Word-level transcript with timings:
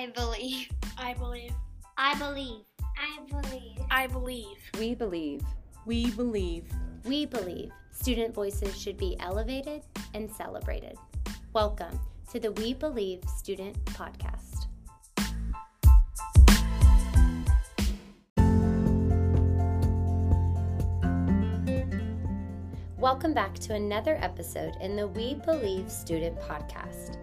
I 0.00 0.06
believe. 0.06 0.70
I 0.96 1.12
believe. 1.12 1.52
I 1.98 2.18
believe. 2.18 2.64
I 2.96 3.20
believe. 3.28 3.78
I 3.90 4.06
believe. 4.06 4.56
We 4.78 4.94
believe. 4.94 5.42
We 5.84 6.10
believe. 6.12 6.64
We 7.04 7.26
believe 7.26 7.70
student 7.90 8.34
voices 8.34 8.80
should 8.80 8.96
be 8.96 9.14
elevated 9.20 9.82
and 10.14 10.30
celebrated. 10.30 10.96
Welcome 11.52 12.00
to 12.32 12.40
the 12.40 12.50
We 12.52 12.72
Believe 12.72 13.22
Student 13.36 13.76
Podcast. 13.84 14.68
Welcome 22.96 23.34
back 23.34 23.58
to 23.58 23.74
another 23.74 24.16
episode 24.22 24.76
in 24.80 24.96
the 24.96 25.08
We 25.08 25.34
Believe 25.34 25.92
Student 25.92 26.40
Podcast. 26.40 27.18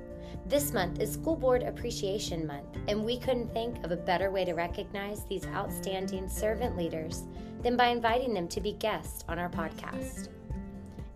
This 0.49 0.71
month 0.71 1.01
is 1.01 1.11
School 1.11 1.35
Board 1.35 1.63
Appreciation 1.63 2.47
Month, 2.47 2.77
and 2.87 3.03
we 3.03 3.19
couldn't 3.19 3.51
think 3.51 3.83
of 3.83 3.91
a 3.91 3.97
better 3.97 4.31
way 4.31 4.45
to 4.45 4.53
recognize 4.53 5.25
these 5.25 5.45
outstanding 5.47 6.29
servant 6.29 6.77
leaders 6.77 7.23
than 7.63 7.75
by 7.75 7.87
inviting 7.87 8.33
them 8.33 8.47
to 8.47 8.61
be 8.61 8.71
guests 8.71 9.25
on 9.27 9.39
our 9.39 9.49
podcast. 9.49 10.29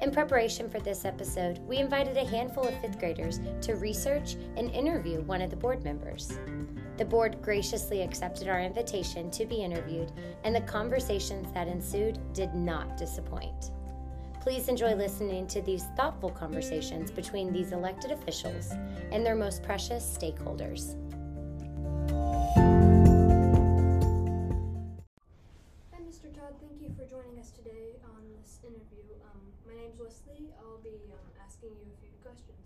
In 0.01 0.11
preparation 0.11 0.69
for 0.69 0.81
this 0.81 1.05
episode, 1.05 1.59
we 1.59 1.77
invited 1.77 2.17
a 2.17 2.27
handful 2.27 2.67
of 2.67 2.77
fifth 2.81 2.99
graders 2.99 3.39
to 3.61 3.75
research 3.75 4.35
and 4.57 4.69
interview 4.71 5.21
one 5.21 5.41
of 5.41 5.49
the 5.49 5.55
board 5.55 5.81
members. 5.81 6.37
The 6.97 7.05
board 7.05 7.41
graciously 7.41 8.01
accepted 8.01 8.49
our 8.49 8.59
invitation 8.59 9.31
to 9.31 9.45
be 9.45 9.63
interviewed, 9.63 10.11
and 10.43 10.53
the 10.53 10.61
conversations 10.61 11.47
that 11.53 11.69
ensued 11.69 12.19
did 12.33 12.53
not 12.53 12.97
disappoint. 12.97 13.71
Please 14.41 14.67
enjoy 14.69 14.95
listening 14.95 15.45
to 15.45 15.61
these 15.61 15.83
thoughtful 15.95 16.31
conversations 16.31 17.11
between 17.11 17.53
these 17.53 17.73
elected 17.73 18.09
officials 18.09 18.71
and 19.11 19.23
their 19.23 19.35
most 19.35 19.61
precious 19.61 20.03
stakeholders. 20.03 20.95
Hi, 25.93 25.99
Mr. 26.01 26.33
Todd. 26.33 26.55
Thank 26.59 26.81
you 26.81 26.89
for 26.97 27.05
joining 27.05 27.37
us 27.39 27.51
today 27.51 28.01
on 28.03 28.23
this 28.41 28.57
interview. 28.63 29.13
Um, 29.29 29.41
my 29.67 29.75
name's 29.79 29.99
Wesley. 29.99 30.49
I'll 30.57 30.79
be 30.79 30.97
um, 31.13 31.19
asking 31.45 31.69
you 31.69 31.85
a 31.93 32.01
few 32.01 32.09
questions, 32.23 32.57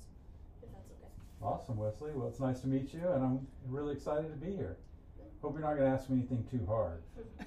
if 0.63 0.71
that's 0.71 0.89
okay. 0.91 1.11
Awesome, 1.41 1.75
Wesley. 1.75 2.11
Well, 2.15 2.29
it's 2.29 2.39
nice 2.39 2.61
to 2.61 2.67
meet 2.67 2.93
you, 2.93 3.05
and 3.05 3.21
I'm 3.21 3.47
really 3.67 3.95
excited 3.95 4.29
to 4.31 4.37
be 4.37 4.55
here. 4.55 4.77
Hope 5.41 5.55
you're 5.55 5.67
not 5.67 5.75
going 5.75 5.91
to 5.91 5.93
ask 5.93 6.09
me 6.09 6.19
anything 6.19 6.45
too 6.49 6.65
hard. 6.65 7.01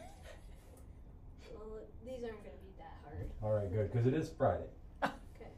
Well, 1.55 1.81
these 2.05 2.23
aren't 2.25 2.45
going 2.45 2.55
to 2.55 2.62
be 2.62 2.68
that 2.68 2.68
hard. 3.19 3.31
All 3.43 3.53
right, 3.53 3.73
good, 3.73 3.93
because 3.93 4.07
it 4.07 4.15
is 4.15 4.31
Friday. 4.37 4.69
Okay. 5.03 5.51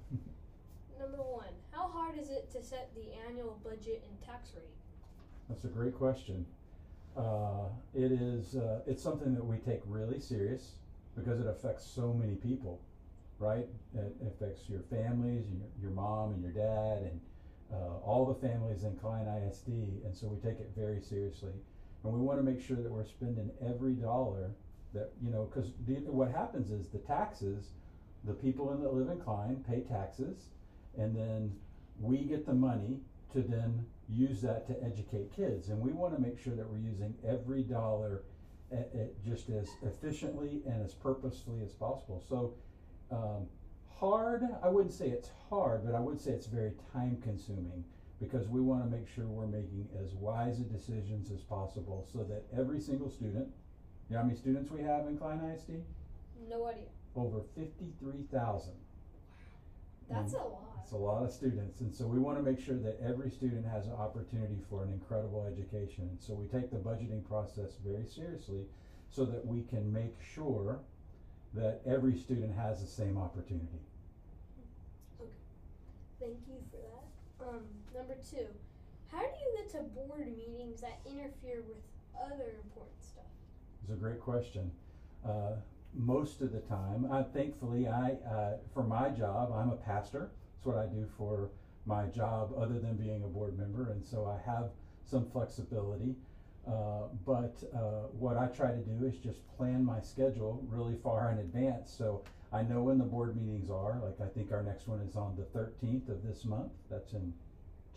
Number 0.99 1.19
one, 1.19 1.49
how 1.73 1.89
hard 1.89 2.19
is 2.19 2.31
it 2.31 2.51
to 2.53 2.63
set 2.63 2.91
the 2.95 3.13
annual 3.29 3.59
budget 3.65 4.05
and 4.09 4.21
tax 4.27 4.51
rate? 4.55 4.65
That's 5.49 5.65
a 5.65 5.69
great 5.69 5.95
question. 5.95 6.47
Uh, 7.17 7.69
it 7.95 8.13
is. 8.13 8.57
Uh, 8.57 8.81
it's 8.87 9.03
something 9.03 9.35
that 9.35 9.45
we 9.45 9.57
take 9.59 9.81
really 9.87 10.21
serious 10.21 10.73
because 11.17 11.41
it 11.41 11.47
affects 11.47 11.85
so 11.85 12.13
many 12.13 12.37
people, 12.37 12.81
right? 13.39 13.67
It 13.95 14.17
affects 14.27 14.69
your 14.69 14.81
families, 14.91 15.47
and 15.47 15.59
your, 15.59 15.69
your 15.83 15.91
mom 15.91 16.33
and 16.35 16.43
your 16.43 16.53
dad, 16.53 17.03
and 17.03 17.21
uh, 17.73 17.99
all 18.05 18.27
the 18.27 18.47
families 18.47 18.85
in 18.85 18.95
Klein 18.97 19.27
ISD, 19.27 19.69
and 19.69 20.15
so 20.15 20.29
we 20.29 20.37
take 20.39 20.61
it 20.61 20.71
very 20.77 21.01
seriously. 21.01 21.53
And 22.05 22.13
we 22.13 22.21
want 22.21 22.39
to 22.39 22.45
make 22.45 22.63
sure 22.63 22.77
that 22.77 22.91
we're 22.91 23.05
spending 23.05 23.51
every 23.61 23.93
dollar 23.93 24.53
that 24.95 25.13
you 25.23 25.31
know, 25.31 25.49
because 25.53 25.71
what 26.07 26.31
happens 26.31 26.71
is 26.71 26.89
the 26.89 26.99
taxes, 26.99 27.71
the 28.25 28.35
people 28.35 28.73
in 28.73 28.83
that 28.83 28.93
live 28.93 29.09
in 29.09 29.21
Klein 29.21 29.65
pay 29.69 29.81
taxes, 29.81 30.47
and 30.99 31.17
then 31.17 31.53
we 32.01 32.19
get 32.19 32.47
the 32.47 32.55
money 32.55 33.01
to 33.33 33.43
then 33.43 33.85
use 34.09 34.41
that 34.43 34.67
to 34.67 34.83
educate 34.85 35.35
kids. 35.35 35.69
And 35.69 35.81
we 35.81 35.93
want 35.93 36.15
to 36.15 36.21
make 36.21 36.39
sure 36.39 36.55
that 36.55 36.69
we're 36.69 36.79
using 36.79 37.15
every 37.27 37.63
dollar 37.63 38.23
at, 38.73 38.91
at 38.95 39.25
just 39.25 39.49
as 39.51 39.69
efficiently 39.83 40.63
and 40.67 40.85
as 40.85 40.95
purposefully 40.95 41.63
as 41.63 41.73
possible. 41.73 42.23
So, 42.29 42.55
um, 43.13 43.47
hard, 43.89 44.45
I 44.63 44.69
wouldn't 44.69 44.95
say 44.95 45.09
it's 45.09 45.31
hard, 45.49 45.85
but 45.85 45.95
I 45.95 46.01
would 46.01 46.21
say 46.21 46.33
it's 46.33 46.47
very 46.47 46.73
time 46.93 47.19
consuming 47.23 47.85
because 48.21 48.49
we 48.49 48.61
want 48.61 48.85
to 48.85 48.97
make 48.97 49.09
sure 49.09 49.25
we're 49.25 49.47
making 49.47 49.89
as 50.03 50.15
wise 50.15 50.61
a 50.61 50.65
decisions 50.65 51.31
as 51.31 51.41
possible 51.41 52.07
so 52.13 52.19
that 52.25 52.45
every 52.57 52.81
single 52.81 53.11
student, 53.11 53.49
you 54.11 54.17
know 54.17 54.23
how 54.23 54.27
many 54.27 54.37
students 54.37 54.71
we 54.73 54.83
have 54.83 55.07
in 55.07 55.17
Klein 55.17 55.41
ISD? 55.55 55.71
No 56.49 56.67
idea. 56.67 56.91
Over 57.15 57.43
53,000. 57.55 58.73
That's 60.11 60.33
a 60.33 60.37
lot. 60.39 60.81
It's 60.83 60.93
a 60.93 60.97
lot 60.97 61.23
of 61.23 61.31
students, 61.31 61.81
and 61.81 61.95
so 61.95 62.05
we 62.05 62.19
want 62.19 62.37
to 62.37 62.43
make 62.43 62.59
sure 62.59 62.75
that 62.75 62.99
every 63.01 63.31
student 63.31 63.65
has 63.65 63.87
an 63.87 63.93
opportunity 63.93 64.59
for 64.69 64.83
an 64.83 64.93
incredible 64.93 65.47
education. 65.47 66.09
And 66.11 66.21
so 66.21 66.35
we 66.35 66.47
take 66.47 66.73
the 66.73 66.79
budgeting 66.79 67.25
process 67.29 67.77
very 67.87 68.05
seriously 68.05 68.65
so 69.11 69.25
that 69.27 69.47
we 69.47 69.63
can 69.63 69.93
make 69.93 70.17
sure 70.35 70.81
that 71.55 71.81
every 71.87 72.19
student 72.19 72.57
has 72.57 72.81
the 72.81 72.89
same 72.89 73.17
opportunity. 73.17 73.79
Okay. 75.21 75.31
Thank 76.19 76.39
you 76.49 76.59
for 76.73 76.79
that. 76.83 77.49
Um, 77.49 77.63
number 77.95 78.15
two, 78.29 78.47
how 79.13 79.21
do 79.21 79.27
you 79.27 79.63
get 79.63 79.71
to 79.73 79.83
board 79.95 80.27
meetings 80.37 80.81
that 80.81 80.99
interfere 81.07 81.63
with 81.69 81.79
other 82.19 82.59
important 82.65 83.03
stuff? 83.03 83.31
It's 83.91 83.99
a 83.99 84.01
great 84.01 84.21
question. 84.21 84.71
Uh, 85.29 85.55
most 85.95 86.43
of 86.43 86.53
the 86.53 86.61
time, 86.61 87.09
I, 87.11 87.25
thankfully, 87.25 87.89
I 87.89 88.13
uh, 88.25 88.53
for 88.73 88.85
my 88.85 89.09
job, 89.09 89.53
I'm 89.53 89.71
a 89.71 89.77
pastor. 89.77 90.31
That's 90.55 90.67
what 90.67 90.77
I 90.77 90.87
do 90.87 91.09
for 91.19 91.51
my 91.87 92.05
job, 92.05 92.53
other 92.57 92.79
than 92.79 92.95
being 92.95 93.25
a 93.25 93.27
board 93.27 93.59
member, 93.59 93.91
and 93.91 94.07
so 94.07 94.27
I 94.27 94.49
have 94.49 94.71
some 95.05 95.29
flexibility. 95.33 96.15
Uh, 96.69 97.09
but 97.27 97.57
uh, 97.75 98.07
what 98.17 98.37
I 98.37 98.47
try 98.47 98.71
to 98.71 98.77
do 98.77 99.05
is 99.07 99.17
just 99.17 99.41
plan 99.57 99.85
my 99.85 100.01
schedule 100.01 100.65
really 100.69 100.95
far 101.03 101.33
in 101.33 101.39
advance, 101.39 101.91
so 101.91 102.23
I 102.53 102.63
know 102.63 102.83
when 102.83 102.99
the 102.99 103.05
board 103.05 103.35
meetings 103.35 103.71
are. 103.71 103.99
Like 104.05 104.21
I 104.21 104.33
think 104.33 104.53
our 104.53 104.63
next 104.63 104.87
one 104.87 105.01
is 105.01 105.17
on 105.17 105.37
the 105.37 105.59
13th 105.59 106.09
of 106.11 106.23
this 106.23 106.45
month. 106.45 106.71
That's 106.89 107.13
in 107.13 107.33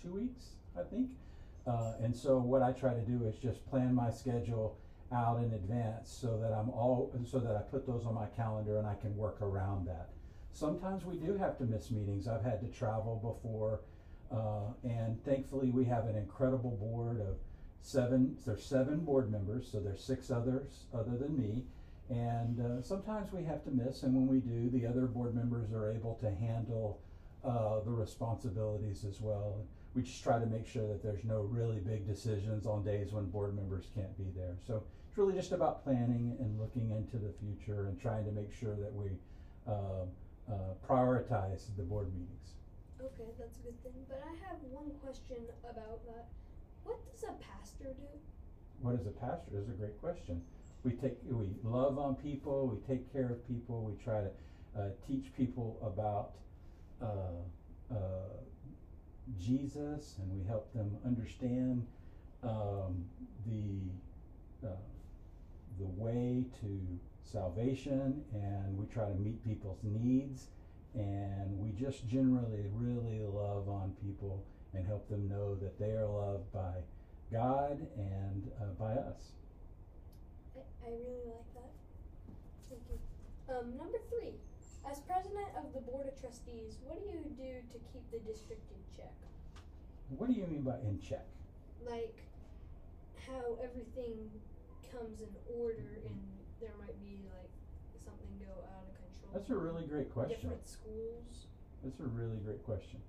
two 0.01 0.13
weeks, 0.13 0.53
I 0.75 0.81
think. 0.89 1.11
Uh, 1.67 1.93
and 2.01 2.15
so 2.15 2.39
what 2.39 2.63
I 2.63 2.71
try 2.71 2.95
to 2.95 3.01
do 3.01 3.23
is 3.27 3.35
just 3.35 3.63
plan 3.69 3.93
my 3.93 4.09
schedule 4.09 4.75
out 5.13 5.37
in 5.37 5.53
advance 5.53 6.09
so 6.09 6.37
that 6.41 6.51
I'm 6.51 6.69
all 6.69 7.13
so 7.25 7.39
that 7.39 7.55
I 7.55 7.59
put 7.59 7.85
those 7.85 8.05
on 8.05 8.15
my 8.15 8.25
calendar 8.35 8.77
and 8.77 8.87
I 8.87 8.95
can 8.95 9.15
work 9.15 9.41
around 9.41 9.87
that. 9.87 10.09
Sometimes 10.53 11.05
we 11.05 11.15
do 11.15 11.37
have 11.37 11.57
to 11.57 11.63
miss 11.63 11.91
meetings. 11.91 12.27
I've 12.27 12.43
had 12.43 12.61
to 12.61 12.67
travel 12.67 13.19
before, 13.21 13.81
uh, 14.31 14.73
and 14.83 15.23
thankfully 15.23 15.69
we 15.69 15.85
have 15.85 16.05
an 16.05 16.15
incredible 16.15 16.71
board 16.71 17.21
of 17.21 17.37
seven. 17.81 18.37
There's 18.45 18.63
seven 18.63 18.99
board 18.99 19.31
members, 19.31 19.69
so 19.71 19.79
there's 19.79 20.03
six 20.03 20.31
others 20.31 20.85
other 20.93 21.17
than 21.17 21.37
me. 21.37 21.63
And 22.09 22.59
uh, 22.59 22.81
sometimes 22.81 23.31
we 23.31 23.43
have 23.45 23.63
to 23.63 23.71
miss, 23.71 24.03
and 24.03 24.13
when 24.13 24.27
we 24.27 24.39
do, 24.39 24.69
the 24.69 24.85
other 24.85 25.07
board 25.07 25.33
members 25.35 25.71
are 25.71 25.91
able 25.91 26.15
to 26.15 26.29
handle 26.29 26.99
uh, 27.43 27.79
the 27.83 27.91
responsibilities 27.91 29.05
as 29.07 29.21
well. 29.21 29.65
We 29.95 30.01
just 30.01 30.23
try 30.23 30.39
to 30.39 30.45
make 30.45 30.67
sure 30.67 30.87
that 30.87 31.01
there's 31.03 31.23
no 31.23 31.41
really 31.41 31.77
big 31.77 32.07
decisions 32.07 32.65
on 32.65 32.83
days 32.83 33.11
when 33.11 33.29
board 33.29 33.55
members 33.55 33.85
can't 33.95 34.15
be 34.17 34.25
there. 34.35 34.55
So 34.67 34.83
it's 35.13 35.19
really 35.19 35.35
just 35.35 35.51
about 35.51 35.83
planning 35.83 36.35
and 36.39 36.59
looking 36.59 36.89
into 36.89 37.17
the 37.17 37.31
future 37.37 37.85
and 37.85 38.01
trying 38.01 38.25
to 38.25 38.31
make 38.31 38.51
sure 38.51 38.73
that 38.73 38.91
we 38.95 39.11
uh, 39.67 40.09
uh, 40.49 40.73
prioritize 40.89 41.67
the 41.77 41.83
board 41.83 42.07
meetings. 42.15 42.57
Okay, 42.99 43.29
that's 43.37 43.59
a 43.59 43.61
good 43.61 43.83
thing. 43.83 43.93
But 44.09 44.23
I 44.25 44.31
have 44.49 44.57
one 44.71 44.89
question 45.03 45.37
about 45.69 46.03
that. 46.07 46.25
What 46.83 46.97
does 47.11 47.25
a 47.25 47.33
pastor 47.33 47.93
do? 47.93 48.09
What 48.81 48.95
is 48.95 49.05
a 49.05 49.11
pastor? 49.11 49.51
Is 49.61 49.69
a 49.69 49.73
great 49.73 50.01
question. 50.01 50.41
We 50.83 50.93
take 50.93 51.19
we 51.29 51.51
love 51.63 51.99
on 51.99 52.15
people. 52.15 52.65
We 52.65 52.95
take 52.95 53.13
care 53.13 53.29
of 53.29 53.47
people. 53.47 53.83
We 53.83 54.03
try 54.03 54.21
to 54.21 54.81
uh, 54.81 54.89
teach 55.07 55.25
people 55.37 55.77
about 55.83 56.31
uh, 56.99 57.93
uh, 57.93 57.97
Jesus, 59.39 60.15
and 60.17 60.31
we 60.31 60.43
help 60.47 60.73
them 60.73 60.97
understand 61.05 61.85
um, 62.41 63.05
the 63.45 64.67
uh, 64.67 64.71
the 65.79 65.85
way 65.85 66.45
to 66.61 66.99
salvation, 67.23 68.23
and 68.33 68.77
we 68.77 68.85
try 68.85 69.05
to 69.05 69.15
meet 69.15 69.43
people's 69.43 69.79
needs, 69.83 70.47
and 70.93 71.57
we 71.57 71.71
just 71.71 72.07
generally 72.07 72.65
really 72.73 73.21
love 73.23 73.67
on 73.67 73.95
people 74.05 74.43
and 74.73 74.85
help 74.85 75.07
them 75.09 75.27
know 75.27 75.55
that 75.55 75.79
they 75.79 75.91
are 75.91 76.07
loved 76.07 76.51
by 76.51 76.73
God 77.31 77.85
and 77.97 78.51
uh, 78.61 78.65
by 78.79 78.93
us. 78.93 79.33
I, 80.55 80.87
I 80.87 80.89
really 80.91 81.25
like 81.25 81.53
that. 81.55 81.71
Thank 82.69 82.81
you. 82.89 82.99
Um, 83.49 83.77
number 83.77 83.97
three, 84.09 84.33
as 84.89 84.99
president 84.99 85.47
of 85.57 85.73
the 85.73 85.81
board 85.81 86.07
of 86.07 86.19
trustees, 86.19 86.77
what 86.85 86.99
do 86.99 87.09
you 87.09 87.23
do 87.37 87.53
to 87.71 87.77
keep 87.91 88.05
the 88.11 88.19
district 88.19 88.61
in 88.71 88.81
check? 88.95 89.13
What 90.17 90.27
do 90.27 90.33
you 90.33 90.45
mean 90.45 90.61
by 90.61 90.77
in 90.85 90.99
check? 91.01 91.25
Like 91.85 92.17
how 93.27 93.57
everything 93.63 94.29
comes 94.93 95.21
in 95.21 95.33
order 95.49 95.99
and 96.05 96.15
there 96.61 96.73
might 96.79 96.97
be 97.01 97.25
like 97.33 97.49
something 97.97 98.29
go 98.39 98.53
out 98.69 98.85
of 98.85 98.93
control. 98.95 99.31
That's 99.33 99.49
a 99.49 99.55
really 99.55 99.83
great 99.83 100.13
question. 100.13 100.39
Different 100.41 100.67
schools. 100.67 101.47
That's 101.83 101.99
a 101.99 102.03
really 102.03 102.37
great 102.37 102.63
question. 102.63 102.99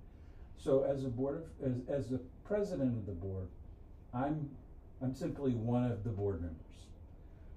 So, 0.56 0.84
as 0.84 1.04
a 1.04 1.08
board 1.08 1.44
of, 1.62 1.70
as, 1.70 2.04
as 2.04 2.08
the 2.08 2.20
president 2.44 2.96
of 2.96 3.06
the 3.06 3.12
board, 3.12 3.48
I'm 4.12 4.50
I'm 5.02 5.14
simply 5.14 5.52
one 5.52 5.90
of 5.90 6.04
the 6.04 6.10
board 6.10 6.40
members. 6.40 6.60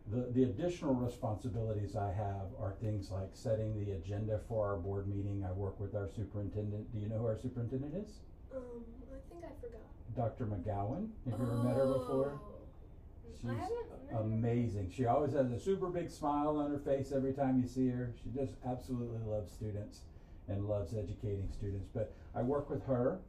The, 0.10 0.32
the 0.34 0.44
additional 0.50 0.94
responsibilities 0.94 1.96
I 1.96 2.12
have 2.12 2.48
are 2.60 2.74
things 2.82 3.12
like 3.12 3.30
setting 3.34 3.78
the 3.84 3.92
agenda 3.94 4.40
for 4.48 4.68
our 4.68 4.78
board 4.78 5.08
meeting. 5.08 5.46
I 5.48 5.52
work 5.52 5.80
with 5.80 5.96
our 5.96 6.08
superintendent. 6.08 6.94
Do 6.94 7.00
you 7.00 7.10
know 7.10 7.20
who 7.20 7.28
our 7.28 7.38
superintendent 7.38 7.94
is? 7.96 8.20
Um, 8.56 8.86
I 9.12 9.20
think 9.30 9.44
I 9.44 9.54
forgot. 9.62 9.82
Dr. 10.16 10.46
McGowan. 10.46 11.10
Have 11.30 11.40
you 11.40 11.46
ever 11.46 11.64
met 11.64 11.76
her 11.76 11.88
before? 11.88 12.40
She's 13.42 13.50
I 13.50 13.54
haven't 13.54 13.70
met 13.90 14.12
her. 14.12 14.20
amazing. 14.20 14.92
She 14.96 15.06
always 15.06 15.34
has 15.34 15.52
a 15.52 15.60
super 15.60 15.88
big 15.88 16.10
smile 16.10 16.58
on 16.58 16.72
her 16.72 16.80
face 16.80 17.12
every 17.12 17.34
time 17.34 17.60
you 17.62 17.68
see 17.68 17.88
her. 17.90 18.14
She 18.24 18.30
just 18.30 18.54
absolutely 18.66 19.20
loves 19.26 19.52
students 19.52 20.02
and 20.48 20.66
loves 20.68 20.94
educating 20.94 21.50
students. 21.52 21.88
But 21.94 22.14
I 22.36 22.42
work 22.42 22.70
with 22.70 22.86
her 22.86 23.20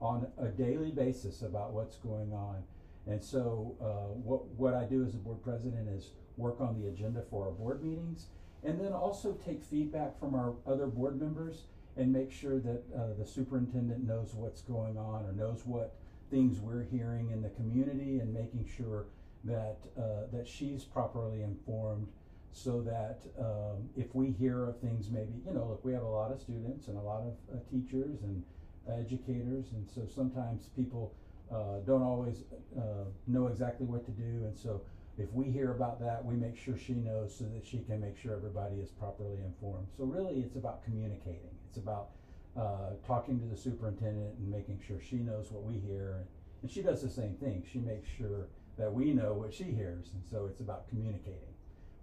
on 0.00 0.26
a 0.38 0.46
daily 0.46 0.90
basis 0.90 1.42
about 1.42 1.72
what's 1.72 1.96
going 1.96 2.32
on. 2.32 2.62
And 3.06 3.22
so, 3.22 3.74
uh, 3.80 4.12
what, 4.22 4.46
what 4.56 4.74
I 4.74 4.84
do 4.84 5.04
as 5.04 5.14
a 5.14 5.18
board 5.18 5.42
president 5.42 5.88
is 5.88 6.10
work 6.36 6.60
on 6.60 6.80
the 6.80 6.88
agenda 6.88 7.22
for 7.30 7.46
our 7.46 7.50
board 7.50 7.82
meetings 7.82 8.26
and 8.64 8.80
then 8.80 8.92
also 8.92 9.32
take 9.44 9.62
feedback 9.62 10.18
from 10.18 10.34
our 10.34 10.54
other 10.66 10.86
board 10.86 11.20
members 11.20 11.62
and 11.96 12.12
make 12.12 12.30
sure 12.30 12.58
that 12.60 12.82
uh, 12.96 13.14
the 13.18 13.26
superintendent 13.26 14.06
knows 14.06 14.34
what's 14.34 14.62
going 14.62 14.96
on 14.96 15.24
or 15.24 15.32
knows 15.32 15.62
what 15.64 15.96
things 16.30 16.60
we're 16.60 16.84
hearing 16.84 17.30
in 17.30 17.42
the 17.42 17.48
community 17.50 18.18
and 18.18 18.32
making 18.32 18.68
sure 18.76 19.06
that 19.44 19.78
uh, 19.98 20.26
that 20.32 20.46
she's 20.46 20.84
properly 20.84 21.42
informed 21.42 22.08
so 22.52 22.80
that 22.80 23.20
um, 23.38 23.88
if 23.96 24.14
we 24.14 24.30
hear 24.30 24.64
of 24.64 24.78
things 24.80 25.10
maybe 25.10 25.32
you 25.46 25.52
know 25.52 25.66
look 25.66 25.84
we 25.84 25.92
have 25.92 26.02
a 26.02 26.08
lot 26.08 26.32
of 26.32 26.40
students 26.40 26.88
and 26.88 26.96
a 26.96 27.00
lot 27.00 27.22
of 27.22 27.34
uh, 27.54 27.60
teachers 27.70 28.22
and 28.22 28.42
educators 28.88 29.72
and 29.72 29.88
so 29.88 30.06
sometimes 30.12 30.70
people 30.74 31.14
uh, 31.52 31.78
don't 31.86 32.02
always 32.02 32.44
uh, 32.76 33.04
know 33.26 33.46
exactly 33.46 33.86
what 33.86 34.04
to 34.04 34.10
do 34.12 34.44
and 34.44 34.56
so 34.56 34.80
if 35.18 35.32
we 35.32 35.50
hear 35.50 35.72
about 35.72 36.00
that 36.00 36.24
we 36.24 36.34
make 36.34 36.56
sure 36.56 36.76
she 36.76 36.94
knows 36.94 37.36
so 37.36 37.44
that 37.44 37.66
she 37.66 37.78
can 37.78 38.00
make 38.00 38.16
sure 38.16 38.34
everybody 38.34 38.76
is 38.76 38.90
properly 38.90 39.38
informed. 39.44 39.86
So 39.96 40.04
really 40.04 40.40
it's 40.40 40.56
about 40.56 40.84
communicating. 40.84 41.50
It's 41.68 41.76
about 41.76 42.10
uh, 42.56 42.90
talking 43.06 43.40
to 43.40 43.46
the 43.46 43.56
superintendent 43.56 44.38
and 44.38 44.50
making 44.50 44.80
sure 44.86 44.98
she 45.00 45.16
knows 45.16 45.50
what 45.50 45.64
we 45.64 45.78
hear 45.80 46.18
and, 46.18 46.26
and 46.62 46.70
she 46.70 46.82
does 46.82 47.02
the 47.02 47.10
same 47.10 47.34
thing. 47.34 47.64
She 47.70 47.78
makes 47.78 48.08
sure 48.08 48.46
that 48.78 48.92
we 48.92 49.12
know 49.12 49.32
what 49.34 49.52
she 49.52 49.64
hears 49.64 50.06
and 50.14 50.22
so 50.30 50.46
it's 50.46 50.60
about 50.60 50.88
communicating 50.88 51.52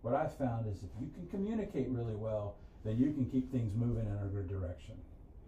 what 0.01 0.13
i've 0.13 0.35
found 0.37 0.67
is 0.67 0.83
if 0.83 0.89
you 1.01 1.09
can 1.13 1.25
communicate 1.27 1.87
really 1.89 2.15
well 2.15 2.55
then 2.83 2.97
you 2.97 3.11
can 3.13 3.25
keep 3.25 3.51
things 3.51 3.73
moving 3.75 4.05
in 4.05 4.17
a 4.23 4.29
good 4.29 4.47
direction 4.47 4.95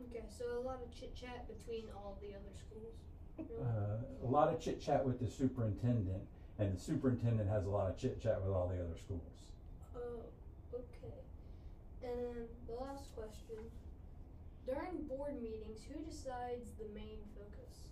Okay, 0.09 0.24
so 0.29 0.45
a 0.57 0.63
lot 0.65 0.79
of 0.81 0.89
chit 0.97 1.13
chat 1.15 1.45
between 1.47 1.83
all 1.94 2.18
the 2.21 2.29
other 2.29 2.53
schools. 2.56 2.95
Really? 3.38 3.62
uh, 3.62 4.25
a 4.25 4.29
lot 4.29 4.47
of 4.47 4.59
chit 4.59 4.81
chat 4.81 5.06
with 5.06 5.19
the 5.19 5.27
superintendent 5.27 6.24
and 6.59 6.75
the 6.75 6.79
superintendent 6.79 7.50
has 7.50 7.65
a 7.65 7.69
lot 7.69 7.89
of 7.89 7.97
chit 7.97 8.21
chat 8.21 8.41
with 8.41 8.53
all 8.53 8.68
the 8.68 8.75
other 8.81 8.97
schools 8.97 9.21
Oh, 9.95 10.21
okay. 10.74 11.18
And 12.03 12.47
the 12.68 12.74
last 12.83 13.13
question. 13.15 13.57
During 14.65 15.03
board 15.07 15.41
meetings, 15.41 15.79
who 15.91 16.00
decides 16.09 16.71
the 16.77 16.85
main 16.94 17.18
focus? 17.35 17.87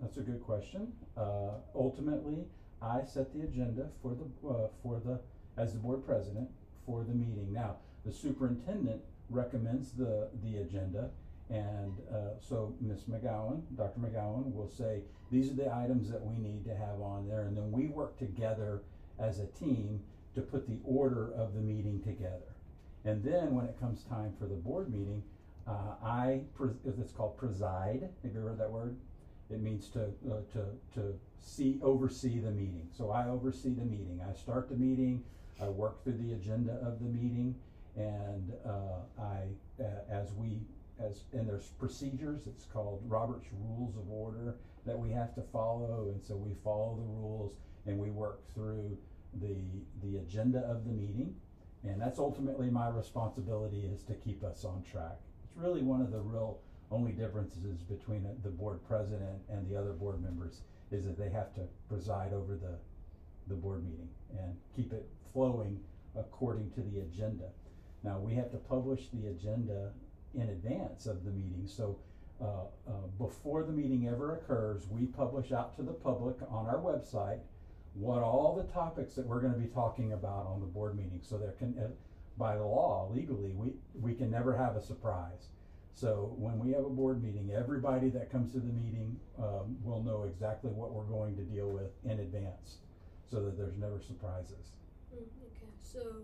That's 0.00 0.16
a 0.16 0.20
good 0.20 0.42
question. 0.42 0.92
Uh, 1.16 1.58
ultimately, 1.74 2.44
I 2.80 3.04
set 3.04 3.32
the 3.32 3.42
agenda 3.42 3.88
for 4.02 4.14
the, 4.14 4.48
uh, 4.48 4.68
for 4.82 5.00
the, 5.04 5.20
as 5.60 5.72
the 5.72 5.78
board 5.78 6.04
president 6.04 6.48
for 6.86 7.04
the 7.04 7.14
meeting. 7.14 7.52
Now, 7.52 7.76
the 8.04 8.12
superintendent 8.12 9.02
recommends 9.30 9.92
the, 9.92 10.28
the 10.42 10.58
agenda 10.58 11.10
and, 11.52 11.98
uh, 12.10 12.40
so 12.40 12.74
Ms. 12.80 13.02
McGowan, 13.10 13.62
Dr. 13.76 14.00
McGowan 14.00 14.54
will 14.54 14.70
say, 14.70 15.02
these 15.30 15.50
are 15.50 15.54
the 15.54 15.72
items 15.72 16.10
that 16.10 16.24
we 16.24 16.36
need 16.36 16.64
to 16.64 16.74
have 16.74 17.00
on 17.00 17.28
there. 17.28 17.42
And 17.42 17.56
then 17.56 17.70
we 17.70 17.88
work 17.88 18.18
together 18.18 18.82
as 19.18 19.38
a 19.38 19.46
team 19.46 20.00
to 20.34 20.40
put 20.40 20.66
the 20.66 20.78
order 20.84 21.32
of 21.34 21.54
the 21.54 21.60
meeting 21.60 22.00
together. 22.02 22.56
And 23.04 23.22
then 23.22 23.54
when 23.54 23.66
it 23.66 23.78
comes 23.78 24.04
time 24.04 24.32
for 24.38 24.46
the 24.46 24.54
board 24.54 24.90
meeting, 24.90 25.22
uh, 25.66 25.94
I, 26.02 26.40
it's 26.84 27.12
called 27.12 27.36
preside. 27.36 28.08
Have 28.22 28.34
you 28.34 28.40
heard 28.40 28.58
that 28.58 28.70
word? 28.70 28.96
It 29.52 29.62
means 29.62 29.88
to, 29.90 30.04
uh, 30.30 30.40
to, 30.52 30.64
to 30.94 31.14
see, 31.40 31.78
oversee 31.82 32.38
the 32.38 32.50
meeting. 32.50 32.88
So 32.96 33.10
I 33.10 33.28
oversee 33.28 33.74
the 33.74 33.84
meeting. 33.84 34.20
I 34.28 34.32
start 34.34 34.68
the 34.68 34.76
meeting, 34.76 35.22
I 35.60 35.68
work 35.68 36.02
through 36.02 36.18
the 36.18 36.32
agenda 36.32 36.74
of 36.84 36.98
the 37.00 37.08
meeting, 37.08 37.54
and, 37.96 38.52
uh, 38.64 39.20
I, 39.20 39.82
uh, 39.82 39.86
as 40.10 40.32
we, 40.32 40.60
as, 40.98 41.24
and 41.32 41.48
there's 41.48 41.68
procedures, 41.78 42.46
it's 42.46 42.64
called 42.64 43.02
Robert's 43.06 43.48
Rules 43.52 43.96
of 43.96 44.10
Order 44.10 44.56
that 44.86 44.98
we 44.98 45.10
have 45.10 45.34
to 45.34 45.42
follow, 45.52 46.08
and 46.12 46.22
so 46.22 46.36
we 46.36 46.54
follow 46.64 46.96
the 46.96 47.20
rules 47.20 47.52
and 47.86 47.98
we 47.98 48.10
work 48.10 48.40
through 48.54 48.96
the, 49.40 49.56
the 50.02 50.18
agenda 50.18 50.60
of 50.60 50.84
the 50.84 50.92
meeting. 50.92 51.34
And 51.84 52.00
that's 52.00 52.18
ultimately 52.18 52.70
my 52.70 52.88
responsibility 52.88 53.90
is 53.92 54.02
to 54.04 54.14
keep 54.14 54.44
us 54.44 54.64
on 54.64 54.82
track. 54.82 55.18
It's 55.44 55.56
really 55.56 55.82
one 55.82 56.00
of 56.00 56.12
the 56.12 56.20
real 56.20 56.60
only 56.92 57.12
differences 57.12 57.82
between 57.82 58.26
the 58.42 58.50
board 58.50 58.80
president 58.86 59.40
and 59.48 59.68
the 59.68 59.78
other 59.78 59.92
board 59.92 60.22
members 60.22 60.60
is 60.90 61.04
that 61.04 61.18
they 61.18 61.30
have 61.30 61.54
to 61.54 61.62
preside 61.88 62.32
over 62.32 62.56
the, 62.56 62.76
the 63.48 63.54
board 63.54 63.84
meeting 63.84 64.08
and 64.38 64.54
keep 64.76 64.92
it 64.92 65.08
flowing 65.32 65.80
according 66.16 66.70
to 66.72 66.80
the 66.82 67.00
agenda. 67.00 67.48
Now, 68.02 68.18
we 68.18 68.34
have 68.34 68.50
to 68.50 68.58
publish 68.58 69.08
the 69.12 69.28
agenda 69.28 69.92
in 70.34 70.48
advance 70.50 71.06
of 71.06 71.24
the 71.24 71.30
meeting, 71.30 71.66
so 71.66 71.98
uh, 72.40 72.64
uh, 72.88 72.92
before 73.18 73.62
the 73.62 73.72
meeting 73.72 74.08
ever 74.08 74.34
occurs, 74.34 74.88
we 74.88 75.06
publish 75.06 75.52
out 75.52 75.76
to 75.76 75.82
the 75.82 75.92
public 75.92 76.36
on 76.50 76.66
our 76.66 76.78
website 76.78 77.38
what 77.94 78.22
all 78.22 78.54
the 78.56 78.72
topics 78.72 79.14
that 79.14 79.26
we're 79.26 79.40
going 79.40 79.52
to 79.52 79.58
be 79.58 79.68
talking 79.68 80.12
about 80.12 80.46
on 80.46 80.60
the 80.60 80.66
board 80.66 80.96
meeting. 80.96 81.20
So 81.22 81.38
there 81.38 81.52
can, 81.52 81.76
uh, 81.78 81.88
by 82.38 82.54
law, 82.56 83.08
legally, 83.12 83.52
we 83.52 83.74
we 84.00 84.14
can 84.14 84.30
never 84.30 84.56
have 84.56 84.76
a 84.76 84.82
surprise. 84.82 85.50
So 85.94 86.34
when 86.36 86.58
we 86.58 86.72
have 86.72 86.84
a 86.84 86.90
board 86.90 87.22
meeting, 87.22 87.50
everybody 87.54 88.08
that 88.10 88.30
comes 88.30 88.52
to 88.52 88.58
the 88.58 88.72
meeting 88.72 89.20
um, 89.38 89.76
will 89.84 90.02
know 90.02 90.24
exactly 90.24 90.70
what 90.70 90.92
we're 90.92 91.04
going 91.04 91.36
to 91.36 91.42
deal 91.42 91.68
with 91.68 91.90
in 92.04 92.18
advance, 92.18 92.78
so 93.30 93.40
that 93.44 93.56
there's 93.56 93.76
never 93.78 94.00
surprises. 94.00 94.72
Mm, 95.14 95.28
okay, 95.52 95.70
so 95.82 96.22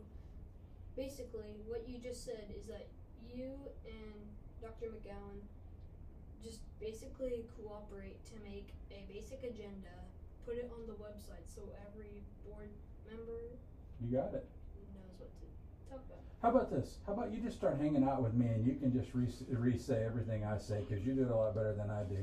basically, 0.96 1.60
what 1.66 1.84
you 1.86 1.98
just 1.98 2.24
said 2.24 2.52
is 2.58 2.66
that 2.66 2.88
you 3.32 3.54
and 3.86 4.18
Dr. 4.60 4.86
McGowan 4.86 5.44
just 6.42 6.60
basically 6.80 7.44
cooperate 7.60 8.18
to 8.26 8.34
make 8.42 8.68
a 8.90 9.04
basic 9.12 9.42
agenda, 9.44 9.94
put 10.46 10.56
it 10.56 10.70
on 10.74 10.86
the 10.86 10.94
website 10.94 11.46
so 11.46 11.62
every 11.86 12.22
board 12.46 12.70
member 13.08 13.54
You 14.00 14.16
got 14.16 14.34
it. 14.34 14.46
knows 14.94 15.14
what 15.18 15.30
to 15.38 15.46
talk 15.46 15.50
about. 15.50 15.77
How 16.42 16.50
about 16.50 16.70
this? 16.70 16.98
How 17.04 17.14
about 17.14 17.34
you 17.34 17.42
just 17.42 17.58
start 17.58 17.80
hanging 17.80 18.06
out 18.06 18.22
with 18.22 18.32
me 18.34 18.46
and 18.46 18.64
you 18.64 18.78
can 18.78 18.92
just 18.94 19.10
re- 19.12 19.26
re-say 19.50 20.04
everything 20.06 20.44
I 20.44 20.56
say 20.56 20.86
because 20.86 21.04
you 21.04 21.14
do 21.14 21.22
it 21.26 21.30
a 21.30 21.34
lot 21.34 21.52
better 21.54 21.74
than 21.74 21.90
I 21.90 22.06
do. 22.06 22.22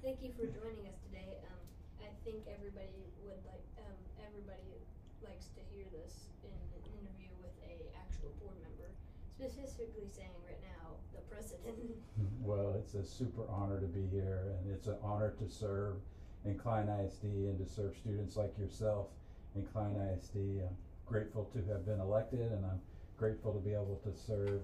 Thank 0.00 0.24
you 0.24 0.32
for 0.32 0.48
joining 0.48 0.88
us 0.88 0.96
today. 1.04 1.36
Um, 1.52 1.60
I 2.00 2.08
think 2.24 2.48
everybody 2.48 3.04
would 3.28 3.44
like, 3.44 3.60
um, 3.84 3.92
everybody 4.24 4.80
likes 5.20 5.52
to 5.52 5.60
hear 5.68 5.84
this 5.92 6.32
in 6.48 6.50
an 6.50 6.80
interview 6.96 7.28
with 7.44 7.52
a 7.60 7.92
actual 8.00 8.32
board 8.40 8.56
member. 8.64 8.88
Specifically 9.36 10.08
saying 10.08 10.32
right 10.48 10.64
now, 10.64 10.96
the 11.12 11.20
president. 11.28 11.76
well, 12.40 12.72
it's 12.80 12.96
a 12.96 13.04
super 13.04 13.44
honor 13.52 13.78
to 13.84 13.86
be 13.86 14.08
here, 14.08 14.56
and 14.56 14.72
it's 14.72 14.88
an 14.88 14.96
honor 15.04 15.36
to 15.36 15.44
serve 15.44 16.00
in 16.48 16.56
Klein 16.56 16.88
ISD 16.88 17.52
and 17.52 17.60
to 17.60 17.68
serve 17.68 17.92
students 18.00 18.40
like 18.40 18.56
yourself 18.56 19.12
in 19.54 19.66
Klein 19.66 19.96
ISD. 20.14 20.36
I'm 20.36 20.76
grateful 21.06 21.48
to 21.52 21.58
have 21.72 21.84
been 21.86 22.00
elected, 22.00 22.52
and 22.52 22.64
I'm 22.64 22.80
grateful 23.18 23.52
to 23.52 23.60
be 23.60 23.72
able 23.72 24.00
to 24.04 24.12
serve 24.14 24.62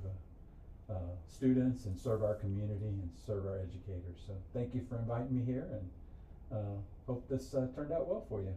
uh, 0.88 0.92
uh, 0.92 0.96
students 1.26 1.84
and 1.84 1.98
serve 1.98 2.22
our 2.22 2.34
community 2.34 2.86
and 2.86 3.10
serve 3.26 3.46
our 3.46 3.58
educators. 3.58 4.18
So, 4.26 4.32
thank 4.54 4.74
you 4.74 4.84
for 4.88 4.96
inviting 4.96 5.36
me 5.36 5.44
here, 5.44 5.68
and 5.70 6.58
uh, 6.58 6.76
hope 7.06 7.28
this 7.28 7.54
uh, 7.54 7.68
turned 7.74 7.92
out 7.92 8.08
well 8.08 8.24
for 8.28 8.40
you. 8.40 8.54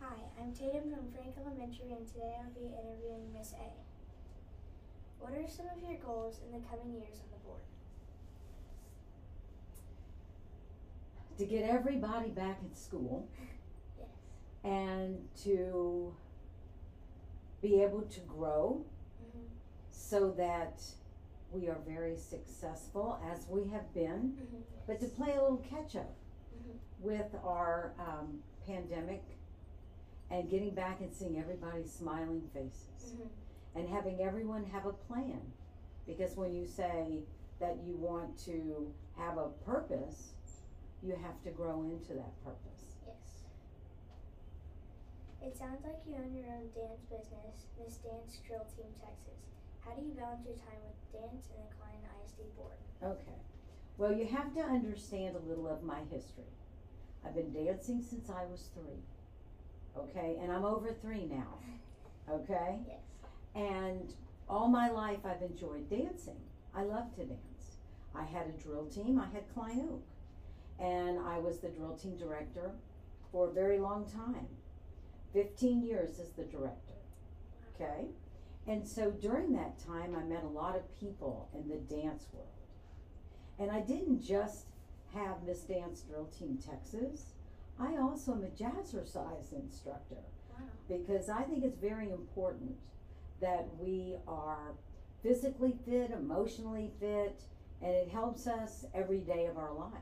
Hi, 0.00 0.16
I'm 0.40 0.52
Tatum 0.52 0.90
from 0.90 1.10
Frank 1.12 1.34
Elementary, 1.44 1.92
and 1.92 2.06
today 2.06 2.36
I'll 2.38 2.54
be 2.54 2.66
interviewing 2.66 3.32
Miss 3.36 3.52
A. 3.54 3.70
What 5.18 5.34
are 5.34 5.46
some 5.48 5.66
of 5.66 5.82
your 5.82 5.98
goals 5.98 6.40
in 6.46 6.52
the 6.52 6.66
coming 6.66 6.94
years 6.94 7.20
on 7.20 7.28
the 7.32 7.44
board? 7.44 7.60
to 11.40 11.46
get 11.46 11.64
everybody 11.64 12.28
back 12.28 12.58
in 12.62 12.74
school 12.76 13.26
Yes. 13.38 13.48
and 14.64 15.18
to 15.44 16.14
be 17.62 17.82
able 17.82 18.02
to 18.02 18.20
grow 18.20 18.84
Mm-hmm. 19.22 19.44
so 19.90 20.30
that 20.32 20.82
we 21.52 21.68
are 21.68 21.78
very 21.86 22.16
successful 22.16 23.18
as 23.32 23.46
we 23.48 23.68
have 23.68 23.92
been, 23.94 24.32
Mm-hmm. 24.38 24.56
but 24.86 24.98
to 25.00 25.06
play 25.06 25.30
a 25.34 25.42
little 25.42 25.58
catch 25.68 25.94
up 25.96 26.14
Mhm. 26.56 26.78
with 27.00 27.34
our 27.44 27.92
um, 27.98 28.42
pandemic 28.66 29.22
and 30.30 30.48
getting 30.48 30.74
back 30.74 31.00
and 31.00 31.12
seeing 31.12 31.38
everybody's 31.38 31.92
smiling 31.92 32.48
faces 32.54 33.14
Mhm. 33.14 33.28
and 33.74 33.88
having 33.88 34.20
everyone 34.20 34.64
have 34.64 34.86
a 34.86 34.92
plan. 34.92 35.40
Because 36.06 36.36
when 36.36 36.52
you 36.52 36.66
say 36.66 37.22
that 37.60 37.76
you 37.84 37.94
want 37.96 38.38
to 38.46 38.92
have 39.16 39.36
a 39.38 39.48
purpose, 39.64 40.32
you 41.02 41.14
have 41.14 41.40
to 41.42 41.50
grow 41.50 41.82
into 41.82 42.14
that 42.14 42.32
purpose. 42.42 42.69
It 45.42 45.56
sounds 45.56 45.82
like 45.84 45.96
you 46.06 46.16
own 46.16 46.34
your 46.34 46.52
own 46.52 46.68
dance 46.76 47.00
business, 47.08 47.64
Miss 47.78 47.96
Dance 47.96 48.40
Drill 48.46 48.66
Team 48.76 48.92
Texas. 49.00 49.40
How 49.82 49.92
do 49.92 50.02
you 50.02 50.12
balance 50.12 50.44
your 50.44 50.56
time 50.56 50.76
with 50.84 51.00
dance 51.12 51.48
and 51.56 51.64
the 51.64 51.72
Klein 51.80 52.04
ISD 52.20 52.54
board? 52.56 52.76
Okay. 53.02 53.40
Well, 53.96 54.12
you 54.12 54.26
have 54.26 54.54
to 54.54 54.60
understand 54.60 55.36
a 55.36 55.48
little 55.48 55.66
of 55.66 55.82
my 55.82 56.00
history. 56.10 56.52
I've 57.24 57.34
been 57.34 57.52
dancing 57.52 58.02
since 58.02 58.28
I 58.28 58.44
was 58.44 58.68
three. 58.74 59.00
Okay, 59.96 60.36
and 60.42 60.52
I'm 60.52 60.64
over 60.64 60.92
three 60.92 61.26
now. 61.26 61.58
Okay? 62.30 62.80
Yes. 62.86 62.98
And 63.54 64.14
all 64.48 64.68
my 64.68 64.90
life 64.90 65.18
I've 65.24 65.42
enjoyed 65.42 65.88
dancing. 65.90 66.40
I 66.74 66.82
love 66.82 67.14
to 67.16 67.24
dance. 67.24 67.78
I 68.14 68.24
had 68.24 68.46
a 68.46 68.62
drill 68.62 68.86
team, 68.86 69.18
I 69.18 69.26
had 69.34 69.42
Klein 69.54 69.88
Oak. 69.90 70.04
And 70.78 71.18
I 71.18 71.38
was 71.38 71.58
the 71.58 71.68
drill 71.68 71.96
team 71.96 72.16
director 72.16 72.70
for 73.32 73.48
a 73.48 73.52
very 73.52 73.78
long 73.78 74.06
time 74.06 74.46
15 75.32 75.82
years 75.82 76.18
as 76.18 76.30
the 76.30 76.44
director. 76.44 76.94
Okay? 77.74 78.06
And 78.66 78.86
so 78.86 79.10
during 79.10 79.52
that 79.52 79.78
time, 79.84 80.14
I 80.14 80.22
met 80.22 80.44
a 80.44 80.48
lot 80.48 80.76
of 80.76 81.00
people 81.00 81.48
in 81.54 81.68
the 81.68 81.76
dance 81.76 82.26
world. 82.32 82.46
And 83.58 83.70
I 83.70 83.80
didn't 83.80 84.22
just 84.22 84.66
have 85.14 85.42
Miss 85.44 85.60
Dance 85.60 86.02
Drill 86.02 86.26
Team 86.26 86.58
Texas, 86.64 87.32
I 87.78 87.96
also 87.96 88.32
am 88.32 88.44
a 88.44 88.48
jazzercise 88.48 89.52
instructor 89.52 90.16
Wow. 90.52 90.66
because 90.88 91.28
I 91.28 91.42
think 91.42 91.64
it's 91.64 91.78
very 91.78 92.10
important 92.10 92.76
that 93.40 93.68
we 93.78 94.16
are 94.28 94.74
physically 95.22 95.74
fit, 95.84 96.10
emotionally 96.10 96.90
fit, 97.00 97.40
and 97.80 97.92
it 97.92 98.08
helps 98.10 98.46
us 98.46 98.84
every 98.94 99.20
day 99.20 99.46
of 99.46 99.56
our 99.56 99.72
life. 99.72 99.92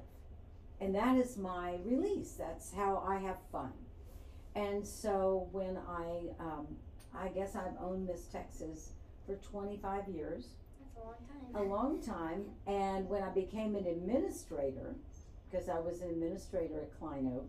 And 0.80 0.94
that 0.94 1.16
is 1.16 1.36
my 1.36 1.76
release. 1.84 2.32
That's 2.32 2.72
how 2.72 3.02
I 3.06 3.18
have 3.18 3.36
fun. 3.52 3.72
And 4.58 4.84
so 4.86 5.48
when 5.52 5.78
I, 5.88 6.42
um, 6.42 6.66
I 7.16 7.28
guess 7.28 7.54
I've 7.54 7.80
owned 7.80 8.08
Miss 8.08 8.24
Texas 8.26 8.90
for 9.24 9.36
25 9.36 10.08
years, 10.08 10.46
That's 10.80 10.96
a 10.96 11.06
long 11.06 11.14
time. 11.52 11.62
a 11.62 11.74
long 11.74 12.02
time. 12.02 12.44
And 12.66 13.08
when 13.08 13.22
I 13.22 13.28
became 13.30 13.76
an 13.76 13.86
administrator, 13.86 14.96
because 15.48 15.68
I 15.68 15.78
was 15.78 16.00
an 16.00 16.10
administrator 16.10 16.80
at 16.82 16.98
Klein 16.98 17.30
Oak 17.36 17.48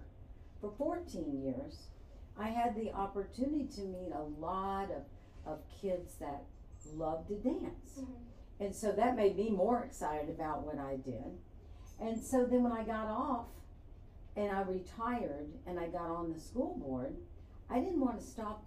for 0.62 0.72
14 0.78 1.42
years, 1.44 1.88
I 2.38 2.50
had 2.50 2.76
the 2.76 2.94
opportunity 2.94 3.66
to 3.76 3.82
meet 3.82 4.12
a 4.14 4.22
lot 4.40 4.90
of, 4.92 5.04
of 5.52 5.60
kids 5.82 6.14
that 6.20 6.44
love 6.94 7.28
to 7.28 7.36
dance. 7.36 7.98
Mhm. 8.00 8.06
And 8.60 8.76
so 8.76 8.92
that 8.92 9.16
made 9.16 9.36
me 9.36 9.50
more 9.50 9.84
excited 9.84 10.30
about 10.30 10.62
what 10.64 10.78
I 10.78 10.98
did. 10.98 11.40
And 12.00 12.22
so 12.22 12.46
then 12.46 12.62
when 12.64 12.72
I 12.72 12.84
got 12.84 13.08
off 13.08 13.48
and 14.40 14.56
I 14.56 14.62
retired 14.62 15.50
and 15.68 15.78
I 15.78 15.88
got 15.88 16.10
on 16.10 16.32
the 16.32 16.40
school 16.40 16.78
board, 16.78 17.14
I 17.70 17.80
didn't 17.80 18.00
want 18.00 18.22
to 18.22 18.26
stop 18.26 18.66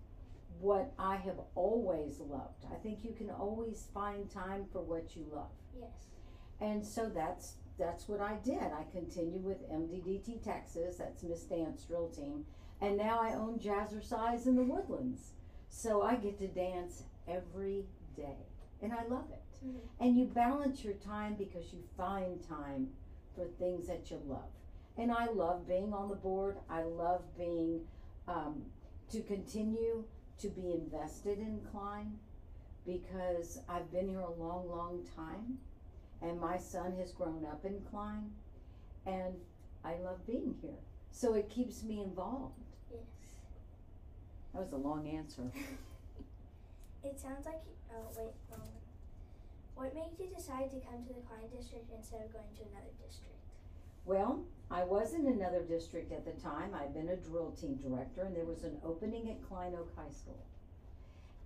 what 0.61 0.93
I 0.99 1.17
have 1.17 1.41
always 1.55 2.21
loved. 2.21 2.67
I 2.71 2.75
think 2.77 3.03
you 3.03 3.13
can 3.13 3.31
always 3.31 3.89
find 3.95 4.31
time 4.31 4.67
for 4.71 4.83
what 4.83 5.17
you 5.17 5.25
love. 5.33 5.51
Yes. 5.75 5.89
And 6.61 6.85
so 6.87 7.09
that's 7.09 7.55
that's 7.79 8.07
what 8.07 8.21
I 8.21 8.35
did. 8.45 8.61
I 8.61 8.85
continued 8.93 9.43
with 9.43 9.67
MDDT 9.71 10.45
Texas, 10.45 10.97
that's 10.99 11.23
Miss 11.23 11.45
Dance 11.45 11.85
Drill 11.85 12.11
Team, 12.11 12.45
and 12.83 12.99
now 12.99 13.19
I 13.19 13.33
own 13.33 13.59
Jazzercise 13.59 14.47
in 14.47 14.57
the 14.57 14.63
Woodlands. 14.63 15.33
So 15.71 16.03
I 16.03 16.17
get 16.17 16.39
to 16.41 16.49
dance 16.49 17.05
every 17.27 17.87
day, 18.15 18.37
and 18.83 18.93
I 18.93 19.05
love 19.07 19.31
it. 19.33 19.67
Mhm. 19.67 19.81
And 20.01 20.19
you 20.19 20.27
balance 20.27 20.85
your 20.85 20.95
time 20.95 21.35
because 21.35 21.73
you 21.73 21.83
find 21.97 22.43
time 22.43 22.93
for 23.35 23.47
things 23.59 23.87
that 23.87 24.11
you 24.11 24.19
love. 24.27 24.51
And 24.99 25.11
I 25.11 25.27
love 25.27 25.67
being 25.67 25.93
on 25.93 26.09
the 26.09 26.15
board. 26.15 26.57
I 26.69 26.83
love 26.83 27.23
being 27.37 27.81
um, 28.29 28.63
to 29.11 29.21
continue 29.23 30.05
to 30.41 30.49
be 30.49 30.73
invested 30.73 31.39
in 31.39 31.61
Klein 31.71 32.19
because 32.87 33.61
I've 33.69 33.91
been 33.91 34.09
here 34.09 34.21
a 34.21 34.33
long, 34.33 34.69
long 34.69 35.01
time, 35.17 35.59
and 36.21 36.41
my 36.41 36.59
son 36.59 36.95
has 36.99 37.13
grown 37.13 37.47
up 37.47 37.65
in 37.65 37.81
Klein, 37.91 38.31
and 39.07 39.35
I 39.85 39.95
love 40.03 40.27
being 40.27 40.57
here. 40.61 40.79
So 41.11 41.35
it 41.35 41.49
keeps 41.49 41.83
me 41.83 42.01
involved. 42.03 42.59
Yes. 42.91 43.01
That 44.53 44.63
was 44.63 44.73
a 44.73 44.77
long 44.77 45.09
answer. 45.09 45.43
It 47.05 47.19
sounds 47.19 47.47
like. 47.47 47.59
Oh 47.91 48.07
wait. 48.17 48.31
What 49.75 49.95
made 49.95 50.15
you 50.19 50.31
decide 50.31 50.71
to 50.71 50.79
come 50.79 51.03
to 51.03 51.13
the 51.13 51.27
Klein 51.27 51.51
district 51.51 51.91
instead 51.91 52.23
of 52.23 52.33
going 52.33 52.55
to 52.55 52.63
another 52.71 52.95
district? 53.03 53.35
Well, 54.05 54.45
I 54.71 54.85
was 54.85 55.15
in 55.15 55.27
another 55.27 55.63
district 55.63 56.13
at 56.13 56.25
the 56.25 56.33
time. 56.43 56.75
I'd 56.75 56.95
been 56.95 57.09
a 57.09 57.17
drill 57.17 57.53
team 57.53 57.77
director, 57.77 58.23
and 58.23 58.35
there 58.35 58.45
was 58.45 58.65
an 58.65 58.79
opening 58.85 59.31
at 59.31 59.43
Klein 59.49 59.75
Oak 59.79 59.91
High 59.97 60.11
School. 60.11 60.45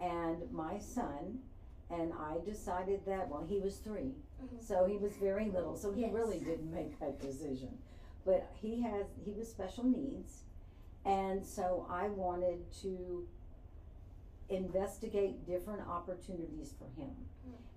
And 0.01 0.51
my 0.53 0.79
son 0.79 1.41
and 1.91 2.13
I 2.15 2.39
decided 2.45 3.05
that, 3.07 3.29
well, 3.29 3.45
he 3.49 3.61
was 3.61 3.79
3 3.79 4.15
Mhm. 4.43 4.61
so 4.61 4.85
he 4.87 4.97
was 4.97 5.17
very 5.17 5.49
little, 5.51 5.77
so 5.77 5.93
he 5.93 6.03
Yes. 6.03 6.13
really 6.13 6.41
didn't 6.41 6.71
make 6.73 6.99
that 6.99 7.21
decision. 7.21 7.79
But 8.25 8.49
he 8.61 8.81
has, 8.83 9.07
he 9.25 9.31
was 9.33 9.49
special 9.49 9.85
needs, 9.85 10.45
and 11.05 11.45
so 11.47 11.87
I 11.89 12.09
wanted 12.09 12.71
to 12.83 13.29
investigate 14.49 15.47
different 15.47 15.87
opportunities 15.89 16.73
for 16.73 16.87
him. 17.01 17.29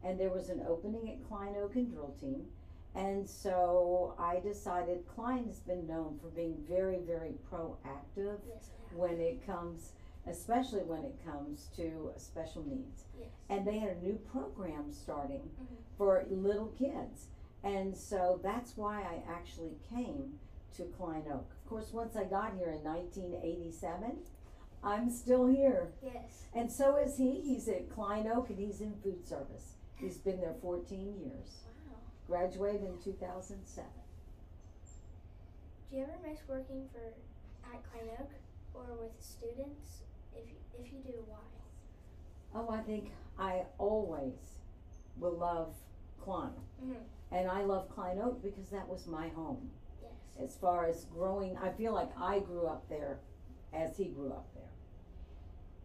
And 0.03 0.19
there 0.19 0.29
was 0.31 0.49
an 0.49 0.61
opening 0.65 1.09
at 1.11 1.23
Klein 1.27 1.55
Oak 1.55 1.75
and 1.75 1.91
Drill 1.91 2.13
Team, 2.19 2.51
and 2.95 3.27
so 3.29 4.15
I 4.17 4.39
decided 4.39 5.07
Klein 5.07 5.45
has 5.47 5.59
been 5.59 5.85
known 5.87 6.17
for 6.21 6.29
being 6.29 6.57
very, 6.67 6.99
very 6.99 7.35
proactive 7.51 8.39
Yes. 8.47 8.71
When 8.95 9.19
it 9.19 9.45
comes, 9.45 9.93
especially 10.25 10.81
when 10.83 11.03
it 11.05 11.15
comes 11.23 11.67
to 11.75 12.11
special 12.17 12.63
needs. 12.63 13.05
Yes. 13.19 13.29
And 13.49 13.65
they 13.67 13.77
had 13.77 13.97
a 13.97 14.01
new 14.01 14.15
program 14.17 14.91
starting 14.91 15.51
Mhm. 15.61 15.77
for 15.97 16.25
little 16.29 16.69
kids. 16.69 17.27
And 17.63 17.95
so 17.95 18.39
that's 18.41 18.75
why 18.77 19.01
I 19.03 19.23
actually 19.31 19.77
came 19.89 20.39
to 20.73 20.85
Klein 20.85 21.25
Oak. 21.31 21.51
Of 21.51 21.65
course, 21.69 21.93
once 21.93 22.15
I 22.15 22.23
got 22.23 22.53
here 22.55 22.69
in 22.71 22.83
1987, 22.83 24.23
I'm 24.81 25.09
still 25.09 25.45
here. 25.47 25.91
Yes. 26.01 26.45
And 26.53 26.71
so 26.71 26.95
is 26.95 27.17
he. 27.17 27.41
He's 27.41 27.67
at 27.67 27.89
Klein 27.89 28.27
Oak 28.27 28.49
and 28.49 28.57
he's 28.57 28.81
in 28.81 28.93
food 29.01 29.25
service. 29.27 29.75
He's 29.97 30.17
been 30.17 30.39
there 30.39 30.53
14 30.61 31.19
years. 31.19 31.65
Graduated 32.29 32.83
in 32.83 32.97
2007. 33.03 33.89
Do 35.89 35.97
you 35.97 36.03
ever 36.03 36.11
miss 36.29 36.39
working 36.47 36.87
for 36.93 36.99
at 37.75 37.81
Klein 37.91 38.09
Oak 38.19 38.29
or 38.75 38.83
with 39.01 39.11
students? 39.19 40.03
If 40.35 40.45
you, 40.47 40.55
if 40.79 40.93
you 40.93 40.99
do, 41.11 41.17
why? 41.27 41.37
Oh, 42.53 42.69
I 42.69 42.81
think 42.81 43.11
I 43.39 43.63
always 43.79 44.59
will 45.17 45.37
love 45.37 45.73
Klein. 46.23 46.51
Mhm. 46.83 46.97
And 47.31 47.49
I 47.49 47.63
love 47.63 47.89
Klein 47.89 48.19
Oak 48.19 48.43
because 48.43 48.69
that 48.69 48.87
was 48.87 49.07
my 49.07 49.29
home. 49.29 49.71
Yes. 50.01 50.11
as 50.39 50.55
far 50.55 50.85
as 50.85 51.03
growing 51.05 51.57
i 51.57 51.69
feel 51.69 51.93
like 51.93 52.09
i 52.17 52.39
grew 52.39 52.65
up 52.65 52.87
there 52.87 53.19
as 53.73 53.97
he 53.97 54.05
grew 54.05 54.31
up 54.31 54.47
there 54.55 54.71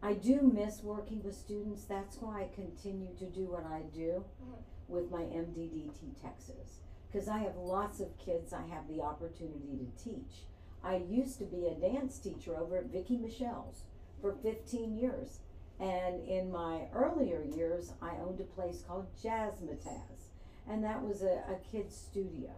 i 0.01 0.13
do 0.13 0.41
miss 0.41 0.81
working 0.81 1.21
with 1.23 1.35
students 1.35 1.83
that's 1.83 2.21
why 2.21 2.43
i 2.43 2.47
continue 2.55 3.13
to 3.15 3.25
do 3.25 3.45
what 3.47 3.65
i 3.65 3.81
do 3.93 4.23
Mhm. 4.41 4.63
With 4.87 5.11
my 5.11 5.21
mddt 5.21 6.21
texas. 6.21 6.79
Because 7.11 7.27
i 7.27 7.39
have 7.39 7.55
lots 7.57 7.99
of 7.99 8.17
kids 8.17 8.53
i 8.53 8.65
have 8.67 8.87
the 8.87 9.01
opportunity 9.01 9.79
to 9.79 10.03
teach. 10.03 10.45
I 10.83 10.97
used 10.97 11.39
to 11.39 11.45
be 11.45 11.67
a 11.67 11.73
dance 11.73 12.19
teacher 12.19 12.55
over 12.55 12.77
at 12.77 12.91
vicki 12.91 13.17
michelle's 13.17 13.83
for 14.21 14.33
15 14.33 14.97
years. 14.97 15.39
And 15.79 16.25
in 16.27 16.51
my 16.51 16.87
earlier 16.93 17.43
years 17.43 17.93
i 18.01 18.11
owned 18.25 18.39
a 18.39 18.43
place 18.43 18.83
called 18.87 19.07
jazzmatazz 19.21 20.29
and 20.67 20.83
that 20.83 21.01
was 21.01 21.21
a, 21.21 21.43
a 21.49 21.57
kids 21.71 21.95
studio. 21.95 22.49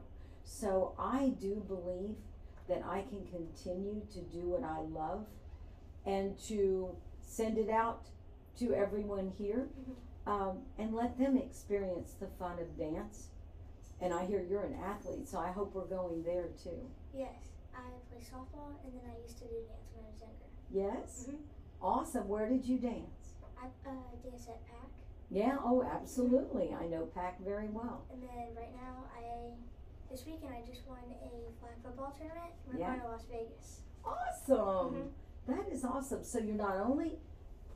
So 0.44 0.94
I 0.98 1.34
do 1.42 1.64
believe 1.68 2.16
that 2.70 2.84
I 2.86 3.04
can 3.10 3.26
continue 3.28 4.02
to 4.14 4.20
do 4.22 4.50
what 4.50 4.64
I 4.64 4.80
love 4.80 5.26
and 6.06 6.38
to 6.48 6.96
send 7.22 7.58
it 7.58 7.70
out 7.70 8.08
to 8.60 8.74
everyone 8.74 9.32
here 9.38 9.68
mm-hmm. 9.80 9.92
Um, 10.28 10.60
and 10.78 10.94
let 10.94 11.18
them 11.18 11.38
experience 11.38 12.14
the 12.20 12.28
fun 12.38 12.60
of 12.60 12.78
dance. 12.78 13.30
And 14.02 14.14
I 14.14 14.26
hear 14.26 14.42
you're 14.48 14.64
an 14.66 14.76
athlete, 14.84 15.28
so 15.28 15.40
I 15.40 15.52
hope 15.52 15.74
we're 15.74 15.86
going 15.86 16.22
there 16.24 16.50
too. 16.62 16.86
Yes. 17.14 17.34
I 17.74 17.82
play 18.10 18.22
softball 18.22 18.76
and 18.84 18.94
then 18.94 19.10
I 19.10 19.20
used 19.24 19.38
to 19.40 19.46
do 19.46 19.56
dance 19.68 19.90
when 19.96 20.06
I 20.06 20.10
was 20.12 20.22
younger. 20.22 20.46
Yes? 21.02 21.28
Mhm. 21.30 21.40
Awesome. 21.82 22.28
Where 22.28 22.48
did 22.50 22.66
you 22.66 22.78
dance? 22.78 23.34
I 23.60 23.66
uh, 23.90 23.92
dance 24.24 24.48
at 24.50 24.64
PAC 24.68 24.90
Yeah, 25.30 25.58
oh, 25.64 25.82
absolutely. 25.84 26.74
I 26.74 26.88
know 26.88 27.06
Pac 27.08 27.40
very 27.42 27.70
well. 27.70 28.04
and 28.12 28.22
then 28.22 28.54
right 28.56 28.74
now 28.76 29.06
I 29.18 29.54
this 30.12 30.26
weekend 30.26 30.54
I 30.54 30.62
just 30.66 30.88
won 30.88 31.00
a 31.22 31.52
flag 31.60 31.74
football 31.84 32.14
tournament. 32.18 32.54
We're 32.68 32.80
Yeah. 32.80 32.88
going 32.90 33.02
to 33.02 33.08
Las 33.08 33.26
Vegas. 33.26 33.82
Awesome. 34.06 34.94
Mhm. 34.96 35.10
That 35.48 35.68
is 35.70 35.84
awesome. 35.84 36.24
So 36.24 36.40
you're 36.40 36.56
not 36.56 36.78
only, 36.78 37.20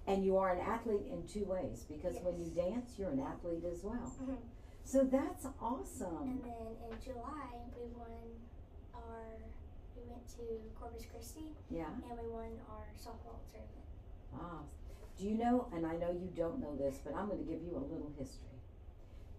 and 0.08 0.26
you 0.26 0.38
are 0.38 0.52
an 0.54 0.60
athlete 0.62 1.06
in 1.12 1.26
two 1.28 1.46
ways 1.46 1.86
because 1.88 2.18
when 2.22 2.40
you 2.40 2.50
dance, 2.52 2.98
you're 2.98 3.12
an 3.12 3.20
athlete 3.20 3.64
as 3.72 3.84
well. 3.84 4.14
Mhm. 4.22 4.38
So 4.84 5.04
that's 5.04 5.46
awesome. 5.62 6.18
And 6.24 6.44
then 6.44 6.76
in 6.92 7.00
July 7.00 7.62
we 7.78 7.86
won 7.96 8.42
our 8.94 9.38
we 9.96 10.04
went 10.10 10.28
to 10.30 10.44
Corpus 10.80 11.06
Christi 11.06 11.56
Yeah. 11.70 11.88
and 12.10 12.20
we 12.20 12.28
won 12.30 12.60
our 12.70 12.88
softball 12.98 13.40
tournament. 13.52 13.86
Ah, 14.34 14.64
do 15.18 15.26
you 15.28 15.38
know, 15.38 15.68
and 15.74 15.86
I 15.86 15.96
know 15.98 16.12
you 16.12 16.30
don't 16.36 16.60
know 16.60 16.76
this, 16.76 17.00
but 17.04 17.14
I'm 17.14 17.28
going 17.28 17.46
to 17.46 17.52
give 17.52 17.62
you 17.62 17.76
a 17.78 17.86
little 17.86 18.12
history. 18.18 18.48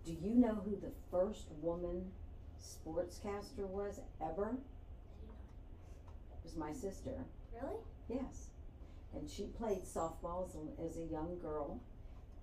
Do 0.04 0.12
you 0.12 0.34
know 0.34 0.54
who 0.54 0.76
the 0.76 0.92
first 1.10 1.50
woman 1.60 2.12
sportscaster 2.60 3.66
was 3.66 4.00
ever? 4.20 4.50
It 6.32 6.44
was 6.44 6.54
my 6.56 6.72
sister. 6.72 7.24
Really? 7.52 7.78
Yes. 8.08 8.50
And 9.14 9.28
she 9.28 9.44
played 9.44 9.84
softball 9.84 10.48
as 10.84 10.96
a, 10.96 11.04
young 11.04 11.38
girl. 11.40 11.80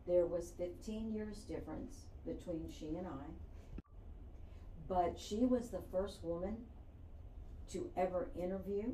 There 0.07 0.25
was 0.25 0.53
15 0.57 1.13
years 1.13 1.37
difference 1.39 2.05
between 2.25 2.69
she 2.69 2.95
and 2.95 3.07
I. 3.07 3.81
But 4.87 5.19
she 5.19 5.45
was 5.45 5.69
the 5.69 5.81
first 5.91 6.23
woman 6.23 6.57
to 7.71 7.89
ever 7.95 8.29
interview 8.35 8.93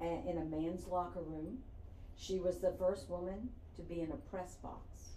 in 0.00 0.38
a 0.38 0.44
man's 0.44 0.86
locker 0.86 1.20
room. 1.20 1.58
She 2.16 2.38
was 2.38 2.58
the 2.58 2.74
first 2.78 3.08
woman 3.08 3.50
to 3.76 3.82
be 3.82 4.00
in 4.00 4.12
a 4.12 4.16
press 4.30 4.54
box. 4.56 5.10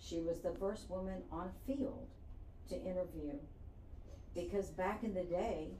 She 0.00 0.20
was 0.20 0.40
the 0.40 0.52
first 0.52 0.90
woman 0.90 1.22
on 1.32 1.50
field 1.66 2.06
to 2.68 2.76
interview. 2.76 3.32
Because 4.34 4.70
back 4.70 5.02
in 5.02 5.14
the 5.14 5.24
day, 5.24 5.70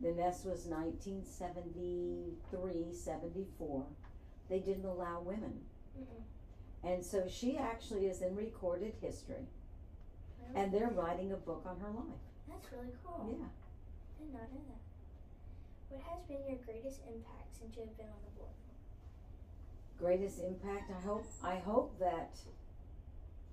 the 0.00 0.12
nest 0.12 0.44
was 0.44 0.66
1973, 0.66 2.92
74. 2.92 3.86
They 4.48 4.58
didn't 4.58 4.84
allow 4.84 5.20
women. 5.20 5.60
Mm-mm. 5.98 6.88
And 6.88 7.04
so 7.04 7.24
she 7.28 7.56
actually 7.56 8.06
is 8.06 8.20
in 8.22 8.36
recorded 8.36 8.94
history. 9.00 9.46
Really? 10.38 10.62
And 10.62 10.72
they're 10.72 10.90
writing 10.94 11.32
a 11.32 11.36
book 11.36 11.62
on 11.66 11.78
her 11.80 11.90
life. 11.90 12.20
That's 12.48 12.70
really 12.72 12.92
cool. 13.04 13.26
Yeah. 13.38 13.46
I 13.46 14.22
did 14.22 14.32
not 14.32 14.52
know 14.52 14.60
that. 14.68 14.80
What 15.88 16.02
has 16.02 16.22
been 16.28 16.44
your 16.46 16.58
greatest 16.64 17.00
impact 17.06 17.56
since 17.58 17.74
you 17.76 17.82
have 17.82 17.96
been 17.96 18.06
on 18.06 18.20
the 18.24 18.38
board? 18.38 18.50
Greatest 19.98 20.40
impact. 20.40 20.90
I 20.90 21.00
hope. 21.00 21.24
I 21.42 21.56
hope 21.56 21.98
that 22.00 22.36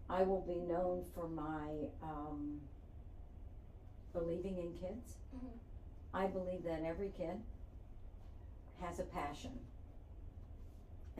I 0.10 0.24
will 0.24 0.42
be 0.42 0.56
known 0.56 1.06
for 1.16 1.28
my 1.30 1.70
um, 2.04 2.60
believing 4.12 4.58
in 4.58 4.74
kids. 4.74 5.16
Mhm. 5.36 5.58
I 6.14 6.28
believe 6.28 6.64
that 6.66 6.82
every 6.84 7.10
kid 7.16 7.40
has 8.82 9.00
a 9.00 9.04
passion, 9.04 9.52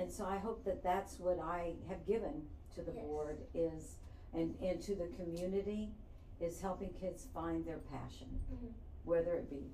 and 0.02 0.12
so 0.12 0.26
I 0.26 0.40
hope 0.40 0.66
that 0.66 0.82
that's 0.84 1.20
what 1.20 1.38
I 1.40 1.76
have 1.88 2.06
given 2.08 2.48
to 2.76 2.82
the 2.82 2.92
Yes. 2.92 3.06
board 3.06 3.38
is, 3.54 3.98
and 4.34 4.56
and 4.62 4.82
to 4.82 4.96
the 4.96 5.08
community, 5.10 5.94
is 6.40 6.60
helping 6.60 6.92
kids 6.94 7.26
find 7.26 7.64
their 7.64 7.78
passion, 7.78 8.40
Mhm. 8.52 8.74
whether 9.06 9.36
it 9.36 9.48
be 9.50 9.70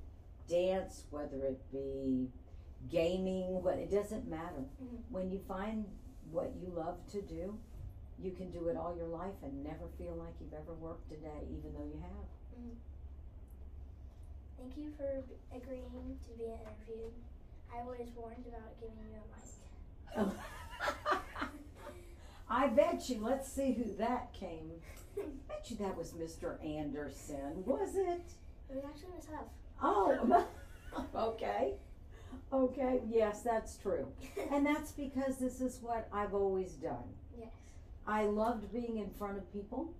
dance, 0.48 1.06
whether 1.12 1.46
it 1.46 1.72
be 1.72 2.30
gaming, 2.90 3.64
what 3.64 3.78
it 3.80 3.90
doesn't 3.90 4.28
matter. 4.28 4.66
Mhm. 4.82 5.04
When 5.10 5.32
you 5.32 5.40
find 5.40 5.86
what 6.32 6.54
you 6.56 6.68
love 6.70 7.06
to 7.08 7.22
do, 7.22 7.58
you 8.20 8.32
can 8.34 8.52
do 8.52 8.68
it 8.68 8.76
all 8.76 8.96
your 8.96 9.08
life 9.08 9.42
and 9.44 9.64
never 9.64 9.88
feel 9.98 10.16
like 10.16 10.34
you've 10.42 10.54
ever 10.54 10.74
worked 10.74 11.10
a 11.14 11.18
day, 11.18 11.48
even 11.50 11.74
though 11.74 11.86
you 11.86 11.98
have. 12.00 12.26
Thank 14.58 14.76
you 14.78 14.92
for 14.92 15.24
agreeing 15.56 16.20
to 16.26 16.32
be 16.38 16.46
interviewed. 16.46 17.14
I 17.72 17.84
was 17.84 18.10
warned 18.16 18.46
about 18.48 18.78
giving 18.82 18.98
you 19.10 19.16
a 19.16 19.28
mic. 19.36 19.67
I 22.50 22.68
bet 22.68 23.10
you. 23.10 23.20
Let's 23.22 23.52
see 23.52 23.74
who 23.74 23.84
that 23.98 24.34
came. 24.34 24.72
I 25.20 25.24
bet 25.48 25.66
you 25.70 25.78
that 25.78 25.98
was 25.98 26.12
Mr. 26.14 26.64
Anderson, 26.66 27.64
was 27.66 27.96
it? 27.96 28.22
It 28.70 28.76
was 28.76 28.84
actually 28.86 29.10
myself. 29.16 29.48
Oh, 29.82 30.46
okay. 31.16 31.74
Okay, 32.54 33.02
yes, 33.10 33.42
that's 33.42 33.78
true. 33.78 34.08
And 34.52 34.66
that's 34.66 34.92
because 34.92 35.38
this 35.38 35.60
is 35.60 35.80
what 35.82 36.08
I've 36.14 36.34
always 36.34 36.74
done. 36.74 37.04
yes. 37.38 37.50
I 38.08 38.24
loved 38.24 38.72
being 38.72 38.98
in 39.00 39.10
front 39.10 39.38
of 39.38 39.52
people, 39.52 39.94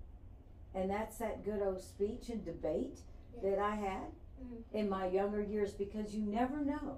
and 0.74 0.90
that's 0.90 1.18
that 1.18 1.44
good 1.44 1.62
old 1.62 1.82
speech 1.82 2.30
and 2.30 2.44
debate 2.46 3.00
that 3.44 3.60
I 3.60 3.76
had 3.76 4.08
Mhm. 4.42 4.64
in 4.74 4.88
my 4.90 5.08
younger 5.08 5.42
years 5.42 5.74
because 5.74 6.16
you 6.16 6.24
never 6.24 6.58
know 6.58 6.98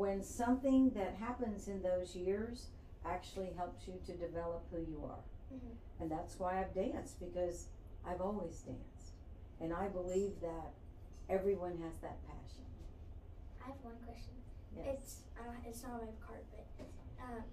when 0.00 0.22
something 0.22 0.88
that 0.94 1.14
happens 1.20 1.68
in 1.68 1.82
those 1.82 2.16
years 2.16 2.68
actually 3.04 3.50
helps 3.54 3.86
you 3.86 3.92
to 4.06 4.12
develop 4.16 4.64
who 4.70 4.80
you 4.80 5.04
are. 5.04 5.22
Mhm. 5.52 5.76
And 6.00 6.10
that's 6.10 6.38
why 6.38 6.58
I've 6.58 6.72
danced 6.72 7.20
because 7.20 7.68
I've 8.02 8.22
always 8.22 8.62
danced. 8.62 9.12
And 9.60 9.74
I 9.74 9.88
believe 9.88 10.40
that 10.40 10.72
everyone 11.28 11.76
has 11.82 11.98
that 12.00 12.16
passion. 12.26 12.64
I 13.62 13.66
have 13.66 13.84
one 13.84 13.98
question. 14.06 14.32
Yes. 14.74 14.86
It's 14.86 15.22
I 15.38 15.44
don't, 15.44 15.66
it's 15.66 15.82
not 15.82 16.00
on 16.00 16.06
my 16.06 16.26
card, 16.26 16.44
but 16.50 16.86
um, 17.22 17.44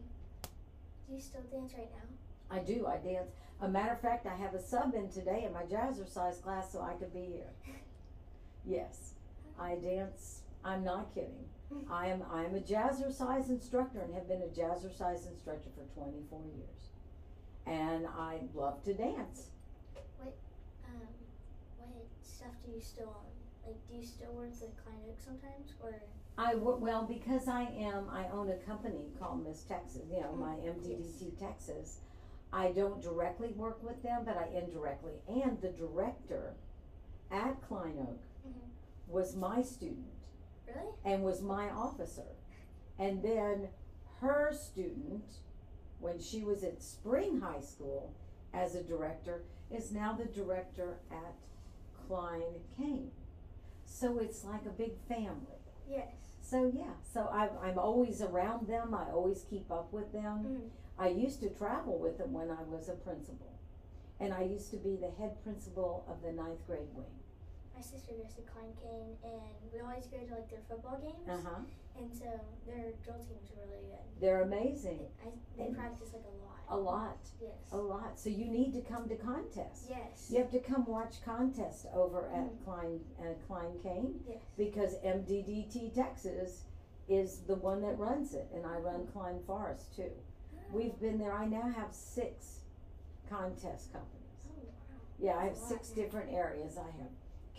do 1.05 1.13
you 1.15 1.19
still 1.19 1.43
dance 1.51 1.73
right 1.73 1.91
now? 1.91 2.07
I 2.49 2.59
do, 2.59 2.87
I 2.87 2.97
dance. 2.99 3.29
A 3.59 3.67
matter 3.67 3.91
of 3.91 3.99
fact, 3.99 4.25
I 4.25 4.35
have 4.35 4.53
a 4.53 4.61
sub 4.61 4.93
in 4.95 5.09
today 5.09 5.43
in 5.43 5.51
my 5.51 5.63
jazzercise 5.65 6.41
class 6.41 6.71
so 6.71 6.79
I 6.81 6.93
could 6.93 7.11
be 7.13 7.25
here. 7.25 7.51
Yes, 8.65 9.15
I 9.59 9.75
dance. 9.75 10.43
I'm 10.63 10.83
not 10.85 11.13
kidding. 11.13 11.49
I 11.89 12.07
am 12.07 12.23
I'm 12.31 12.55
a 12.55 12.59
jazzercise 12.59 13.49
instructor 13.49 13.99
and 13.99 14.13
have 14.13 14.27
been 14.27 14.41
a 14.41 14.47
jazzercise 14.47 15.27
instructor 15.29 15.69
for 15.75 15.83
24 15.99 16.41
years. 16.55 16.89
And 17.65 18.07
I 18.07 18.39
love 18.53 18.83
to 18.85 18.93
dance. 18.93 19.47
What 20.17 20.33
Um, 20.85 21.07
what 21.77 21.89
stuff 22.21 22.53
do 22.65 22.71
you 22.71 22.81
still 22.81 23.09
own? 23.09 23.31
Like, 23.65 23.87
do 23.89 23.95
you 23.95 24.05
still 24.05 24.31
work 24.31 24.51
with 24.61 24.71
Klein 24.83 24.95
Oak 25.09 25.19
sometimes, 25.19 25.73
or 25.83 26.01
I 26.37 26.55
wo- 26.55 26.77
well 26.77 27.03
because 27.03 27.47
I 27.49 27.63
am 27.63 28.09
I 28.09 28.29
own 28.29 28.49
a 28.49 28.57
company 28.57 29.11
called 29.19 29.43
Miss 29.45 29.63
Texas, 29.63 30.03
you 30.09 30.21
know, 30.21 30.31
my 30.33 30.55
MDDT 30.55 31.37
Texas. 31.37 31.99
I 32.53 32.71
don't 32.71 33.01
directly 33.01 33.49
work 33.49 33.83
with 33.83 34.01
them, 34.03 34.23
but 34.23 34.37
I 34.37 34.47
indirectly. 34.55 35.15
And 35.27 35.59
the 35.59 35.69
director 35.69 36.53
at 37.29 37.61
Klein 37.67 37.97
Oak 37.99 38.21
Mhm. 38.47 38.53
was 39.09 39.35
my 39.35 39.61
student 39.61 40.07
really? 40.67 40.91
and 41.05 41.23
was 41.23 41.41
my 41.41 41.69
officer. 41.69 42.35
And 42.99 43.21
then 43.23 43.69
her 44.21 44.51
student, 44.53 45.23
when 45.99 46.19
she 46.19 46.43
was 46.43 46.63
at 46.63 46.81
Spring 46.81 47.39
High 47.41 47.61
School 47.61 48.13
as 48.53 48.75
a 48.75 48.83
director, 48.83 49.43
is 49.71 49.91
now 49.91 50.13
the 50.13 50.25
director 50.25 50.97
at 51.11 51.35
Klein 52.07 52.41
Cain. 52.77 53.11
So 53.85 54.19
it's 54.19 54.43
like 54.45 54.65
a 54.65 54.69
big 54.69 54.93
family. 55.07 55.59
Yes. 55.89 56.07
So 56.41 56.71
yeah, 56.73 56.93
so 57.03 57.29
I, 57.31 57.49
I'm 57.67 57.77
always 57.77 58.21
around 58.21 58.67
them. 58.67 58.93
I 58.93 59.11
always 59.11 59.43
keep 59.49 59.69
up 59.71 59.91
with 59.91 60.11
them. 60.13 60.45
Mhm. 60.45 60.69
I 60.99 61.09
used 61.09 61.41
to 61.41 61.49
travel 61.49 61.99
with 61.99 62.17
them 62.17 62.33
when 62.33 62.49
I 62.49 62.63
was 62.63 62.89
a 62.89 62.93
principal, 62.93 63.53
and 64.19 64.33
I 64.33 64.43
used 64.43 64.71
to 64.71 64.77
be 64.77 64.95
the 64.95 65.11
head 65.11 65.43
principal 65.43 66.05
of 66.09 66.21
the 66.23 66.31
ninth 66.31 66.65
grade 66.65 66.87
wing. 66.95 67.05
My 67.77 67.83
sister 67.83 68.13
goes 68.13 68.33
to 68.33 68.41
Klein 68.41 68.73
Cain, 68.81 69.13
and 69.23 69.53
we 69.71 69.79
always 69.81 70.07
go 70.07 70.17
to 70.17 70.33
like 70.33 70.49
their 70.49 70.61
football 70.67 70.97
games, 70.99 71.29
Uh 71.29 71.37
huh. 71.47 71.59
and 71.99 72.11
so 72.11 72.25
their 72.65 72.93
drill 73.05 73.19
teams 73.21 73.51
are 73.53 73.61
really 73.69 73.85
good. 73.85 74.01
They're 74.19 74.41
amazing. 74.41 75.01
I, 75.23 75.29
they 75.55 75.71
practice 75.75 76.09
like 76.11 76.23
a 76.25 76.35
lot. 76.43 76.57
A 76.69 76.75
lot, 76.75 77.17
Yes. 77.39 77.51
a 77.71 77.77
lot. 77.77 78.19
So 78.19 78.29
you 78.31 78.45
need 78.45 78.73
to 78.73 78.81
come 78.81 79.07
to 79.09 79.15
contests. 79.15 79.85
Yes. 79.87 80.31
You 80.31 80.39
have 80.39 80.49
to 80.53 80.59
come 80.59 80.85
watch 80.87 81.21
contests 81.23 81.85
over 81.93 82.27
at 82.29 82.49
Mhm. 82.49 82.63
Klein 82.65 82.99
uh, 83.19 83.33
Klein 83.45 83.77
Cain 83.83 84.23
Yes. 84.27 84.41
because 84.57 84.95
MDDT 85.03 85.91
Texas 85.93 86.65
is 87.07 87.41
the 87.43 87.55
one 87.55 87.81
that 87.83 87.99
runs 87.99 88.33
it, 88.33 88.49
and 88.55 88.65
I 88.65 88.77
run 88.79 89.05
Klein 89.13 89.39
Forest 89.45 89.95
too. 89.95 90.11
We've 90.73 90.99
been 90.99 91.19
there. 91.19 91.31
I 91.31 91.45
now 91.45 91.69
have 91.69 91.93
six 91.93 92.61
contest 93.29 93.93
companies. 93.93 94.47
Oh 94.49 94.63
wow. 94.63 94.99
Yeah, 95.19 95.37
I 95.37 95.45
have 95.45 95.57
six 95.57 95.89
different 95.91 96.33
areas. 96.33 96.75
I 96.79 96.89
have 96.97 97.11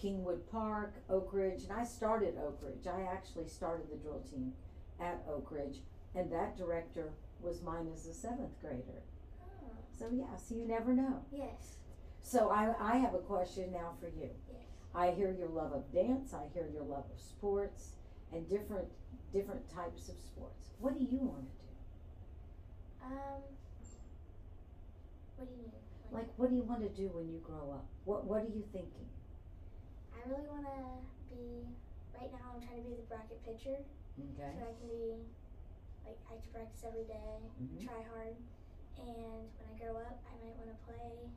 Kingwood 0.02 0.40
Park, 0.50 0.94
Oak 1.11 1.30
Ridge, 1.32 1.64
and 1.64 1.72
I 1.72 1.84
started 1.84 2.34
Oak 2.38 2.58
Ridge. 2.62 2.87
I 2.87 3.02
actually 3.02 3.48
started 3.48 3.90
the 3.90 3.96
drill 3.96 4.22
team 4.30 4.52
at 5.00 5.22
Oak 5.28 5.50
Ridge, 5.50 5.78
and 6.14 6.30
that 6.32 6.56
director 6.56 7.12
was 7.40 7.62
mine 7.62 7.88
as 7.92 8.06
a 8.06 8.14
seventh 8.14 8.61
grader. 8.61 9.02
Oh. 9.42 9.70
So 9.98 10.08
yeah, 10.12 10.37
so 10.37 10.54
you 10.54 10.66
never 10.66 10.92
know. 10.92 11.24
Yes. 11.32 11.76
So 12.22 12.50
I, 12.50 12.74
I 12.80 12.98
have 12.98 13.14
a 13.14 13.18
question 13.18 13.72
now 13.72 13.92
for 14.00 14.06
you. 14.06 14.30
Yes. 14.52 14.62
I 14.94 15.11
hear 15.11 15.32
your 15.32 15.48
love 15.48 15.72
of 15.72 15.92
dance. 15.92 16.34
I 16.34 16.46
hear 16.52 16.68
your 16.72 16.84
love 16.84 17.04
of 17.12 17.20
sports 17.20 17.90
and 18.32 18.48
different 18.48 18.88
different 19.32 19.68
types 19.68 20.08
of 20.08 20.16
sports. 20.24 20.70
What 20.78 20.98
do 20.98 21.04
you 21.04 21.18
want 21.18 21.46
to 21.50 21.56
do? 21.56 23.14
Um. 23.14 23.42
What 25.37 25.48
do 25.48 25.54
you 25.54 25.62
mean? 25.62 25.72
Like, 26.11 26.28
what 26.37 26.50
do 26.50 26.56
you 26.56 26.62
want 26.62 26.80
to 26.80 26.88
do 27.00 27.08
when 27.14 27.28
you 27.28 27.38
grow 27.38 27.70
up? 27.72 27.87
What 28.04 28.24
What 28.24 28.42
are 28.42 28.54
you 28.54 28.64
thinking? 28.72 29.06
I 30.18 30.28
really 30.28 30.48
want 30.48 30.66
to 30.66 31.35
be. 31.35 31.62
Right 32.14 32.33
now, 32.33 32.50
I'm 32.54 32.61
trying 32.61 32.83
to 32.83 32.88
be 32.90 32.96
the 32.98 33.07
bracket 33.07 33.38
pitcher, 33.46 33.78
Okay. 34.18 34.50
so 34.59 34.62
I 34.66 34.72
can 34.74 34.88
be. 34.90 35.22
Like, 36.04 36.18
I 36.31 36.35
to 36.40 36.48
practice 36.50 36.83
every 36.85 37.04
day, 37.04 37.38
Mhm. 37.61 37.85
try 37.87 38.02
hard, 38.02 38.35
and 38.98 39.44
when 39.59 39.66
I 39.70 39.78
grow 39.78 39.96
up, 40.00 40.18
I 40.26 40.35
might 40.44 40.57
want 40.57 40.70
to 40.70 40.85
play 40.87 41.31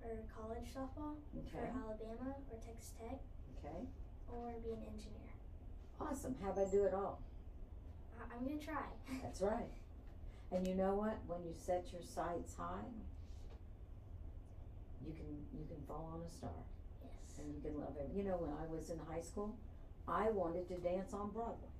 for 0.00 0.16
college 0.34 0.72
softball 0.74 1.16
for 1.52 1.58
Alabama 1.58 2.34
or 2.50 2.56
Texas 2.58 2.92
Tech, 2.98 3.20
Okay. 3.58 3.86
or 4.32 4.52
be 4.60 4.72
an 4.72 4.82
engineer. 4.82 5.28
Awesome. 6.00 6.34
How 6.36 6.50
about 6.50 6.70
do 6.70 6.84
it 6.84 6.94
all? 6.94 7.20
I- 8.18 8.34
I'm 8.34 8.44
gonna 8.44 8.58
try. 8.58 8.88
That's 9.22 9.42
right. 9.42 9.70
And 10.50 10.66
you 10.66 10.74
know 10.74 10.94
what? 10.96 11.22
When 11.26 11.44
you 11.44 11.52
set 11.54 11.92
your 11.92 12.02
sights 12.02 12.54
high, 12.54 12.90
you 15.04 15.12
can 15.12 15.46
you 15.52 15.66
can 15.66 15.82
fall 15.82 16.06
on 16.06 16.22
a 16.22 16.28
star. 16.30 16.64
And 17.38 17.52
you 17.54 17.60
can 17.60 17.78
love 17.78 17.96
it. 17.98 18.10
You 18.14 18.24
know, 18.24 18.36
when 18.36 18.50
I 18.50 18.66
was 18.72 18.90
in 18.90 18.98
high 19.10 19.20
school, 19.20 19.56
I 20.08 20.30
wanted 20.30 20.68
to 20.68 20.76
dance 20.78 21.12
on 21.12 21.30
Broadway. 21.30 21.70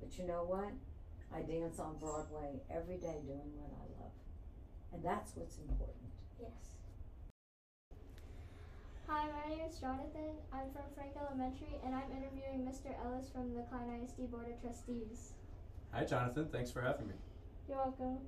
But 0.00 0.18
you 0.18 0.26
know 0.26 0.44
what? 0.44 0.72
I 1.34 1.40
dance 1.42 1.78
on 1.78 1.96
Broadway 1.98 2.60
every 2.70 2.96
day 2.96 3.22
doing 3.24 3.52
what 3.56 3.72
I 3.72 3.86
love. 4.02 4.12
And 4.92 5.02
that's 5.02 5.34
what's 5.36 5.56
important. 5.58 6.12
Yes. 6.40 6.76
Hi, 9.08 9.26
my 9.28 9.54
name 9.54 9.64
is 9.68 9.78
Jonathan. 9.78 10.36
I'm 10.52 10.70
from 10.72 10.84
Frank 10.94 11.12
Elementary, 11.16 11.80
and 11.84 11.94
I'm 11.94 12.10
interviewing 12.10 12.68
Mr. 12.68 12.92
Ellis 13.04 13.30
from 13.32 13.54
the 13.54 13.62
Klein 13.62 14.02
ISD 14.04 14.30
Board 14.30 14.46
of 14.48 14.60
Trustees. 14.60 15.32
Hi, 15.92 16.04
Jonathan. 16.04 16.48
Thanks 16.52 16.70
for 16.70 16.80
having 16.80 17.08
me. 17.08 17.14
You're 17.68 17.78
welcome. 17.78 18.18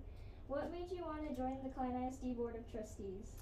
What 0.46 0.70
made 0.70 0.90
you 0.90 1.04
want 1.04 1.28
to 1.28 1.34
join 1.34 1.58
the 1.62 1.70
Klein 1.70 1.96
ISD 2.08 2.36
Board 2.36 2.54
of 2.56 2.70
Trustees? 2.70 3.32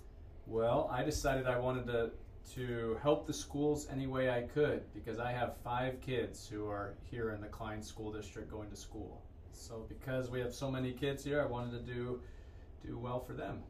Well, 0.46 0.88
I 0.92 1.02
decided 1.02 1.46
I 1.46 1.58
wanted 1.58 1.86
to 1.86 2.10
to 2.55 2.98
help 3.02 3.26
the 3.26 3.33
schools 3.33 3.87
any 3.90 4.07
way 4.07 4.31
I 4.31 4.42
could 4.42 4.83
because 4.94 5.18
I 5.18 5.33
have 5.33 5.57
five 5.62 6.00
kids 6.00 6.48
who 6.48 6.66
are 6.66 6.94
here 7.11 7.31
in 7.31 7.40
the 7.40 7.48
Klein 7.48 7.83
School 7.83 8.12
District 8.12 8.50
going 8.50 8.70
to 8.70 8.76
school. 8.76 9.22
So 9.52 9.87
because 9.88 10.31
we 10.31 10.40
have 10.40 10.52
so 10.52 10.70
many 10.70 10.92
kids 10.92 11.24
here, 11.24 11.40
I 11.40 11.46
wanted 11.46 11.72
to 11.72 11.92
do 11.92 12.20
do 12.85 12.98
well 12.98 13.20
for 13.20 13.33
them. 13.33 13.62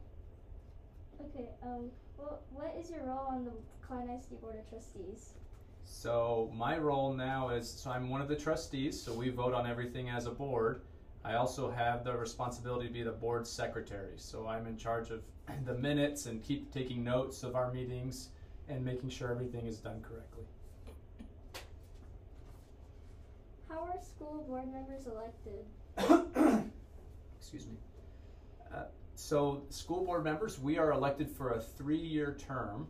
Okay, 1.21 1.49
um, 1.61 1.91
well, 2.17 2.41
what 2.51 2.75
is 2.79 2.89
your 2.89 3.03
role 3.03 3.27
on 3.29 3.45
the 3.45 3.51
Klein 3.85 4.09
ISD 4.09 4.41
Board 4.41 4.55
of 4.57 4.67
Trustees? 4.69 5.33
So 5.85 6.51
my 6.55 6.77
role 6.77 7.13
now 7.13 7.49
is 7.49 7.69
so 7.69 7.91
I'm 7.91 8.09
one 8.09 8.21
of 8.21 8.27
the 8.27 8.35
trustees, 8.35 8.99
so 8.99 9.13
we 9.13 9.29
vote 9.29 9.53
on 9.53 9.67
everything 9.67 10.09
as 10.09 10.25
a 10.25 10.31
board. 10.31 10.81
I 11.23 11.35
also 11.35 11.69
have 11.71 12.03
the 12.03 12.17
responsibility 12.17 12.87
to 12.87 12.93
be 12.93 13.03
the 13.03 13.11
board 13.11 13.47
secretary. 13.47 14.13
So 14.17 14.47
I'm 14.47 14.65
in 14.67 14.77
charge 14.77 15.09
of 15.11 15.21
the 15.65 15.75
minutes 15.75 16.25
and 16.25 16.43
keep 16.43 16.73
taking 16.73 17.03
notes 17.03 17.43
of 17.43 17.55
our 17.55 17.71
meetings 17.71 18.29
and 18.73 18.83
making 18.83 19.09
sure 19.09 19.29
everything 19.29 19.65
is 19.67 19.77
done 19.77 20.01
correctly. 20.01 20.43
How 23.69 23.79
are 23.79 23.99
school 24.01 24.43
board 24.47 24.65
members 24.73 25.05
elected? 25.07 25.65
Excuse 27.39 27.67
me. 27.67 27.75
Uh, 28.73 28.85
so, 29.15 29.63
school 29.69 30.03
board 30.03 30.23
members, 30.23 30.59
we 30.59 30.77
are 30.77 30.91
elected 30.91 31.29
for 31.29 31.51
a 31.51 31.61
three-year 31.61 32.35
term, 32.39 32.87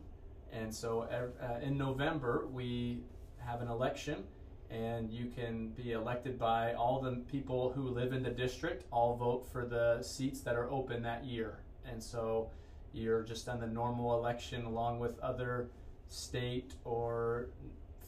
and 0.52 0.74
so 0.74 1.02
uh, 1.02 1.60
in 1.62 1.76
November 1.76 2.46
we 2.50 3.00
have 3.38 3.60
an 3.60 3.68
election, 3.68 4.24
and 4.70 5.10
you 5.10 5.26
can 5.26 5.68
be 5.70 5.92
elected 5.92 6.38
by 6.38 6.72
all 6.74 7.00
the 7.00 7.22
people 7.30 7.72
who 7.72 7.88
live 7.88 8.12
in 8.12 8.22
the 8.22 8.30
district. 8.30 8.84
All 8.90 9.16
vote 9.16 9.46
for 9.52 9.66
the 9.66 10.02
seats 10.02 10.40
that 10.40 10.56
are 10.56 10.70
open 10.70 11.02
that 11.02 11.24
year, 11.24 11.58
and 11.86 12.02
so 12.02 12.48
you're 12.94 13.22
just 13.22 13.48
on 13.48 13.60
the 13.60 13.66
normal 13.66 14.16
election 14.16 14.64
along 14.64 15.00
with 15.00 15.18
other 15.20 15.68
state 16.08 16.74
or 16.84 17.48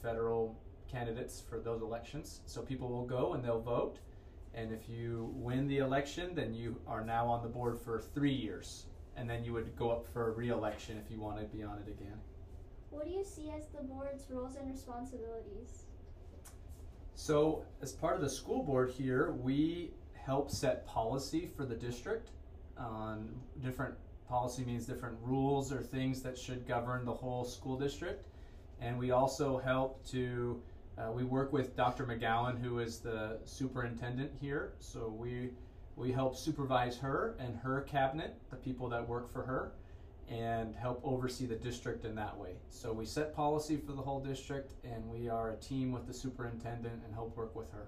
federal 0.00 0.58
candidates 0.90 1.42
for 1.48 1.58
those 1.58 1.82
elections. 1.82 2.40
So 2.46 2.62
people 2.62 2.88
will 2.88 3.06
go 3.06 3.34
and 3.34 3.44
they'll 3.44 3.60
vote. 3.60 3.98
And 4.54 4.72
if 4.72 4.88
you 4.88 5.30
win 5.34 5.66
the 5.66 5.78
election, 5.78 6.34
then 6.34 6.54
you 6.54 6.76
are 6.86 7.04
now 7.04 7.26
on 7.26 7.42
the 7.42 7.48
board 7.48 7.78
for 7.78 8.00
three 8.00 8.32
years. 8.32 8.86
And 9.16 9.28
then 9.28 9.44
you 9.44 9.52
would 9.52 9.74
go 9.76 9.90
up 9.90 10.06
for 10.12 10.28
a 10.28 10.30
re 10.30 10.50
election 10.50 11.00
if 11.04 11.10
you 11.10 11.20
want 11.20 11.38
to 11.38 11.44
be 11.44 11.62
on 11.62 11.78
it 11.78 11.90
again. 11.90 12.18
What 12.90 13.04
do 13.04 13.10
you 13.10 13.24
see 13.24 13.50
as 13.50 13.66
the 13.66 13.82
board's 13.82 14.24
roles 14.30 14.56
and 14.56 14.70
responsibilities? 14.70 15.84
So, 17.14 17.64
as 17.80 17.92
part 17.92 18.14
of 18.14 18.20
the 18.22 18.28
school 18.28 18.62
board 18.62 18.90
here, 18.90 19.32
we 19.32 19.90
help 20.14 20.50
set 20.50 20.86
policy 20.86 21.50
for 21.56 21.64
the 21.64 21.74
district 21.74 22.30
on 22.78 23.28
different 23.62 23.94
policy 24.28 24.64
means 24.64 24.86
different 24.86 25.16
rules 25.22 25.72
or 25.72 25.82
things 25.82 26.22
that 26.22 26.36
should 26.38 26.66
govern 26.66 27.04
the 27.04 27.12
whole 27.12 27.44
school 27.44 27.78
district. 27.78 28.26
And 28.80 28.98
we 28.98 29.10
also 29.10 29.58
help 29.58 30.04
to, 30.10 30.60
uh, 30.98 31.10
we 31.12 31.24
work 31.24 31.52
with 31.52 31.76
Dr. 31.76 32.04
McGowan, 32.04 32.60
who 32.60 32.78
is 32.78 32.98
the 32.98 33.38
superintendent 33.44 34.32
here. 34.40 34.72
So 34.80 35.08
we, 35.08 35.50
we 35.96 36.12
help 36.12 36.36
supervise 36.36 36.98
her 36.98 37.36
and 37.38 37.56
her 37.56 37.82
cabinet, 37.82 38.36
the 38.50 38.56
people 38.56 38.88
that 38.90 39.06
work 39.08 39.32
for 39.32 39.42
her, 39.42 39.72
and 40.28 40.74
help 40.74 41.00
oversee 41.04 41.46
the 41.46 41.54
district 41.54 42.04
in 42.04 42.14
that 42.16 42.36
way. 42.36 42.56
So 42.68 42.92
we 42.92 43.06
set 43.06 43.34
policy 43.34 43.76
for 43.76 43.92
the 43.92 44.02
whole 44.02 44.20
district, 44.20 44.72
and 44.84 45.08
we 45.08 45.28
are 45.28 45.50
a 45.50 45.56
team 45.56 45.92
with 45.92 46.06
the 46.06 46.14
superintendent 46.14 47.00
and 47.04 47.14
help 47.14 47.36
work 47.36 47.54
with 47.54 47.70
her. 47.70 47.86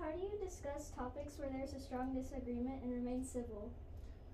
How 0.00 0.10
do 0.12 0.18
you 0.18 0.30
discuss 0.42 0.90
topics 0.96 1.38
where 1.38 1.50
there's 1.50 1.74
a 1.74 1.80
strong 1.80 2.14
disagreement 2.14 2.82
and 2.82 2.90
remain 2.90 3.22
civil? 3.22 3.70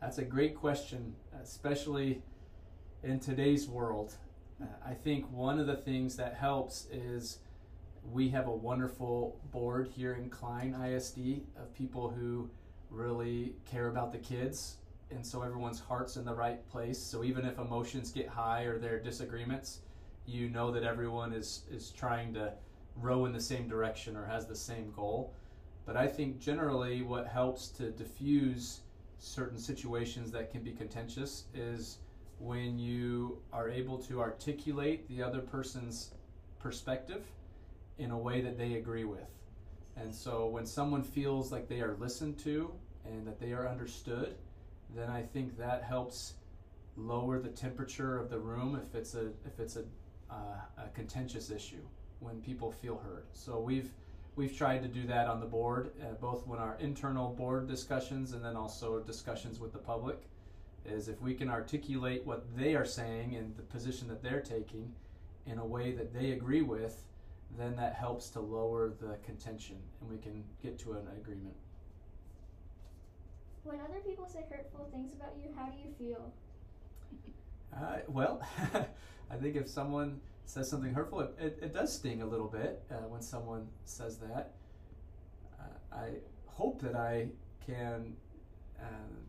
That's 0.01 0.19
a 0.19 0.25
great 0.25 0.55
question, 0.55 1.17
especially 1.43 2.23
in 3.03 3.19
today's 3.19 3.69
world. 3.69 4.15
I 4.87 4.95
think 4.95 5.31
one 5.33 5.59
of 5.59 5.67
the 5.67 5.77
things 5.77 6.17
that 6.17 6.35
helps 6.35 6.87
is 6.93 7.39
we 8.13 8.29
have 8.29 8.47
a 8.47 8.55
wonderful 8.55 9.41
board 9.51 9.89
here 9.89 10.15
in 10.15 10.31
Klein 10.31 10.73
ISD 10.73 11.41
of 11.59 11.75
people 11.75 12.11
who 12.11 12.49
really 12.89 13.57
care 13.69 13.89
about 13.89 14.13
the 14.13 14.19
kids. 14.19 14.77
And 15.11 15.27
so 15.27 15.43
everyone's 15.43 15.81
heart's 15.81 16.17
in 16.17 16.25
the 16.25 16.35
right 16.35 16.65
place. 16.71 16.99
So 16.99 17.25
even 17.25 17.45
if 17.45 17.59
emotions 17.59 18.13
get 18.13 18.29
high 18.29 18.63
or 18.63 18.79
there 18.79 18.95
are 18.95 19.01
disagreements, 19.01 19.81
you 20.27 20.49
know 20.49 20.71
that 20.71 20.85
everyone 20.85 21.33
is, 21.33 21.63
is 21.69 21.91
trying 21.91 22.33
to 22.35 22.53
row 22.95 23.25
in 23.25 23.33
the 23.33 23.41
same 23.41 23.69
direction 23.69 24.17
or 24.17 24.25
has 24.27 24.47
the 24.47 24.57
same 24.57 24.93
goal. 24.95 25.35
But 25.87 25.97
I 25.97 26.09
think 26.09 26.41
generally 26.41 27.03
what 27.03 27.29
helps 27.29 27.69
to 27.69 27.91
diffuse 27.91 28.81
certain 29.19 29.59
situations 29.59 30.31
that 30.33 30.51
can 30.51 30.63
be 30.63 30.73
contentious 30.73 31.45
is 31.55 31.99
when 32.39 32.79
you 32.79 33.39
are 33.53 33.71
able 33.71 33.97
to 33.99 34.21
articulate 34.21 35.09
the 35.09 35.23
other 35.23 35.41
person's 35.41 36.11
perspective 36.59 37.25
in 37.99 38.11
a 38.11 38.19
way 38.19 38.41
that 38.41 38.59
they 38.59 38.75
agree 38.75 39.05
with. 39.05 39.31
And 39.97 40.15
so 40.15 40.47
when 40.47 40.67
someone 40.67 41.03
feels 41.03 41.51
like 41.51 41.69
they 41.69 41.81
are 41.81 41.97
listened 41.99 42.39
to 42.41 42.71
and 43.07 43.27
that 43.27 43.41
they 43.41 43.53
are 43.53 43.67
understood, 43.67 44.35
then 44.95 45.09
I 45.09 45.23
think 45.23 45.57
that 45.57 45.83
helps 45.83 46.35
lower 46.97 47.39
the 47.39 47.49
temperature 47.49 48.19
of 48.19 48.29
the 48.29 48.39
room 48.39 48.79
if 48.83 48.95
it's 48.95 49.15
a 49.15 49.27
if 49.47 49.61
it's 49.61 49.77
a, 49.77 49.85
uh, 50.31 50.85
a 50.85 50.89
contentious 50.95 51.51
issue 51.51 51.83
when 52.21 52.41
people 52.41 52.71
feel 52.71 52.97
heard. 52.97 53.25
So 53.33 53.61
we've 53.61 53.91
we've 54.37 54.57
tried 54.57 54.83
to 54.83 54.89
do 54.89 55.07
that 55.07 55.27
on 55.27 55.41
the 55.41 55.47
board, 55.47 55.91
uh, 56.03 56.13
both 56.21 56.47
when 56.47 56.59
our 56.59 56.77
internal 56.79 57.31
board 57.31 57.67
discussions 57.67 58.33
and 58.33 58.45
then 58.45 58.55
also 58.55 59.01
discussions 59.01 59.59
with 59.59 59.73
the 59.73 59.79
public. 59.79 60.23
Is 60.85 61.09
if 61.09 61.21
we 61.21 61.35
can 61.35 61.49
articulate 61.49 62.25
what 62.25 62.45
they 62.57 62.77
are 62.77 62.85
saying 62.85 63.35
and 63.35 63.57
the 63.57 63.63
position 63.63 64.07
that 64.07 64.23
they're 64.23 64.41
taking 64.41 64.93
in 65.45 65.59
a 65.59 65.67
way 65.67 65.91
that 65.93 66.15
they 66.15 66.31
agree 66.31 66.63
with, 66.63 67.03
then 67.59 67.75
that 67.75 67.95
helps 67.95 68.29
to 68.31 68.41
lower 68.41 68.93
the 69.01 69.17
contention 69.25 69.79
and 70.01 70.09
we 70.09 70.19
can 70.19 70.45
get 70.63 70.79
to 70.81 70.93
an 70.93 71.09
agreement. 71.21 71.57
When 73.65 73.81
other 73.81 73.99
people 74.07 74.29
say 74.29 74.45
hurtful 74.49 74.89
things 74.93 75.13
about 75.13 75.33
you, 75.43 75.49
how 75.57 75.67
do 75.67 75.79
you 75.79 75.93
feel? 75.99 76.33
Uh, 77.75 77.99
well, 78.07 78.41
I 79.31 79.37
think 79.37 79.57
if 79.57 79.69
someone 79.69 80.21
says 80.47 80.71
something 80.71 80.95
hurtful, 80.95 81.21
it, 81.21 81.35
it, 81.39 81.59
it 81.63 81.75
does 81.75 81.93
sting 81.93 82.23
a 82.23 82.27
little 82.27 82.49
bit 82.49 82.83
uh, 82.91 83.09
when 83.09 83.21
someone 83.21 83.69
says 83.85 84.19
that. 84.19 84.55
Uh, 85.61 85.97
I 85.97 86.09
hope 86.47 86.81
that 86.83 86.95
I 86.95 87.29
can 87.67 88.15
um, 88.81 89.27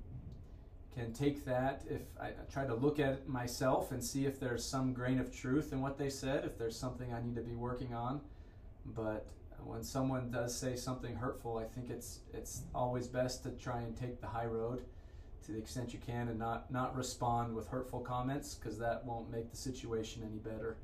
can 0.94 1.14
take 1.14 1.46
that 1.46 1.84
if 1.90 2.02
I, 2.20 2.28
I 2.28 2.52
try 2.52 2.66
to 2.66 2.74
look 2.74 3.00
at 3.00 3.28
myself 3.28 3.92
and 3.92 4.04
see 4.04 4.26
if 4.26 4.40
there's 4.40 4.64
some 4.64 4.94
grain 4.94 5.20
of 5.20 5.36
truth 5.36 5.72
in 5.72 5.82
what 5.82 5.98
they 5.98 6.10
said, 6.10 6.44
if 6.44 6.58
there's 6.58 6.78
something 6.78 7.14
I 7.14 7.22
need 7.22 7.36
to 7.36 7.42
be 7.42 7.54
working 7.56 7.94
on. 7.94 8.22
But 8.86 9.28
when 9.64 9.84
someone 9.84 10.32
does 10.32 10.58
say 10.58 10.76
something 10.76 11.16
hurtful, 11.16 11.58
I 11.58 11.66
think 11.66 11.90
it's 11.90 12.20
it's 12.34 12.64
always 12.74 13.08
best 13.08 13.44
to 13.44 13.52
try 13.52 13.82
and 13.82 13.96
take 13.96 14.22
the 14.22 14.28
high 14.28 14.46
road 14.46 14.84
to 15.46 15.52
the 15.52 15.58
extent 15.58 15.94
you 15.94 16.00
can 16.00 16.30
and 16.30 16.40
not 16.40 16.72
not 16.72 16.96
respond 16.96 17.56
with 17.56 17.68
hurtful 17.68 18.00
comments 18.00 18.56
because 18.56 18.78
that 18.80 19.06
won't 19.06 19.32
make 19.32 19.50
the 19.50 19.58
situation 19.58 20.24
any 20.26 20.40
better. 20.40 20.78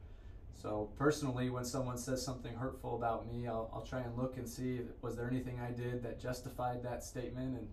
So 0.57 0.89
personally, 0.97 1.49
when 1.49 1.65
someone 1.65 1.97
says 1.97 2.23
something 2.23 2.53
hurtful 2.53 2.95
about 2.95 3.27
me, 3.27 3.47
I'll, 3.47 3.69
I'll 3.73 3.81
try 3.81 3.99
and 3.99 4.17
look 4.17 4.37
and 4.37 4.47
see 4.47 4.79
was 5.01 5.15
there 5.15 5.27
anything 5.27 5.59
I 5.59 5.71
did 5.71 6.01
that 6.03 6.21
justified 6.21 6.83
that 6.83 7.03
statement, 7.03 7.57
and 7.57 7.67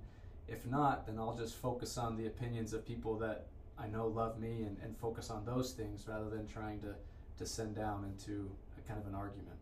if 0.49 0.67
not, 0.67 1.07
then 1.07 1.19
I'll 1.19 1.37
just 1.37 1.55
focus 1.55 1.97
on 1.97 2.17
the 2.17 2.27
opinions 2.27 2.73
of 2.73 2.85
people 2.85 3.17
that 3.19 3.47
I 3.79 3.87
know 3.87 4.09
love 4.09 4.39
me 4.41 4.63
and, 4.63 4.77
and 4.83 4.97
focus 4.99 5.31
on 5.31 5.45
those 5.47 5.73
things 5.73 6.07
rather 6.09 6.29
than 6.29 6.47
trying 6.49 6.81
to, 6.81 6.95
to 7.39 7.47
send 7.47 7.77
down 7.77 8.05
into 8.05 8.51
a 8.77 8.89
kind 8.89 9.01
of 9.01 9.07
an 9.07 9.15
argument. 9.15 9.57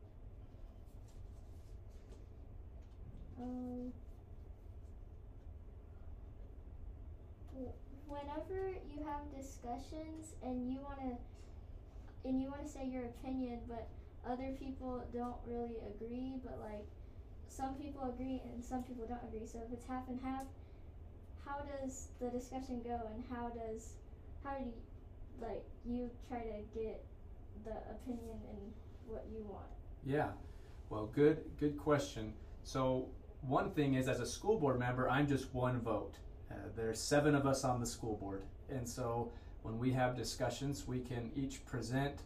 Um, 3.40 3.92
whenever 8.08 8.70
you 8.90 9.04
have 9.04 9.20
discussions 9.36 10.34
and 10.42 10.68
you 10.72 10.80
want 10.80 10.98
to 11.00 11.16
and 12.28 12.40
you 12.40 12.48
want 12.48 12.62
to 12.62 12.68
say 12.68 12.86
your 12.86 13.06
opinion, 13.06 13.60
but 13.66 13.88
other 14.28 14.54
people 14.60 15.02
don't 15.12 15.38
really 15.46 15.78
agree, 15.94 16.34
but 16.44 16.60
like 16.60 16.86
some 17.48 17.74
people 17.74 18.02
agree 18.02 18.42
and 18.52 18.62
some 18.62 18.82
people 18.82 19.06
don't 19.08 19.22
agree. 19.32 19.46
So 19.46 19.58
if 19.66 19.72
it's 19.72 19.86
half 19.86 20.06
and 20.08 20.20
half, 20.22 20.44
how 21.44 21.60
does 21.60 22.08
the 22.20 22.28
discussion 22.28 22.82
go 22.84 23.00
and 23.14 23.24
how 23.30 23.48
does 23.48 23.94
how 24.44 24.54
do 24.58 24.64
you, 24.64 24.72
like 25.40 25.64
you 25.86 26.10
try 26.28 26.40
to 26.40 26.78
get 26.78 27.02
the 27.64 27.76
opinion 27.90 28.36
and 28.50 28.72
what 29.06 29.24
you 29.32 29.42
want? 29.48 29.66
Yeah, 30.04 30.28
well, 30.90 31.06
good 31.06 31.38
good 31.58 31.78
question. 31.78 32.34
So 32.62 33.08
one 33.40 33.70
thing 33.70 33.94
is, 33.94 34.06
as 34.08 34.20
a 34.20 34.26
school 34.26 34.58
board 34.58 34.78
member, 34.78 35.08
I'm 35.08 35.26
just 35.26 35.54
one 35.54 35.80
vote. 35.80 36.16
Uh, 36.50 36.54
there's 36.76 37.00
seven 37.00 37.34
of 37.34 37.46
us 37.46 37.64
on 37.64 37.80
the 37.80 37.86
school 37.86 38.16
board, 38.16 38.42
and 38.68 38.86
so 38.86 39.32
when 39.68 39.78
we 39.78 39.92
have 39.92 40.16
discussions, 40.16 40.86
we 40.86 41.00
can 41.00 41.30
each 41.36 41.64
present 41.66 42.22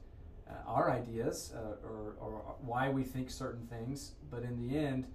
uh, 0.48 0.54
our 0.66 0.90
ideas 0.90 1.52
uh, 1.56 1.86
or, 1.86 2.14
or 2.20 2.56
why 2.60 2.88
we 2.88 3.02
think 3.02 3.30
certain 3.30 3.66
things. 3.66 4.12
But 4.30 4.44
in 4.44 4.56
the 4.56 4.78
end, 4.78 5.06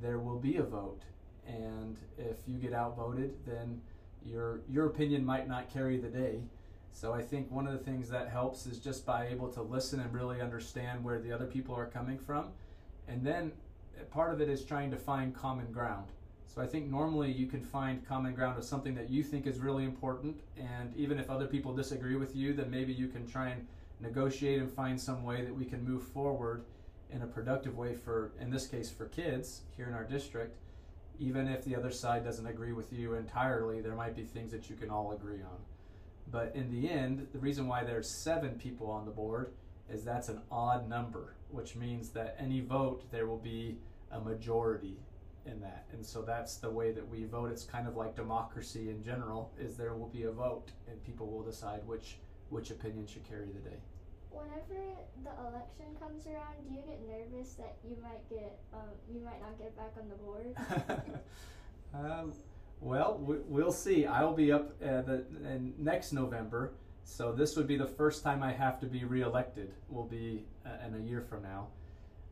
there 0.00 0.18
will 0.18 0.38
be 0.38 0.56
a 0.56 0.62
vote, 0.62 1.02
and 1.46 1.98
if 2.16 2.38
you 2.46 2.56
get 2.56 2.72
outvoted, 2.72 3.34
then 3.44 3.80
your 4.24 4.60
your 4.68 4.86
opinion 4.86 5.24
might 5.24 5.48
not 5.48 5.72
carry 5.72 5.98
the 5.98 6.08
day. 6.08 6.40
So 6.92 7.12
I 7.12 7.22
think 7.22 7.50
one 7.50 7.66
of 7.66 7.72
the 7.72 7.84
things 7.84 8.08
that 8.10 8.28
helps 8.28 8.66
is 8.66 8.78
just 8.78 9.04
by 9.04 9.26
able 9.26 9.48
to 9.48 9.62
listen 9.62 10.00
and 10.00 10.12
really 10.12 10.40
understand 10.40 11.02
where 11.02 11.18
the 11.18 11.32
other 11.32 11.46
people 11.46 11.74
are 11.74 11.86
coming 11.86 12.18
from, 12.18 12.48
and 13.08 13.24
then 13.24 13.52
part 14.10 14.32
of 14.32 14.40
it 14.40 14.48
is 14.48 14.64
trying 14.64 14.90
to 14.90 14.96
find 14.96 15.34
common 15.34 15.72
ground. 15.72 16.06
So 16.54 16.60
I 16.60 16.66
think 16.66 16.90
normally 16.90 17.32
you 17.32 17.46
can 17.46 17.62
find 17.62 18.06
common 18.06 18.34
ground 18.34 18.58
of 18.58 18.64
something 18.64 18.94
that 18.96 19.08
you 19.08 19.22
think 19.22 19.46
is 19.46 19.58
really 19.58 19.84
important, 19.84 20.38
and 20.58 20.94
even 20.94 21.18
if 21.18 21.30
other 21.30 21.46
people 21.46 21.74
disagree 21.74 22.16
with 22.16 22.36
you, 22.36 22.52
then 22.52 22.70
maybe 22.70 22.92
you 22.92 23.08
can 23.08 23.26
try 23.26 23.48
and 23.48 23.66
negotiate 24.00 24.60
and 24.60 24.70
find 24.70 25.00
some 25.00 25.24
way 25.24 25.46
that 25.46 25.54
we 25.54 25.64
can 25.64 25.82
move 25.82 26.02
forward 26.02 26.64
in 27.10 27.22
a 27.22 27.26
productive 27.26 27.78
way 27.78 27.94
for, 27.94 28.32
in 28.38 28.50
this 28.50 28.66
case, 28.66 28.90
for 28.90 29.06
kids 29.06 29.62
here 29.78 29.86
in 29.86 29.94
our 29.94 30.04
district. 30.04 30.58
Even 31.18 31.48
if 31.48 31.64
the 31.64 31.74
other 31.74 31.90
side 31.90 32.22
doesn't 32.22 32.46
agree 32.46 32.74
with 32.74 32.92
you 32.92 33.14
entirely, 33.14 33.80
there 33.80 33.94
might 33.94 34.14
be 34.14 34.24
things 34.24 34.52
that 34.52 34.68
you 34.68 34.76
can 34.76 34.90
all 34.90 35.12
agree 35.12 35.40
on. 35.40 35.58
But 36.30 36.52
in 36.54 36.70
the 36.70 36.90
end, 36.90 37.28
the 37.32 37.38
reason 37.38 37.66
why 37.66 37.82
there's 37.82 38.10
seven 38.10 38.58
people 38.58 38.90
on 38.90 39.06
the 39.06 39.10
board 39.10 39.54
is 39.90 40.04
that's 40.04 40.28
an 40.28 40.42
odd 40.50 40.86
number, 40.86 41.34
which 41.50 41.76
means 41.76 42.10
that 42.10 42.36
any 42.38 42.60
vote 42.60 43.10
there 43.10 43.26
will 43.26 43.38
be 43.38 43.78
a 44.10 44.20
majority 44.20 44.98
in 45.46 45.60
that. 45.60 45.86
And 45.92 46.04
so 46.04 46.22
that's 46.22 46.56
the 46.56 46.70
way 46.70 46.92
that 46.92 47.06
we 47.06 47.24
vote. 47.24 47.50
It's 47.50 47.64
kind 47.64 47.86
of 47.86 47.96
like 47.96 48.14
democracy 48.14 48.90
in 48.90 49.02
general 49.02 49.52
is 49.58 49.76
there 49.76 49.94
will 49.94 50.08
be 50.08 50.24
a 50.24 50.30
vote 50.30 50.70
and 50.88 51.02
people 51.04 51.26
will 51.26 51.42
decide 51.42 51.86
which 51.86 52.18
which 52.50 52.70
opinion 52.70 53.06
should 53.06 53.26
carry 53.26 53.46
the 53.46 53.70
day. 53.70 53.76
Whenever 54.30 54.82
the 55.24 55.30
election 55.48 55.86
comes 55.98 56.26
around, 56.26 56.56
do 56.68 56.74
you 56.74 56.82
get 56.82 57.00
nervous 57.08 57.54
that 57.54 57.76
you 57.82 57.96
might 58.02 58.28
get 58.28 58.58
um, 58.72 58.90
you 59.12 59.20
might 59.20 59.40
not 59.40 59.58
get 59.58 59.76
back 59.76 59.92
on 59.98 60.08
the 60.08 60.16
board? 60.16 60.54
um, 61.94 62.32
well, 62.80 63.18
we, 63.18 63.36
will 63.46 63.72
see. 63.72 64.06
I'll 64.06 64.34
be 64.34 64.52
up 64.52 64.74
uh, 64.82 65.02
the, 65.02 65.24
in 65.44 65.72
next 65.78 66.12
November, 66.12 66.72
so 67.04 67.32
this 67.32 67.56
would 67.56 67.66
be 67.66 67.76
the 67.76 67.86
first 67.86 68.22
time 68.22 68.42
I 68.42 68.52
have 68.52 68.80
to 68.80 68.86
be 68.86 69.04
reelected. 69.04 69.72
Will 69.88 70.04
be 70.04 70.44
uh, 70.66 70.86
in 70.86 70.94
a 70.94 70.98
year 70.98 71.22
from 71.22 71.42
now 71.42 71.68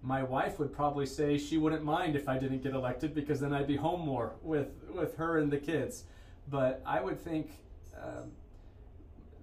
my 0.03 0.23
wife 0.23 0.59
would 0.59 0.73
probably 0.73 1.07
say 1.07 1.37
she 1.37 1.59
wouldn't 1.59 1.85
mind 1.85 2.17
if 2.17 2.29
I 2.29 2.39
didn't 2.39 2.63
get 2.63 2.73
elected 2.73 3.15
because 3.15 3.41
then 3.41 3.53
I'd 3.53 3.67
be 3.67 3.77
home 3.77 4.01
more 4.01 4.35
with 4.43 4.69
with 4.95 5.17
her 5.17 5.39
and 5.39 5.51
the 5.51 5.59
kids. 5.59 6.05
But 6.49 6.83
I 6.87 7.01
would 7.01 7.21
think, 7.21 7.51
um, 7.97 8.33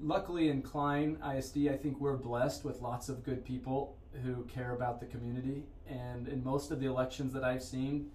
luckily 0.01 0.49
in 0.49 0.61
Klein 0.61 1.17
ISD, 1.23 1.69
I 1.69 1.77
think 1.77 1.99
we're 1.99 2.17
blessed 2.17 2.65
with 2.65 2.81
lots 2.81 3.07
of 3.07 3.23
good 3.23 3.45
people 3.45 3.97
who 4.23 4.43
care 4.45 4.73
about 4.73 4.99
the 4.99 5.05
community. 5.05 5.63
And 5.87 6.27
in 6.27 6.43
most 6.43 6.71
of 6.71 6.79
the 6.79 6.87
elections 6.87 7.31
that 7.33 7.43
I've 7.43 7.63
seen, 7.63 8.09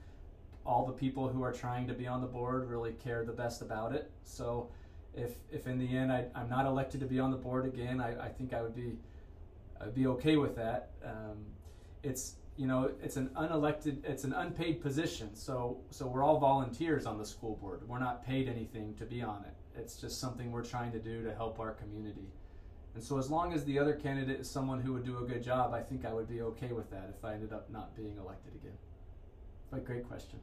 all 0.67 0.85
the 0.85 0.93
people 0.93 1.29
who 1.29 1.43
are 1.43 1.53
trying 1.53 1.87
to 1.87 1.95
be 1.95 2.07
on 2.07 2.21
the 2.21 2.27
board 2.27 2.69
really 2.69 2.93
care 2.93 3.25
the 3.25 3.33
best 3.33 3.63
about 3.63 3.95
it. 3.95 4.11
So 4.25 4.69
if 5.15 5.33
if 5.51 5.67
in 5.67 5.79
the 5.79 5.97
end 5.97 6.13
I, 6.13 6.27
I'm 6.35 6.49
not 6.49 6.67
elected 6.67 7.01
to 7.01 7.07
be 7.07 7.21
on 7.21 7.31
the 7.31 7.37
board 7.37 7.67
again, 7.67 8.01
I, 8.01 8.27
I 8.27 8.29
think 8.29 8.53
I 8.53 8.63
would 8.63 8.75
be 8.75 8.99
I'd 9.81 9.95
be 9.95 10.07
okay 10.09 10.37
with 10.37 10.57
that. 10.57 10.91
Um, 11.05 11.45
it's 12.03 12.37
you 12.57 12.67
know 12.67 12.91
it's 13.03 13.17
an 13.17 13.31
unelected 13.37 14.05
it's 14.05 14.25
an 14.25 14.33
unpaid 14.33 14.81
position. 14.81 15.35
So 15.35 15.81
so 15.91 16.07
we're 16.07 16.23
all 16.23 16.39
volunteers 16.39 17.07
on 17.07 17.19
the 17.19 17.27
school 17.27 17.57
board. 17.57 17.87
We're 17.89 17.99
not 17.99 18.25
paid 18.25 18.49
anything 18.49 18.95
to 18.97 19.05
be 19.05 19.23
on 19.23 19.45
it. 19.45 19.55
It's 19.79 19.97
just 19.97 20.21
something 20.21 20.51
we're 20.51 20.65
trying 20.65 20.93
to 20.93 20.99
do 20.99 21.23
to 21.23 21.35
help 21.35 21.59
our 21.59 21.73
community. 21.73 22.29
And 22.95 23.03
so 23.03 23.19
as 23.19 23.31
long 23.31 23.55
as 23.55 23.65
the 23.65 23.79
other 23.79 23.95
candidate 23.95 24.41
is 24.41 24.51
someone 24.51 24.81
who 24.81 24.93
would 24.93 25.05
do 25.05 25.17
a 25.17 25.23
good 25.23 25.43
job 25.43 25.73
i 25.73 25.81
think 25.81 26.05
i 26.05 26.13
would 26.13 26.29
be 26.29 26.43
okay 26.43 26.73
with 26.73 26.91
that 26.91 27.11
if 27.17 27.25
i 27.25 27.33
ended 27.33 27.51
up 27.51 27.71
not 27.71 27.97
being 27.97 28.19
elected 28.19 28.55
again. 28.55 28.77
But 29.71 29.87
great 29.87 30.07
question. 30.07 30.39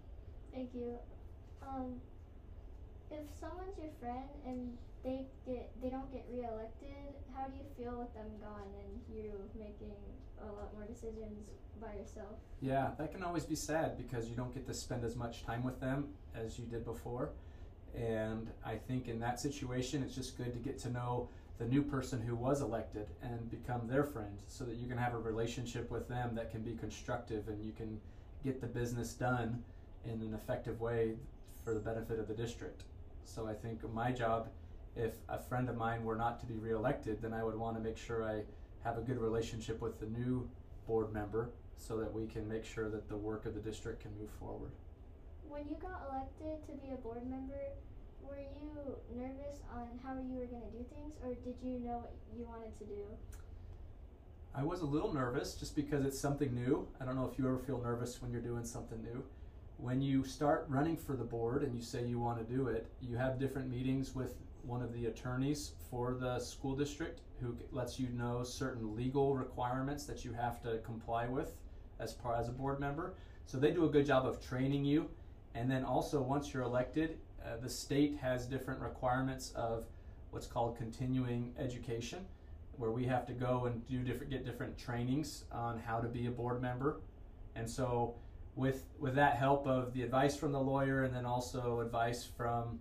Thank 0.52 0.74
you. 0.74 0.98
Um, 1.62 2.02
if 3.12 3.20
someone's 3.40 3.78
your 3.78 3.92
friend 4.00 4.30
and 4.46 4.78
they 5.04 5.26
get 5.46 5.72
they 5.82 5.90
don't 5.90 6.12
get 6.12 6.26
reelected 6.32 7.16
how 7.36 7.48
do 7.48 7.56
you 7.56 7.66
feel 7.78 8.00
with 8.00 8.14
them 8.14 8.28
gone 8.42 8.68
and 8.84 9.16
you 9.16 9.32
making 9.58 9.96
a 10.42 10.46
lot 10.46 10.74
more 10.74 10.86
decisions 10.86 11.52
by 11.82 11.94
yourself. 11.94 12.36
Yeah, 12.62 12.92
that 12.98 13.12
can 13.12 13.24
always 13.24 13.46
be 13.46 13.56
sad 13.56 13.98
because 13.98 14.28
you 14.28 14.36
don't 14.36 14.54
get 14.54 14.66
to 14.68 14.74
spend 14.74 15.04
as 15.04 15.16
much 15.16 15.46
time 15.46 15.64
with 15.64 15.80
them 15.80 16.10
as 16.36 16.60
you 16.60 16.66
did 16.66 16.86
before. 16.86 17.30
And 17.96 18.50
I 18.66 18.76
think 18.76 19.08
in 19.08 19.20
that 19.20 19.40
situation, 19.40 20.04
it's 20.04 20.16
just 20.16 20.38
good 20.38 20.54
to 20.54 20.60
get 20.60 20.78
to 20.80 20.90
know 20.90 21.30
the 21.58 21.66
new 21.66 21.82
person 21.82 22.22
who 22.22 22.36
was 22.36 22.62
elected 22.62 23.08
and 23.22 23.50
become 23.50 23.88
their 23.88 24.04
friend 24.04 24.40
so 24.48 24.64
that 24.64 24.76
you 24.76 24.88
can 24.88 24.98
have 24.98 25.14
a 25.14 25.18
relationship 25.18 25.90
with 25.92 26.08
them 26.08 26.36
that 26.36 26.52
can 26.52 26.62
be 26.62 26.76
constructive 26.76 27.48
and 27.48 27.64
you 27.64 27.72
can 27.72 28.00
get 28.44 28.62
the 28.62 28.68
business 28.68 29.14
done 29.14 29.62
in 30.06 30.22
an 30.22 30.34
effective 30.34 30.80
way 30.80 31.16
for 31.64 31.74
the 31.74 31.80
benefit 31.80 32.20
of 32.20 32.28
the 32.28 32.34
district. 32.34 32.84
So 33.26 33.48
I 33.48 33.54
think 33.54 33.82
my 33.94 34.12
job, 34.12 34.48
if 34.96 35.14
a 35.28 35.40
friend 35.40 35.70
of 35.70 35.78
mine 35.78 36.04
were 36.04 36.16
not 36.16 36.40
to 36.42 36.46
be 36.46 36.56
reelected, 36.56 37.22
then 37.22 37.34
I 37.34 37.44
would 37.44 37.56
want 37.56 37.78
to 37.78 37.82
make 37.82 37.98
sure 37.98 38.24
I 38.24 38.42
have 38.84 38.98
a 38.98 39.02
good 39.02 39.18
relationship 39.18 39.82
with 39.82 40.00
the 40.00 40.08
new 40.08 40.50
board 40.88 41.14
member 41.14 41.52
so 41.78 41.98
that 41.98 42.12
we 42.12 42.28
can 42.28 42.48
make 42.48 42.66
sure 42.66 42.90
that 42.90 43.08
the 43.08 43.16
work 43.16 43.46
of 43.46 43.56
the 43.56 43.62
district 43.62 44.02
can 44.02 44.12
move 44.20 44.30
forward. 44.40 44.72
When 45.48 45.68
you 45.70 45.76
got 45.82 46.02
elected 46.10 46.66
to 46.68 46.86
be 46.86 46.94
a 46.94 46.98
board 46.98 47.28
member, 47.30 47.60
were 48.22 48.38
you 48.38 48.96
nervous 49.16 49.60
on 49.74 49.88
how 50.04 50.14
you 50.14 50.38
were 50.38 50.46
going 50.46 50.62
to 50.62 50.78
do 50.78 50.86
things, 50.94 51.16
or 51.24 51.34
did 51.34 51.56
you 51.64 51.80
know 51.80 52.00
what 52.00 52.14
you 52.38 52.46
wanted 52.46 52.78
to 52.78 52.86
do? 52.86 53.04
I 54.54 54.64
was 54.64 54.82
a 54.82 54.86
little 54.86 55.14
nervous 55.14 55.54
just 55.54 55.76
because 55.76 56.06
it's 56.06 56.20
something 56.20 56.54
new. 56.54 56.88
I 57.00 57.06
don't 57.06 57.16
know 57.16 57.30
if 57.32 57.40
you 57.40 57.46
ever 57.48 57.60
feel 57.60 57.82
nervous 57.82 58.22
when 58.22 58.32
you're 58.32 58.42
doing 58.42 58.66
something 58.66 59.02
new. 59.02 59.24
When 59.78 60.02
you 60.02 60.26
start 60.26 60.66
running 60.68 60.98
for 60.98 61.16
the 61.16 61.24
board 61.24 61.64
and 61.64 61.74
you 61.74 61.82
say 61.82 62.06
you 62.06 62.20
want 62.20 62.46
to 62.46 62.54
do 62.54 62.68
it, 62.68 62.88
you 63.02 63.16
have 63.16 63.40
different 63.40 63.70
meetings 63.70 64.14
with 64.14 64.36
one 64.64 64.82
of 64.82 64.94
the 64.94 65.06
attorneys 65.06 65.72
for 65.90 66.14
the 66.14 66.40
school 66.40 66.76
district 66.76 67.22
who 67.42 67.56
lets 67.72 68.00
you 68.00 68.10
know 68.10 68.44
certain 68.44 68.96
legal 68.96 69.36
requirements 69.36 70.06
that 70.06 70.26
you 70.26 70.34
have 70.34 70.62
to 70.62 70.78
comply 70.80 71.28
with 71.28 71.56
as 72.00 72.14
part 72.14 72.40
as 72.40 72.50
a 72.50 72.52
board 72.52 72.80
member. 72.80 73.14
So 73.46 73.58
they 73.58 73.72
do 73.72 73.86
a 73.86 73.90
good 73.90 74.06
job 74.06 74.26
of 74.26 74.46
training 74.46 74.86
you. 74.86 75.10
And 75.56 75.70
then 75.70 75.84
also 75.84 76.22
once 76.22 76.54
you're 76.54 76.64
elected, 76.64 77.18
uh, 77.44 77.58
the 77.62 77.70
state 77.70 78.18
has 78.22 78.46
different 78.46 78.80
requirements 78.80 79.52
of 79.56 79.86
what's 80.32 80.48
called 80.48 80.78
continuing 80.78 81.54
education, 81.58 82.26
where 82.78 82.92
we 82.92 83.06
have 83.06 83.26
to 83.28 83.34
go 83.34 83.66
and 83.66 83.88
do 83.88 84.04
different 84.04 84.32
get 84.32 84.46
different 84.46 84.78
trainings 84.78 85.46
on 85.52 85.80
how 85.80 86.00
to 86.00 86.08
be 86.08 86.28
a 86.28 86.32
board 86.32 86.62
member. 86.62 87.02
And 87.56 87.70
so 87.70 88.16
with 88.56 88.86
with 89.00 89.16
that 89.16 89.36
help 89.36 89.66
of 89.68 89.94
the 89.94 90.04
advice 90.04 90.36
from 90.36 90.52
the 90.52 90.60
lawyer 90.60 91.04
and 91.04 91.16
then 91.16 91.26
also 91.26 91.80
advice 91.80 92.28
from 92.38 92.80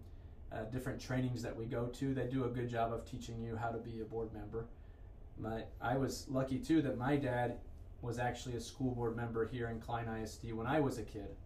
uh, 0.52 0.62
different 0.72 1.00
trainings 1.00 1.42
that 1.42 1.54
we 1.54 1.66
go 1.66 1.86
to, 1.86 2.14
they 2.14 2.26
do 2.26 2.44
a 2.44 2.48
good 2.48 2.68
job 2.68 2.92
of 2.92 3.04
teaching 3.04 3.40
you 3.42 3.56
how 3.56 3.68
to 3.68 3.78
be 3.78 4.00
a 4.00 4.04
board 4.04 4.32
member. 4.32 4.66
My 5.38 5.64
I 5.80 5.96
was 5.96 6.26
lucky 6.28 6.58
too 6.58 6.82
that 6.82 6.98
my 6.98 7.16
dad 7.16 7.58
was 8.02 8.18
actually 8.18 8.56
a 8.56 8.60
school 8.60 8.94
board 8.94 9.16
member 9.16 9.46
here 9.46 9.68
in 9.68 9.80
Klein 9.80 10.06
ISD 10.08 10.52
when 10.52 10.66
I 10.66 10.80
was 10.80 10.98
a 10.98 11.02
kid, 11.02 11.36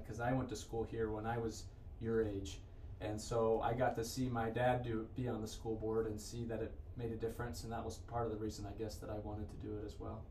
because 0.00 0.20
uh, 0.20 0.24
I 0.24 0.32
went 0.32 0.48
to 0.50 0.56
school 0.56 0.84
here 0.84 1.10
when 1.10 1.26
I 1.26 1.38
was 1.38 1.64
your 2.00 2.24
age, 2.24 2.58
and 3.00 3.20
so 3.20 3.60
I 3.62 3.74
got 3.74 3.96
to 3.96 4.04
see 4.04 4.28
my 4.28 4.50
dad 4.50 4.84
do 4.84 5.06
be 5.16 5.28
on 5.28 5.42
the 5.42 5.48
school 5.48 5.76
board 5.76 6.06
and 6.06 6.20
see 6.20 6.44
that 6.44 6.62
it 6.62 6.72
made 6.96 7.12
a 7.12 7.16
difference, 7.16 7.64
and 7.64 7.72
that 7.72 7.84
was 7.84 7.96
part 7.96 8.26
of 8.26 8.32
the 8.32 8.38
reason 8.38 8.66
I 8.66 8.78
guess 8.80 8.96
that 8.96 9.10
I 9.10 9.18
wanted 9.24 9.48
to 9.50 9.56
do 9.66 9.76
it 9.76 9.84
as 9.84 9.98
well. 9.98 10.22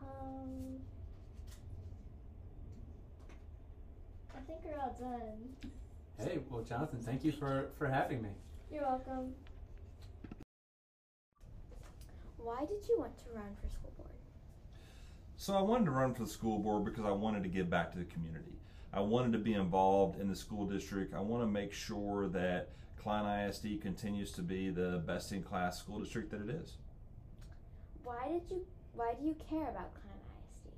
Um, 0.00 0.78
I 4.36 4.40
think 4.46 4.60
we're 4.64 4.78
all 4.78 4.96
done. 5.00 5.70
Hey, 6.18 6.38
well, 6.48 6.62
Jonathan, 6.62 7.00
thank 7.00 7.24
you 7.24 7.32
for 7.32 7.70
for 7.76 7.88
having 7.88 8.22
me. 8.22 8.30
You're 8.72 8.82
welcome. 8.82 9.34
Why 12.38 12.60
did 12.60 12.86
you 12.88 12.98
want 12.98 13.16
to 13.18 13.24
run 13.34 13.56
for 13.60 13.68
school 13.68 13.92
board? 13.96 14.10
So 15.36 15.54
I 15.54 15.62
wanted 15.62 15.86
to 15.86 15.90
run 15.90 16.14
for 16.14 16.24
the 16.24 16.28
school 16.28 16.58
board 16.58 16.84
because 16.84 17.04
I 17.04 17.10
wanted 17.10 17.42
to 17.42 17.48
give 17.48 17.70
back 17.70 17.92
to 17.92 17.98
the 17.98 18.04
community. 18.04 18.52
I 18.92 19.00
wanted 19.00 19.32
to 19.32 19.38
be 19.38 19.54
involved 19.54 20.20
in 20.20 20.28
the 20.28 20.36
school 20.36 20.66
district. 20.66 21.14
I 21.14 21.20
want 21.20 21.42
to 21.42 21.46
make 21.46 21.72
sure 21.72 22.28
that 22.28 22.70
Klein 22.96 23.48
ISD 23.48 23.80
continues 23.82 24.30
to 24.32 24.42
be 24.42 24.70
the 24.70 25.02
best 25.04 25.32
in 25.32 25.42
class 25.42 25.78
school 25.80 25.98
district 25.98 26.30
that 26.30 26.40
it 26.42 26.50
is. 26.50 26.74
why 28.04 28.28
did 28.28 28.42
you 28.50 28.64
why 28.94 29.14
do 29.18 29.26
you 29.26 29.34
care 29.50 29.68
about 29.70 29.92
Klein 29.94 30.20
ISD? 30.38 30.72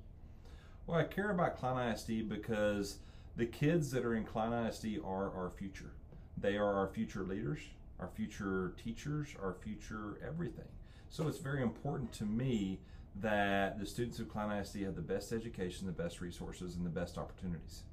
Well, 0.87 0.99
I 0.99 1.03
care 1.03 1.29
about 1.29 1.57
Klein 1.57 1.91
ISD 1.93 2.27
because 2.27 2.97
the 3.37 3.45
kids 3.45 3.91
that 3.91 4.03
are 4.03 4.15
in 4.15 4.23
Klein 4.23 4.51
ISD 4.51 4.99
are 5.05 5.31
our 5.31 5.51
future. 5.55 5.91
They 6.37 6.57
are 6.57 6.73
our 6.73 6.87
future 6.87 7.23
leaders, 7.23 7.59
our 7.99 8.09
future 8.09 8.73
teachers, 8.83 9.29
our 9.41 9.53
future 9.53 10.17
everything. 10.25 10.65
So 11.09 11.27
it's 11.27 11.37
very 11.37 11.61
important 11.61 12.11
to 12.13 12.25
me 12.25 12.79
that 13.21 13.79
the 13.79 13.85
students 13.85 14.19
of 14.19 14.27
Klein 14.27 14.51
ISD 14.59 14.81
have 14.81 14.95
the 14.95 15.01
best 15.01 15.31
education, 15.31 15.85
the 15.85 15.93
best 15.93 16.19
resources, 16.19 16.75
and 16.75 16.85
the 16.85 16.89
best 16.89 17.17
opportunities. 17.17 17.83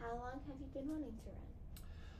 How 0.00 0.16
long 0.16 0.40
have 0.46 0.56
you 0.60 0.66
been 0.74 0.88
wanting 0.88 1.12
to 1.12 1.26
run? 1.26 1.36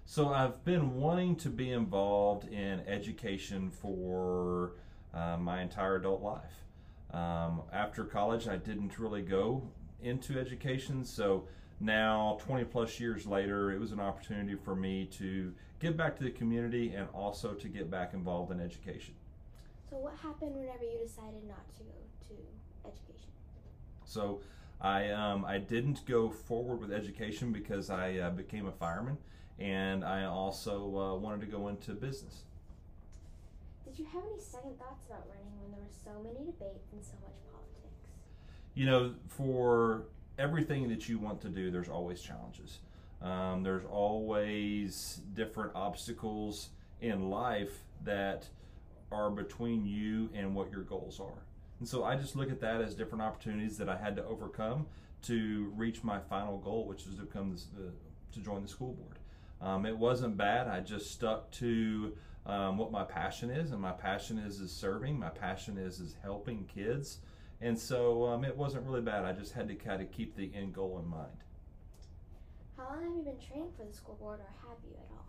So 0.06 0.28
I've 0.28 0.64
been 0.64 0.96
wanting 0.96 1.36
to 1.36 1.50
be 1.50 1.70
involved 1.70 2.48
in 2.48 2.80
education 2.86 3.70
for 3.70 4.72
uh, 5.12 5.36
my 5.38 5.60
entire 5.60 5.96
adult 5.96 6.22
life. 6.22 6.64
Um, 7.12 7.62
after 7.72 8.04
college, 8.04 8.46
I 8.46 8.56
didn't 8.56 8.98
really 8.98 9.22
go 9.22 9.62
into 10.02 10.38
education, 10.38 11.04
so 11.04 11.46
now 11.80 12.38
20 12.42 12.64
plus 12.64 13.00
years 13.00 13.26
later, 13.26 13.72
it 13.72 13.80
was 13.80 13.92
an 13.92 14.00
opportunity 14.00 14.54
for 14.54 14.76
me 14.76 15.06
to 15.18 15.52
give 15.80 15.96
back 15.96 16.16
to 16.18 16.24
the 16.24 16.30
community 16.30 16.94
and 16.94 17.08
also 17.14 17.54
to 17.54 17.68
get 17.68 17.90
back 17.90 18.12
involved 18.12 18.52
in 18.52 18.60
education. 18.60 19.14
So 19.88 19.96
what 19.96 20.14
happened 20.22 20.54
whenever 20.54 20.84
you 20.84 20.98
decided 21.02 21.42
not 21.48 21.66
to 21.78 21.82
go 21.82 21.94
to 22.28 22.88
education? 22.88 23.30
So 24.04 24.40
I 24.80 25.10
um, 25.10 25.44
I 25.44 25.58
didn't 25.58 26.06
go 26.06 26.30
forward 26.30 26.80
with 26.80 26.92
education 26.92 27.50
because 27.50 27.90
I 27.90 28.18
uh, 28.18 28.30
became 28.30 28.66
a 28.66 28.72
fireman, 28.72 29.18
and 29.58 30.04
I 30.04 30.24
also 30.24 30.96
uh, 30.96 31.14
wanted 31.16 31.40
to 31.40 31.46
go 31.46 31.68
into 31.68 31.92
business. 31.92 32.44
Did 33.84 33.98
you 33.98 34.04
have 34.04 34.22
any 34.30 34.40
second 34.40 34.78
thoughts 34.78 35.06
about 35.06 35.26
running 35.28 35.58
when 35.60 35.72
there 35.72 35.80
were 35.80 35.90
so 36.04 36.22
many 36.22 36.46
debates 36.46 36.92
and 36.92 37.02
so 37.02 37.14
much 37.22 37.34
politics? 37.50 37.96
You 38.74 38.86
know, 38.86 39.14
for 39.26 40.04
everything 40.40 40.88
that 40.88 41.08
you 41.08 41.18
want 41.18 41.40
to 41.42 41.48
do, 41.48 41.70
there's 41.70 41.88
always 41.88 42.20
challenges. 42.20 42.78
Um, 43.20 43.62
there's 43.62 43.84
always 43.84 45.20
different 45.34 45.72
obstacles 45.74 46.70
in 47.00 47.28
life 47.28 47.84
that 48.04 48.48
are 49.12 49.30
between 49.30 49.84
you 49.84 50.30
and 50.34 50.54
what 50.54 50.72
your 50.72 50.82
goals 50.82 51.20
are. 51.20 51.44
And 51.78 51.88
so 51.88 52.04
I 52.04 52.16
just 52.16 52.36
look 52.36 52.50
at 52.50 52.60
that 52.60 52.80
as 52.80 52.94
different 52.94 53.22
opportunities 53.22 53.76
that 53.78 53.88
I 53.88 53.96
had 53.96 54.16
to 54.16 54.24
overcome 54.24 54.86
to 55.22 55.72
reach 55.76 56.02
my 56.02 56.18
final 56.18 56.58
goal, 56.58 56.86
which 56.86 57.06
is 57.06 57.16
to 57.16 57.22
become 57.22 57.50
this, 57.50 57.66
uh, 57.76 57.90
to 58.32 58.40
join 58.40 58.62
the 58.62 58.68
school 58.68 58.94
board. 58.94 59.18
Um, 59.60 59.84
it 59.84 59.96
wasn't 59.96 60.36
bad. 60.38 60.68
I 60.68 60.80
just 60.80 61.10
stuck 61.10 61.50
to 61.52 62.14
um, 62.46 62.78
what 62.78 62.90
my 62.90 63.04
passion 63.04 63.50
is, 63.50 63.72
and 63.72 63.80
my 63.80 63.92
passion 63.92 64.38
is 64.38 64.60
is 64.60 64.72
serving. 64.72 65.18
My 65.18 65.28
passion 65.28 65.76
is 65.76 66.00
is 66.00 66.14
helping 66.22 66.64
kids, 66.64 67.18
and 67.60 67.78
so 67.78 68.26
um, 68.26 68.44
it 68.44 68.56
wasn't 68.56 68.86
really 68.86 69.02
bad. 69.02 69.24
I 69.24 69.32
just 69.32 69.52
had 69.52 69.68
to 69.68 69.74
kind 69.74 70.00
of 70.00 70.10
keep 70.10 70.36
the 70.36 70.50
end 70.54 70.74
goal 70.74 71.00
in 71.02 71.08
mind. 71.08 71.44
How 72.76 72.84
long 72.94 73.02
have 73.02 73.16
you 73.16 73.22
been 73.22 73.38
training 73.38 73.70
for 73.76 73.84
the 73.84 73.92
school 73.92 74.16
board, 74.20 74.40
or 74.40 74.68
have 74.68 74.78
you 74.84 74.94
at 74.94 75.06
all? 75.10 75.26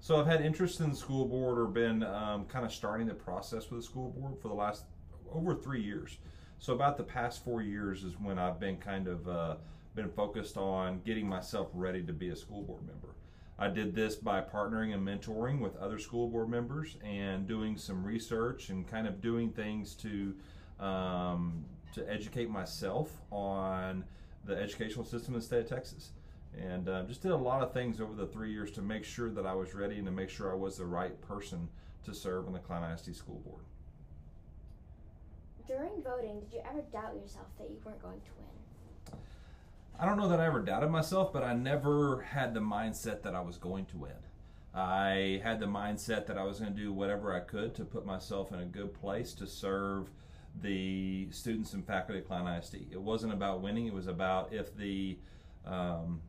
So 0.00 0.20
I've 0.20 0.26
had 0.26 0.40
interest 0.40 0.80
in 0.80 0.90
the 0.90 0.96
school 0.96 1.26
board, 1.26 1.58
or 1.58 1.66
been 1.66 2.02
um, 2.02 2.46
kind 2.46 2.64
of 2.64 2.72
starting 2.72 3.06
the 3.06 3.14
process 3.14 3.70
with 3.70 3.80
the 3.80 3.86
school 3.86 4.10
board 4.10 4.38
for 4.40 4.48
the 4.48 4.54
last 4.54 4.84
over 5.32 5.54
three 5.54 5.82
years. 5.82 6.18
So 6.58 6.72
about 6.72 6.96
the 6.96 7.04
past 7.04 7.44
four 7.44 7.60
years 7.60 8.04
is 8.04 8.18
when 8.18 8.38
I've 8.38 8.58
been 8.58 8.78
kind 8.78 9.06
of 9.06 9.28
uh, 9.28 9.56
been 9.94 10.08
focused 10.10 10.56
on 10.56 11.00
getting 11.04 11.28
myself 11.28 11.68
ready 11.74 12.02
to 12.02 12.12
be 12.12 12.30
a 12.30 12.36
school 12.36 12.62
board 12.62 12.86
member. 12.86 13.08
I 13.58 13.68
did 13.68 13.94
this 13.94 14.16
by 14.16 14.40
partnering 14.40 14.94
and 14.94 15.06
mentoring 15.06 15.60
with 15.60 15.76
other 15.76 15.98
school 15.98 16.28
board 16.28 16.48
members 16.48 16.96
and 17.04 17.46
doing 17.46 17.76
some 17.76 18.04
research 18.04 18.70
and 18.70 18.86
kind 18.88 19.06
of 19.06 19.20
doing 19.20 19.50
things 19.50 19.94
to 19.96 20.34
um, 20.80 21.64
to 21.94 22.12
educate 22.12 22.50
myself 22.50 23.10
on 23.30 24.04
the 24.44 24.56
educational 24.56 25.04
system 25.04 25.34
in 25.34 25.40
the 25.40 25.46
state 25.46 25.60
of 25.60 25.68
Texas. 25.68 26.10
And 26.60 26.88
uh, 26.88 27.02
just 27.04 27.22
did 27.22 27.32
a 27.32 27.36
lot 27.36 27.62
of 27.62 27.72
things 27.72 28.00
over 28.00 28.14
the 28.14 28.26
three 28.26 28.52
years 28.52 28.70
to 28.72 28.82
make 28.82 29.04
sure 29.04 29.30
that 29.30 29.46
I 29.46 29.54
was 29.54 29.74
ready 29.74 29.96
and 29.96 30.06
to 30.06 30.12
make 30.12 30.30
sure 30.30 30.52
I 30.52 30.54
was 30.54 30.76
the 30.76 30.84
right 30.84 31.20
person 31.22 31.68
to 32.04 32.14
serve 32.14 32.46
on 32.46 32.52
the 32.52 32.58
Klein 32.58 32.88
ISD 32.92 33.16
School 33.16 33.40
Board. 33.44 33.62
During 35.66 36.02
voting, 36.02 36.40
did 36.40 36.52
you 36.52 36.60
ever 36.68 36.82
doubt 36.92 37.14
yourself 37.20 37.46
that 37.58 37.70
you 37.70 37.76
weren't 37.84 38.02
going 38.02 38.20
to 38.20 38.30
win? 38.38 39.18
I 39.98 40.06
don't 40.06 40.18
know 40.18 40.28
that 40.28 40.40
I 40.40 40.46
ever 40.46 40.60
doubted 40.60 40.90
myself, 40.90 41.32
but 41.32 41.42
I 41.42 41.54
never 41.54 42.22
had 42.22 42.52
the 42.52 42.60
mindset 42.60 43.22
that 43.22 43.34
I 43.34 43.40
was 43.40 43.56
going 43.56 43.86
to 43.86 43.96
win. 43.96 44.12
I 44.74 45.40
had 45.42 45.60
the 45.60 45.66
mindset 45.66 46.26
that 46.26 46.36
I 46.36 46.42
was 46.42 46.58
going 46.58 46.74
to 46.74 46.78
do 46.78 46.92
whatever 46.92 47.32
I 47.32 47.40
could 47.40 47.74
to 47.76 47.84
put 47.84 48.04
myself 48.04 48.52
in 48.52 48.58
a 48.58 48.64
good 48.64 48.92
place 48.92 49.32
to 49.34 49.46
serve 49.46 50.10
the 50.60 51.28
students 51.30 51.72
and 51.72 51.86
faculty 51.86 52.20
at 52.20 52.26
Klein 52.26 52.46
ISD. 52.46 52.86
It 52.92 53.00
wasn't 53.00 53.32
about 53.32 53.60
winning; 53.60 53.86
it 53.86 53.94
was 53.94 54.06
about 54.06 54.52
if 54.52 54.76
the 54.76 55.18
um, 55.66 56.20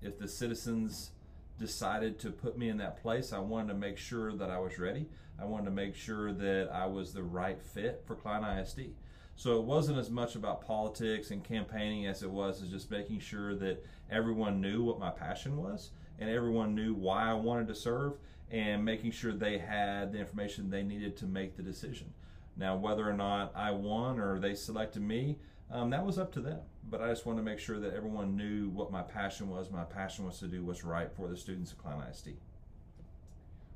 if 0.00 0.18
the 0.18 0.28
citizens 0.28 1.10
decided 1.58 2.18
to 2.20 2.30
put 2.30 2.58
me 2.58 2.68
in 2.68 2.78
that 2.78 3.00
place, 3.00 3.32
I 3.32 3.38
wanted 3.38 3.68
to 3.68 3.78
make 3.78 3.98
sure 3.98 4.32
that 4.32 4.50
I 4.50 4.58
was 4.58 4.78
ready. 4.78 5.06
I 5.40 5.44
wanted 5.44 5.66
to 5.66 5.70
make 5.70 5.94
sure 5.94 6.32
that 6.32 6.70
I 6.72 6.86
was 6.86 7.12
the 7.12 7.22
right 7.22 7.60
fit 7.62 8.02
for 8.06 8.14
Klein 8.14 8.44
ISD. 8.58 8.94
So 9.34 9.58
it 9.58 9.64
wasn't 9.64 9.98
as 9.98 10.10
much 10.10 10.34
about 10.34 10.60
politics 10.60 11.30
and 11.30 11.42
campaigning 11.42 12.06
as 12.06 12.22
it 12.22 12.30
was 12.30 12.62
as 12.62 12.68
just 12.68 12.90
making 12.90 13.20
sure 13.20 13.54
that 13.56 13.84
everyone 14.10 14.60
knew 14.60 14.82
what 14.84 14.98
my 14.98 15.10
passion 15.10 15.56
was 15.56 15.90
and 16.18 16.28
everyone 16.28 16.74
knew 16.74 16.94
why 16.94 17.30
I 17.30 17.34
wanted 17.34 17.66
to 17.68 17.74
serve 17.74 18.14
and 18.50 18.84
making 18.84 19.12
sure 19.12 19.32
they 19.32 19.58
had 19.58 20.12
the 20.12 20.18
information 20.18 20.68
they 20.68 20.82
needed 20.82 21.16
to 21.18 21.26
make 21.26 21.56
the 21.56 21.62
decision. 21.62 22.12
Now, 22.56 22.76
whether 22.76 23.08
or 23.08 23.14
not 23.14 23.52
I 23.54 23.70
won 23.70 24.18
or 24.18 24.38
they 24.38 24.54
selected 24.54 25.02
me, 25.02 25.38
um, 25.70 25.90
that 25.90 26.04
was 26.04 26.18
up 26.18 26.32
to 26.34 26.40
them. 26.40 26.60
But 26.90 27.00
I 27.00 27.08
just 27.08 27.24
wanted 27.24 27.38
to 27.38 27.44
make 27.44 27.58
sure 27.58 27.78
that 27.80 27.94
everyone 27.94 28.36
knew 28.36 28.68
what 28.70 28.90
my 28.90 29.02
passion 29.02 29.48
was. 29.48 29.70
My 29.70 29.84
passion 29.84 30.26
was 30.26 30.38
to 30.40 30.46
do 30.46 30.62
what's 30.62 30.84
right 30.84 31.10
for 31.16 31.28
the 31.28 31.36
students 31.36 31.72
at 31.72 31.78
Klein 31.78 32.02
ISD. 32.10 32.30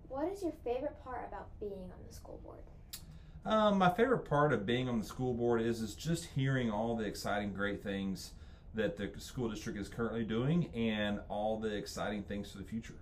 What 0.09 0.31
is 0.31 0.43
your 0.43 0.53
favorite 0.65 1.03
part 1.05 1.27
about 1.29 1.49
being 1.61 1.73
on 1.73 1.99
the 2.07 2.13
school 2.13 2.41
board? 2.45 2.59
Um, 3.45 3.79
my 3.79 3.91
favorite 3.91 4.29
part 4.29 4.53
of 4.53 4.67
being 4.67 4.89
on 4.89 4.99
the 4.99 5.07
school 5.07 5.33
board 5.33 5.63
is 5.63 5.81
is 5.81 5.95
just 5.95 6.27
hearing 6.35 6.71
all 6.71 6.97
the 6.97 7.05
exciting, 7.05 7.53
great 7.53 7.83
things 7.83 8.33
that 8.75 8.97
the 8.97 9.11
school 9.19 9.49
district 9.49 9.79
is 9.79 9.89
currently 9.89 10.25
doing, 10.25 10.69
and 10.75 11.21
all 11.29 11.59
the 11.59 11.73
exciting 11.75 12.23
things 12.25 12.51
for 12.51 12.59
the 12.59 12.65
future. 12.65 12.97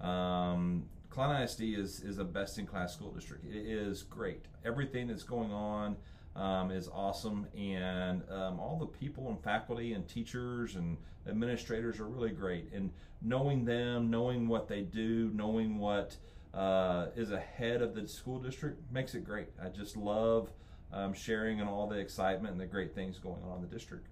Um, 0.00 0.84
Klein 1.16 1.42
ISD 1.44 1.62
is 1.62 2.00
is 2.00 2.18
a 2.18 2.24
best 2.24 2.58
in 2.58 2.66
class 2.66 2.92
school 2.92 3.10
district. 3.10 3.46
It 3.46 3.56
is 3.56 4.02
great. 4.02 4.44
Everything 4.66 5.06
that's 5.06 5.22
going 5.22 5.50
on 5.50 5.96
um, 6.36 6.70
is 6.70 6.90
awesome, 6.92 7.46
and 7.56 8.22
um, 8.30 8.60
all 8.60 8.76
the 8.78 8.86
people 8.86 9.30
and 9.30 9.42
faculty 9.42 9.94
and 9.94 10.06
teachers 10.06 10.76
and 10.76 10.98
administrators 11.26 12.00
are 12.00 12.06
really 12.06 12.32
great. 12.32 12.70
And 12.70 12.90
knowing 13.22 13.64
them, 13.64 14.10
knowing 14.10 14.46
what 14.46 14.68
they 14.68 14.82
do, 14.82 15.30
knowing 15.32 15.78
what 15.78 16.18
uh, 16.52 17.06
is 17.16 17.32
ahead 17.32 17.80
of 17.80 17.94
the 17.94 18.06
school 18.06 18.38
district 18.38 18.82
makes 18.92 19.14
it 19.14 19.24
great. 19.24 19.48
I 19.58 19.70
just 19.70 19.96
love 19.96 20.50
um, 20.92 21.14
sharing 21.14 21.62
and 21.62 21.70
all 21.70 21.86
the 21.86 21.96
excitement 21.96 22.52
and 22.52 22.60
the 22.60 22.66
great 22.66 22.94
things 22.94 23.16
going 23.16 23.42
on 23.42 23.56
in 23.56 23.62
the 23.62 23.74
district. 23.74 24.06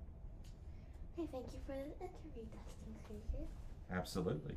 Okay, 1.19 1.29
thank 1.31 1.45
you 1.53 1.59
for 1.67 1.73
the 1.73 2.03
interview, 2.03 2.45
Dustin 2.51 2.95
Krieger. 3.07 3.45
Absolutely. 3.93 4.55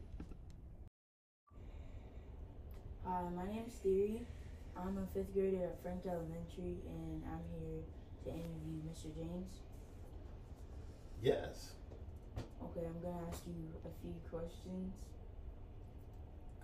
Hi, 3.10 3.22
my 3.34 3.48
name 3.48 3.64
is 3.66 3.74
Theory. 3.76 4.28
I'm 4.76 4.98
a 4.98 5.06
fifth 5.14 5.34
grader 5.34 5.64
at 5.64 5.82
Frank 5.82 6.02
Elementary, 6.06 6.76
and 6.90 7.24
I'm 7.32 7.40
here 7.58 7.80
to 8.26 8.30
interview 8.32 8.82
Mr. 8.92 9.16
James. 9.16 9.62
Yes. 11.22 11.72
Okay, 12.62 12.86
I'm 12.86 13.02
gonna 13.02 13.26
ask 13.32 13.44
you 13.48 13.54
a 13.86 14.02
few 14.02 14.14
questions. 14.30 14.94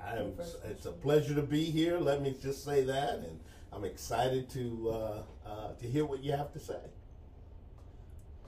I 0.04 0.18
am, 0.18 0.34
it's 0.70 0.86
a 0.86 0.92
pleasure 0.92 1.34
to 1.34 1.44
be 1.44 1.64
here. 1.64 1.98
Let 1.98 2.22
me 2.22 2.36
just 2.42 2.66
say 2.66 2.84
that, 2.84 3.20
and 3.20 3.40
I'm 3.72 3.86
excited 3.86 4.50
to 4.50 4.90
uh, 4.90 5.50
uh, 5.50 5.74
to 5.80 5.88
hear 5.88 6.04
what 6.06 6.22
you 6.22 6.34
have 6.34 6.52
to 6.54 6.60
say. 6.60 6.82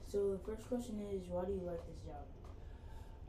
So 0.10 0.32
the 0.34 0.40
first 0.40 0.68
question 0.68 1.00
is, 1.14 1.30
why 1.30 1.46
do 1.46 1.54
you 1.54 1.62
like 1.66 1.80
this 1.88 2.04
job? 2.06 2.26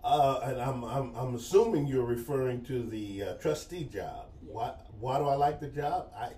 Uh, 0.06 0.38
and 0.44 0.62
I'm, 0.62 0.84
I'm 0.84 1.12
I'm 1.16 1.34
assuming 1.34 1.88
you're 1.88 2.04
referring 2.04 2.62
to 2.66 2.80
the 2.84 3.24
uh, 3.24 3.34
trustee 3.38 3.82
job. 3.92 4.26
Why 4.46 4.72
why 5.00 5.18
do 5.18 5.24
I 5.24 5.34
like 5.34 5.58
the 5.58 5.66
job? 5.66 6.12
I 6.16 6.30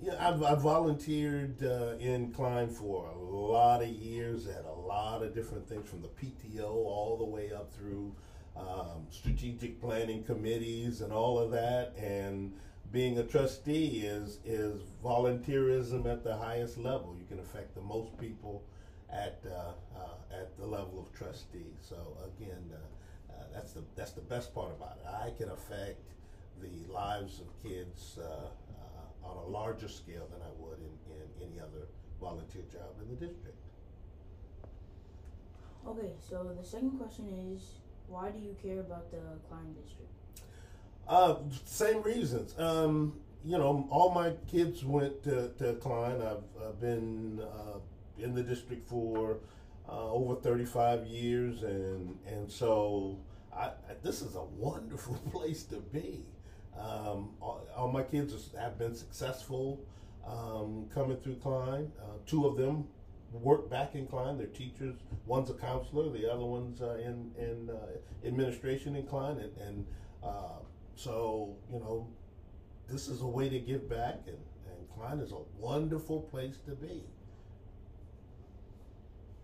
yeah, 0.00 0.16
I've, 0.18 0.42
I've 0.42 0.62
volunteered 0.62 1.62
uh, 1.62 1.94
in 2.00 2.32
Klein 2.32 2.68
for 2.68 3.06
a 3.06 3.16
lot 3.16 3.82
of 3.82 3.88
years 3.88 4.48
at 4.48 4.64
a 4.64 4.72
lot 4.72 5.22
of 5.22 5.32
different 5.32 5.68
things, 5.68 5.88
from 5.88 6.02
the 6.02 6.08
PTO 6.08 6.64
all 6.64 7.16
the 7.16 7.24
way 7.24 7.52
up 7.52 7.72
through 7.72 8.12
um, 8.56 9.06
strategic 9.10 9.80
planning 9.80 10.24
committees 10.24 11.00
and 11.00 11.12
all 11.12 11.38
of 11.38 11.52
that. 11.52 11.94
And 11.96 12.52
being 12.90 13.18
a 13.18 13.22
trustee 13.22 14.02
is 14.04 14.40
is 14.44 14.82
volunteerism 15.04 16.04
at 16.12 16.24
the 16.24 16.36
highest 16.36 16.78
level. 16.78 17.14
You 17.16 17.26
can 17.28 17.38
affect 17.38 17.76
the 17.76 17.80
most 17.80 18.18
people 18.18 18.64
at 19.08 19.38
uh, 19.46 19.72
uh, 19.96 20.36
at 20.40 20.58
the 20.58 20.66
level 20.66 20.98
of 20.98 21.16
trustee. 21.16 21.76
So 21.80 21.96
again, 22.36 22.72
uh, 22.72 22.78
that's 23.54 23.72
the 23.72 23.82
that's 23.96 24.12
the 24.12 24.20
best 24.20 24.54
part 24.54 24.72
about 24.72 24.98
it. 25.02 25.08
I 25.08 25.30
can 25.38 25.50
affect 25.50 26.00
the 26.60 26.92
lives 26.92 27.40
of 27.40 27.46
kids 27.62 28.18
uh, 28.18 28.24
uh, 28.24 29.28
on 29.28 29.36
a 29.36 29.48
larger 29.48 29.88
scale 29.88 30.26
than 30.32 30.40
I 30.42 30.52
would 30.58 30.78
in, 30.78 31.14
in 31.14 31.50
any 31.50 31.60
other 31.60 31.86
volunteer 32.20 32.62
job 32.72 32.90
in 33.02 33.08
the 33.08 33.26
district. 33.26 33.58
Okay, 35.86 36.12
so 36.28 36.50
the 36.58 36.66
second 36.66 36.98
question 36.98 37.28
is, 37.54 37.62
why 38.08 38.30
do 38.30 38.38
you 38.38 38.56
care 38.62 38.80
about 38.80 39.10
the 39.10 39.18
Klein 39.48 39.74
district? 39.74 40.10
Uh, 41.06 41.36
same 41.66 42.02
reasons. 42.02 42.58
Um, 42.58 43.14
you 43.44 43.58
know, 43.58 43.86
all 43.90 44.10
my 44.10 44.32
kids 44.50 44.84
went 44.84 45.22
to, 45.24 45.50
to 45.58 45.74
Klein. 45.74 46.22
I've, 46.22 46.66
I've 46.66 46.80
been 46.80 47.40
uh, 47.42 47.78
in 48.18 48.34
the 48.34 48.42
district 48.42 48.88
for 48.88 49.36
uh, 49.86 50.10
over 50.10 50.34
35 50.36 51.06
years, 51.06 51.62
and 51.62 52.18
and 52.26 52.50
so 52.50 53.18
I, 53.56 53.70
this 54.02 54.22
is 54.22 54.34
a 54.34 54.42
wonderful 54.42 55.14
place 55.32 55.64
to 55.64 55.76
be. 55.76 56.24
Um, 56.78 57.30
all, 57.40 57.66
all, 57.76 57.92
my 57.92 58.02
kids 58.02 58.50
have 58.58 58.78
been 58.78 58.94
successful 58.94 59.80
um, 60.26 60.86
coming 60.92 61.16
through 61.18 61.36
Klein. 61.36 61.92
Uh, 62.00 62.16
two 62.26 62.46
of 62.46 62.56
them 62.56 62.88
work 63.32 63.70
back 63.70 63.94
in 63.94 64.06
Klein. 64.06 64.38
They're 64.38 64.46
teachers. 64.48 64.96
One's 65.26 65.50
a 65.50 65.54
counselor. 65.54 66.10
The 66.10 66.30
other 66.30 66.44
one's 66.44 66.82
uh, 66.82 66.96
in 66.96 67.30
in 67.38 67.70
uh, 67.70 68.26
administration 68.26 68.96
in 68.96 69.06
Klein, 69.06 69.38
and, 69.38 69.56
and 69.58 69.86
uh, 70.22 70.58
so 70.96 71.56
you 71.72 71.78
know, 71.78 72.08
this 72.90 73.08
is 73.08 73.20
a 73.20 73.26
way 73.26 73.48
to 73.48 73.58
give 73.60 73.88
back, 73.88 74.20
and, 74.26 74.36
and 74.36 74.90
Klein 74.96 75.20
is 75.20 75.32
a 75.32 75.42
wonderful 75.58 76.22
place 76.22 76.58
to 76.66 76.72
be. 76.72 77.04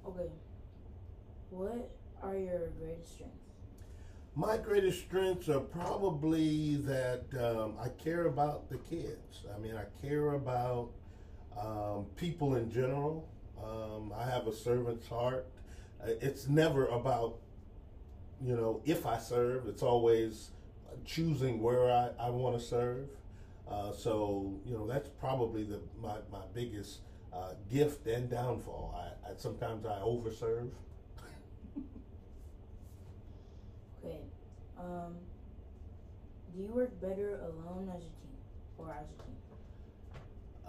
Okay. 0.06 0.30
What 1.50 1.90
are 2.22 2.36
your 2.36 2.68
greatest 2.78 3.14
strengths? 3.14 3.49
My 4.40 4.56
greatest 4.56 5.00
strengths 5.00 5.50
are 5.50 5.60
probably 5.60 6.76
that 6.76 7.24
um, 7.38 7.74
I 7.78 7.90
care 8.02 8.24
about 8.24 8.70
the 8.70 8.78
kids. 8.78 9.44
I 9.54 9.58
mean, 9.58 9.76
I 9.76 9.84
care 10.00 10.32
about 10.32 10.92
um, 11.60 12.06
people 12.16 12.54
in 12.54 12.70
general. 12.70 13.28
Um, 13.62 14.14
I 14.16 14.24
have 14.24 14.46
a 14.46 14.52
servant's 14.54 15.06
heart. 15.06 15.46
It's 16.02 16.48
never 16.48 16.86
about, 16.86 17.36
you 18.42 18.56
know, 18.56 18.80
if 18.86 19.04
I 19.04 19.18
serve. 19.18 19.68
It's 19.68 19.82
always 19.82 20.52
choosing 21.04 21.60
where 21.60 21.92
I, 21.92 22.08
I 22.18 22.30
want 22.30 22.58
to 22.58 22.64
serve. 22.64 23.10
Uh, 23.70 23.92
so, 23.92 24.58
you 24.64 24.72
know, 24.72 24.86
that's 24.86 25.10
probably 25.20 25.64
the 25.64 25.80
my, 26.00 26.16
my 26.32 26.44
biggest 26.54 27.00
uh, 27.30 27.52
gift 27.70 28.06
and 28.06 28.30
downfall. 28.30 28.98
I, 28.98 29.32
I 29.32 29.34
sometimes 29.36 29.84
I 29.84 29.98
overserve. 29.98 30.70
Okay. 34.04 34.20
Um, 34.78 35.14
do 36.54 36.62
you 36.62 36.68
work 36.68 37.00
better 37.00 37.40
alone 37.42 37.90
as 37.94 38.02
a 38.02 38.06
team 38.06 38.36
or 38.78 38.90
as 38.90 39.06
a 39.06 39.22
team? 39.22 39.36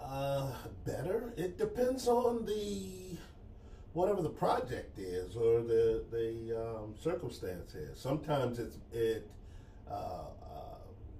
Uh, 0.00 0.52
better. 0.84 1.32
It 1.36 1.58
depends 1.58 2.08
on 2.08 2.44
the 2.44 3.18
whatever 3.92 4.22
the 4.22 4.30
project 4.30 4.98
is 4.98 5.36
or 5.36 5.60
the 5.62 6.04
the 6.10 6.58
um, 6.60 6.94
circumstance 7.00 7.74
is. 7.74 7.98
Sometimes 7.98 8.58
it's 8.58 8.78
it. 8.92 9.28
Uh, 9.90 9.94
uh, 9.94 10.76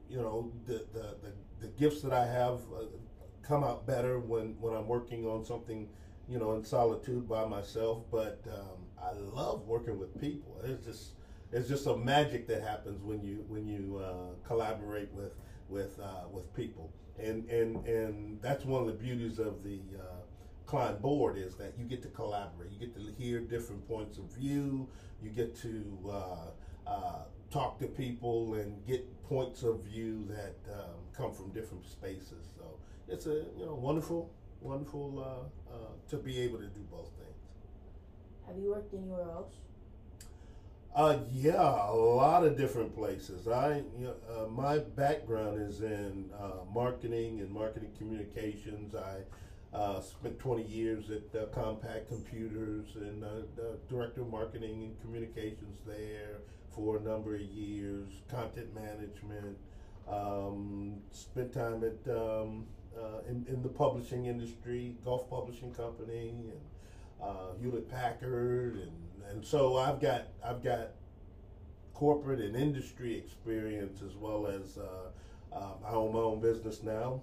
you 0.08 0.18
know 0.18 0.50
the, 0.66 0.84
the, 0.92 1.16
the, 1.22 1.32
the, 1.60 1.68
gifts 1.78 2.00
that 2.02 2.12
I 2.12 2.24
have 2.26 2.60
uh, 2.74 2.84
come 3.42 3.64
out 3.64 3.86
better 3.86 4.18
when, 4.18 4.56
when 4.60 4.74
I'm 4.74 4.86
working 4.86 5.26
on 5.26 5.44
something, 5.44 5.88
you 6.28 6.38
know, 6.38 6.52
in 6.54 6.64
solitude 6.64 7.28
by 7.28 7.44
myself. 7.46 8.04
But 8.10 8.40
um, 8.50 8.78
I 9.02 9.12
love 9.12 9.66
working 9.66 9.98
with 9.98 10.18
people. 10.20 10.60
It's 10.64 10.84
just 10.84 11.12
it's 11.53 11.68
just 11.68 11.86
a 11.86 11.96
magic 11.96 12.46
that 12.48 12.62
happens 12.62 13.03
when 13.03 13.22
you 13.22 13.44
when 13.48 13.66
you 13.66 13.98
uh, 13.98 14.34
collaborate 14.46 15.12
with 15.12 15.32
with 15.68 15.98
uh, 16.00 16.28
with 16.30 16.53
people, 16.55 16.90
and 17.18 17.48
and 17.50 17.86
and 17.86 18.40
that's 18.40 18.64
one 18.64 18.80
of 18.82 18.86
the 18.86 18.94
beauties 18.94 19.38
of 19.38 19.62
the 19.62 19.80
uh, 19.98 20.92
board 20.92 21.36
is 21.36 21.55
that 21.57 21.74
you 21.76 21.84
get 21.84 22.00
to 22.03 22.09
collaborate, 22.09 22.70
you 22.70 22.78
get 22.78 22.94
to 22.94 23.22
hear 23.22 23.40
different 23.40 23.86
points 23.86 24.16
of 24.16 24.24
view, 24.32 24.88
you 25.22 25.28
get 25.28 25.55
to 25.55 25.84
uh, 26.09 26.90
uh, 26.90 27.24
talk 27.50 27.78
to 27.78 27.86
people 27.86 28.55
and 28.55 28.86
get 28.86 29.05
points 29.28 29.62
of 29.64 29.84
view 29.84 30.26
that 30.30 30.57
um, 30.72 30.94
come 31.14 31.30
from 31.34 31.50
different 31.50 31.86
spaces. 31.86 32.48
So 32.57 32.64
it's 33.07 33.26
a 33.26 33.44
you 33.59 33.66
know 33.66 33.74
wonderful, 33.74 34.32
wonderful 34.62 35.50
uh, 35.70 35.76
to 36.09 36.16
be 36.16 36.38
able 36.38 36.59
to 36.59 36.68
do 36.68 36.80
both 36.90 37.11
things. 37.18 37.36
Have 38.46 38.57
you 38.57 38.70
worked 38.70 38.94
anywhere 38.94 39.28
else? 39.30 39.53
Uh, 40.95 41.20
yeah, 41.32 41.88
a 41.88 41.95
lot 41.95 42.45
of 42.45 42.55
different 42.59 42.95
places. 42.95 43.49
I, 43.49 43.76
you 43.99 44.05
know, 44.05 44.14
uh, 44.28 44.47
my 44.49 44.78
background 44.78 45.62
is 45.62 45.80
in 45.80 46.28
uh, 46.38 46.64
marketing 46.74 47.40
and 47.40 47.51
marketing 47.51 47.93
communications. 47.97 48.95
I 48.95 49.20
uh, 49.74 50.03
spent 50.03 50.38
20 50.38 50.64
years 50.64 51.07
at 51.09 51.40
uh, 51.40 51.47
Compaq 51.47 52.09
Computers 52.09 52.88
and 52.97 53.24
uh, 53.24 53.28
director 53.88 54.20
of 54.20 54.28
marketing 54.28 54.82
and 54.82 55.01
communications 55.01 55.78
there 55.86 56.40
for 56.74 56.99
a 56.99 57.01
number 57.01 57.36
of 57.36 57.40
years. 57.40 58.11
Content 58.28 58.74
management. 58.74 59.57
Um, 60.07 60.97
spent 61.11 61.55
time 61.55 61.84
at 61.84 62.14
um, 62.14 62.66
in, 63.26 63.47
in 63.49 63.62
the 63.62 63.68
publishing 63.70 64.26
industry, 64.26 64.97
Gulf 65.07 65.30
Publishing 65.30 65.72
Company, 65.72 66.34
and 66.51 67.59
Hewlett 67.62 67.90
Packard, 67.90 68.74
and 68.74 69.01
and 69.30 69.44
so 69.44 69.76
I've 69.76 70.00
got 70.00 70.28
I've 70.44 70.62
got 70.62 70.90
corporate 71.94 72.40
and 72.40 72.56
industry 72.56 73.16
experience 73.16 74.02
as 74.02 74.14
well 74.16 74.46
as 74.46 74.78
uh, 74.78 75.56
um, 75.56 75.74
I 75.86 75.92
own 75.92 76.12
my 76.12 76.20
own 76.20 76.40
business 76.40 76.82
now. 76.82 77.22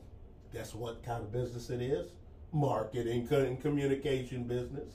Guess 0.53 0.73
what 0.73 1.03
kind 1.03 1.23
of 1.23 1.31
business 1.31 1.69
it 1.69 1.81
is? 1.81 2.11
Marketing 2.51 3.27
and 3.31 3.61
communication 3.61 4.43
business. 4.43 4.93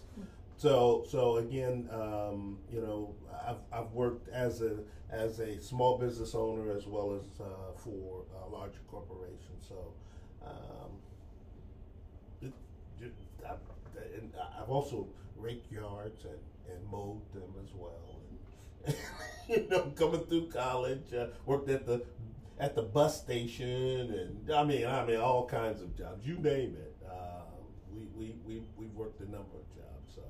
So 0.57 1.05
so 1.09 1.37
again, 1.37 1.89
um, 1.93 2.59
you 2.73 2.81
know, 2.81 3.15
I've, 3.47 3.59
I've 3.73 3.93
worked 3.93 4.29
as 4.29 4.63
a 4.63 4.79
as 5.11 5.39
a 5.39 5.61
small 5.61 5.99
business 5.99 6.35
owner 6.35 6.73
as 6.73 6.87
well 6.87 7.15
as 7.15 7.41
uh, 7.41 7.73
for 7.77 8.25
a 8.45 8.49
larger 8.49 8.81
corporation. 8.89 9.55
So. 9.69 9.93
Um, 10.45 10.91
it, 13.01 13.13
I've, 14.61 14.69
also 14.69 15.07
raked 15.37 15.71
yards 15.73 16.25
and 16.25 16.39
mowed 16.95 17.33
them 17.33 17.53
as 17.63 17.71
well. 17.75 18.21
And, 18.87 18.97
you 19.49 19.69
know, 19.69 19.93
coming 19.97 20.25
through 20.27 20.49
college, 20.49 21.13
uh, 21.13 21.27
worked 21.47 21.69
at 21.69 21.87
the 21.87 22.05
at 22.59 22.77
the 22.77 22.83
bus 22.83 23.21
station, 23.21 23.67
and 23.67 24.53
I 24.53 24.63
mean, 24.63 24.87
I 24.87 25.05
mean, 25.05 25.17
all 25.17 25.47
kinds 25.47 25.83
of 25.83 25.97
jobs. 25.99 26.25
You 26.25 26.37
name 26.37 26.77
it. 26.77 26.97
Uh, 27.05 27.43
we 27.93 28.07
we 28.17 28.35
we 28.47 28.63
we've 28.77 28.95
worked 28.95 29.21
a 29.21 29.25
number 29.25 29.57
of 29.63 29.67
jobs. 29.75 30.15
So. 30.15 30.23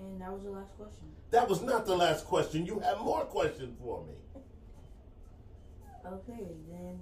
And 0.00 0.20
that 0.20 0.32
was 0.32 0.42
the 0.42 0.50
last 0.50 0.76
question. 0.76 1.04
That 1.30 1.48
was 1.48 1.62
not 1.62 1.86
the 1.86 1.96
last 1.96 2.26
question. 2.26 2.66
You 2.66 2.80
have 2.80 3.00
more 3.00 3.24
questions 3.24 3.76
for 3.82 4.04
me. 4.04 4.42
Okay, 6.06 6.48
then. 6.70 7.00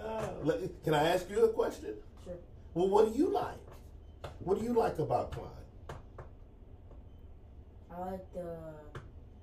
Uh, 0.00 0.52
can 0.84 0.94
I 0.94 1.08
ask 1.08 1.28
you 1.28 1.44
a 1.44 1.48
question? 1.48 1.94
Sure. 2.24 2.34
Well, 2.74 2.88
what 2.88 3.12
do 3.12 3.18
you 3.18 3.28
like? 3.28 3.58
What 4.40 4.58
do 4.58 4.64
you 4.64 4.72
like 4.72 4.98
about 4.98 5.32
Klein? 5.32 5.50
I 7.90 8.00
like 8.12 8.32
the 8.32 8.56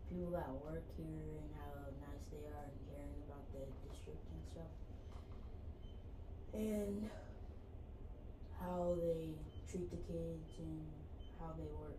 people 0.09 0.31
that 0.31 0.49
work 0.65 0.83
here 0.97 1.05
and 1.05 1.49
how 1.55 1.73
nice 2.01 2.25
they 2.31 2.47
are 2.47 2.65
and 2.65 2.79
caring 2.89 3.21
about 3.27 3.45
the 3.53 3.65
district 3.87 4.23
and 4.33 4.41
stuff. 4.53 4.73
And 6.53 7.09
how 8.59 8.95
they 8.99 9.35
treat 9.69 9.89
the 9.91 9.97
kids 9.97 10.59
and 10.59 10.81
how 11.39 11.53
they 11.57 11.69
work. 11.77 11.97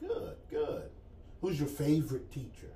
Good, 0.00 0.36
good. 0.50 0.90
Who's 1.40 1.58
your 1.58 1.68
favorite 1.68 2.30
teacher? 2.30 2.74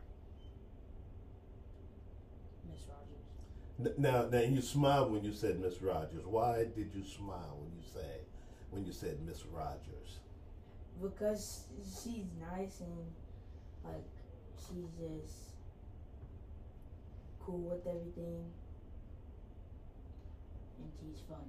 Now, 3.78 4.26
now 4.30 4.40
you 4.40 4.60
smiled 4.62 5.10
when 5.10 5.24
you 5.24 5.32
said 5.32 5.58
Miss 5.60 5.82
Rogers. 5.82 6.24
Why 6.24 6.66
did 6.76 6.90
you 6.94 7.02
smile 7.02 7.58
when 7.58 7.72
you 7.76 7.82
say 7.92 8.20
when 8.70 8.86
you 8.86 8.92
said 8.92 9.18
Miss 9.26 9.44
Rogers? 9.52 10.20
Because 11.02 11.64
she's 11.82 12.26
nice 12.52 12.80
and 12.80 13.06
like 13.84 14.04
she's 14.56 14.90
just 14.96 15.34
cool 17.44 17.58
with 17.58 17.86
everything, 17.86 18.44
and 20.78 20.92
she's 21.00 21.20
fun. 21.28 21.44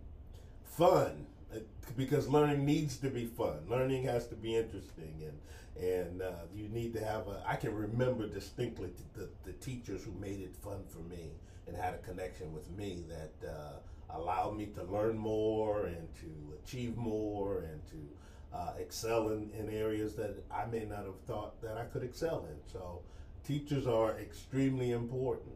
Fun, 0.63 1.25
uh, 1.55 1.59
because 1.95 2.27
learning 2.27 2.65
needs 2.65 2.97
to 2.97 3.09
be 3.09 3.25
fun. 3.25 3.59
Learning 3.69 4.03
has 4.03 4.27
to 4.27 4.35
be 4.35 4.55
interesting, 4.55 5.13
and 5.21 5.85
and 5.85 6.21
uh, 6.23 6.31
you 6.55 6.67
need 6.69 6.93
to 6.93 7.05
have 7.05 7.27
a. 7.27 7.43
I 7.47 7.55
can 7.55 7.75
remember 7.75 8.27
distinctly 8.27 8.89
the 9.13 9.29
the 9.45 9.53
teachers 9.53 10.03
who 10.03 10.11
made 10.19 10.41
it 10.41 10.55
fun 10.55 10.83
for 10.89 10.99
me 11.07 11.29
and 11.67 11.75
had 11.75 11.93
a 11.93 11.97
connection 11.99 12.53
with 12.53 12.69
me 12.71 13.03
that 13.09 13.49
uh, 13.49 14.17
allowed 14.17 14.57
me 14.57 14.67
to 14.67 14.83
learn 14.83 15.17
more 15.17 15.87
and 15.87 16.07
to 16.15 16.53
achieve 16.63 16.95
more 16.95 17.59
and 17.59 17.85
to 17.87 18.55
uh, 18.55 18.73
excel 18.79 19.29
in, 19.29 19.49
in 19.57 19.69
areas 19.69 20.15
that 20.15 20.35
I 20.51 20.65
may 20.65 20.85
not 20.85 21.05
have 21.05 21.19
thought 21.27 21.61
that 21.61 21.77
I 21.77 21.85
could 21.85 22.03
excel 22.03 22.45
in. 22.49 22.57
So 22.71 23.01
teachers 23.43 23.87
are 23.87 24.17
extremely 24.17 24.91
important. 24.91 25.55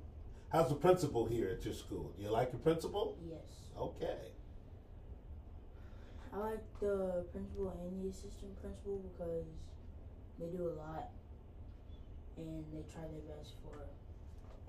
how's 0.52 0.70
the 0.70 0.76
principal 0.76 1.26
here 1.26 1.50
at 1.50 1.64
your 1.64 1.74
school? 1.74 2.12
Do 2.18 2.24
you 2.24 2.32
like 2.32 2.52
your 2.52 2.60
principal? 2.60 3.18
Yes. 3.28 3.40
Okay. 3.78 4.18
I 6.34 6.38
like 6.38 6.80
the 6.80 7.26
principal 7.32 7.74
and 7.82 8.04
the 8.04 8.10
assistant 8.10 8.60
principal 8.62 9.02
because 9.10 9.48
they 10.40 10.46
do 10.56 10.70
a 10.70 10.76
lot 10.78 11.10
and 12.38 12.64
they 12.72 12.84
try 12.92 13.02
their 13.02 13.36
best 13.36 13.56
for 13.64 13.76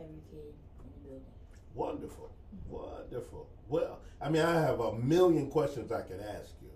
every 0.02 0.20
kid 0.30 0.54
in 0.84 0.90
the 0.94 1.08
building. 1.08 1.26
Wonderful, 1.74 2.30
wonderful. 2.68 3.48
Well, 3.68 4.00
I 4.20 4.28
mean, 4.28 4.42
I 4.42 4.60
have 4.60 4.80
a 4.80 4.94
million 4.94 5.50
questions 5.50 5.92
I 5.92 6.02
could 6.02 6.20
ask 6.20 6.50
you. 6.60 6.68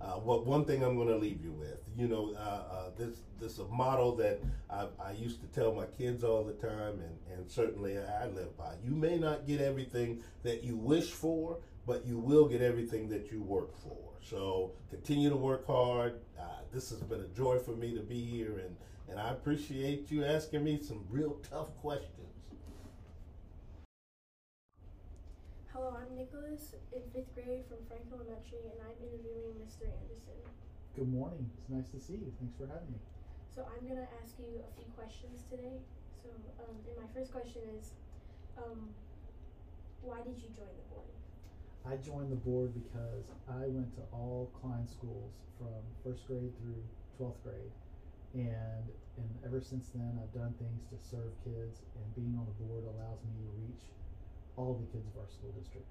Uh, 0.00 0.18
one 0.18 0.64
thing 0.64 0.82
I'm 0.82 0.96
going 0.96 1.08
to 1.08 1.16
leave 1.16 1.40
you 1.44 1.52
with, 1.52 1.78
you 1.96 2.08
know, 2.08 2.34
uh, 2.36 2.74
uh, 2.74 2.90
this 2.98 3.20
this 3.38 3.58
a 3.58 3.64
motto 3.66 4.16
that 4.16 4.40
I, 4.68 4.86
I 5.00 5.12
used 5.12 5.40
to 5.42 5.46
tell 5.48 5.72
my 5.72 5.86
kids 5.86 6.24
all 6.24 6.42
the 6.42 6.54
time, 6.54 7.00
and, 7.00 7.16
and 7.32 7.48
certainly 7.48 7.96
I 7.98 8.26
live 8.26 8.56
by. 8.56 8.74
You 8.84 8.96
may 8.96 9.16
not 9.16 9.46
get 9.46 9.60
everything 9.60 10.22
that 10.42 10.64
you 10.64 10.76
wish 10.76 11.10
for, 11.10 11.58
but 11.86 12.04
you 12.04 12.18
will 12.18 12.48
get 12.48 12.62
everything 12.62 13.08
that 13.10 13.30
you 13.30 13.42
work 13.42 13.76
for. 13.76 13.96
So 14.20 14.72
continue 14.90 15.30
to 15.30 15.36
work 15.36 15.66
hard. 15.66 16.20
Uh, 16.38 16.44
this 16.72 16.90
has 16.90 17.00
been 17.00 17.20
a 17.20 17.28
joy 17.28 17.58
for 17.58 17.72
me 17.72 17.94
to 17.94 18.00
be 18.00 18.24
here, 18.24 18.58
and, 18.58 18.76
and 19.08 19.20
I 19.20 19.30
appreciate 19.30 20.10
you 20.10 20.24
asking 20.24 20.64
me 20.64 20.80
some 20.82 21.04
real 21.10 21.38
tough 21.48 21.76
questions. 21.76 22.21
Hello, 25.82 25.98
I'm 25.98 26.14
Nicholas 26.14 26.78
in 26.94 27.02
fifth 27.10 27.34
grade 27.34 27.66
from 27.66 27.82
Frank 27.90 28.06
Elementary, 28.14 28.70
and 28.70 28.78
I'm 28.86 28.94
interviewing 29.02 29.58
Mr. 29.58 29.90
Anderson. 29.90 30.38
Good 30.94 31.10
morning. 31.10 31.42
It's 31.58 31.66
nice 31.74 31.90
to 31.90 31.98
see 31.98 32.22
you. 32.22 32.30
Thanks 32.38 32.54
for 32.54 32.70
having 32.70 32.86
me. 32.86 33.02
So 33.50 33.66
I'm 33.66 33.82
gonna 33.90 34.06
ask 34.22 34.38
you 34.38 34.62
a 34.62 34.70
few 34.78 34.86
questions 34.94 35.42
today. 35.50 35.82
So, 36.22 36.30
um, 36.62 36.78
and 36.86 36.94
my 37.02 37.10
first 37.10 37.34
question 37.34 37.66
is, 37.74 37.98
um, 38.54 38.94
why 40.06 40.22
did 40.22 40.38
you 40.38 40.54
join 40.54 40.70
the 40.70 40.86
board? 40.86 41.10
I 41.82 41.98
joined 41.98 42.30
the 42.30 42.38
board 42.46 42.70
because 42.78 43.26
I 43.50 43.66
went 43.66 43.90
to 43.98 44.06
all 44.14 44.54
Klein 44.62 44.86
schools 44.86 45.34
from 45.58 45.82
first 46.06 46.30
grade 46.30 46.54
through 46.62 46.78
12th 47.18 47.42
grade. 47.42 47.74
And, 48.38 48.86
and 49.18 49.30
ever 49.42 49.58
since 49.58 49.90
then, 49.90 50.14
I've 50.22 50.30
done 50.30 50.54
things 50.62 50.86
to 50.94 50.96
serve 51.02 51.34
kids, 51.42 51.82
and 51.98 52.06
being 52.14 52.38
on 52.38 52.46
the 52.46 52.54
board 52.70 52.86
allows 52.86 53.18
me 53.26 53.34
to 53.34 53.50
reach 53.66 53.82
all 54.56 54.74
the 54.74 54.86
kids 54.92 55.06
of 55.08 55.20
our 55.20 55.28
school 55.28 55.52
district. 55.58 55.86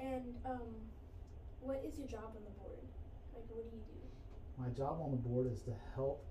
And 0.00 0.34
um, 0.46 0.70
what 1.60 1.82
is 1.86 1.98
your 1.98 2.08
job 2.08 2.34
on 2.34 2.42
the 2.42 2.54
board? 2.58 2.82
Like, 3.34 3.46
what 3.50 3.62
do 3.62 3.70
you 3.70 3.82
do? 3.86 4.02
My 4.58 4.68
job 4.74 5.00
on 5.02 5.10
the 5.10 5.22
board 5.22 5.50
is 5.50 5.62
to 5.62 5.74
help 5.94 6.22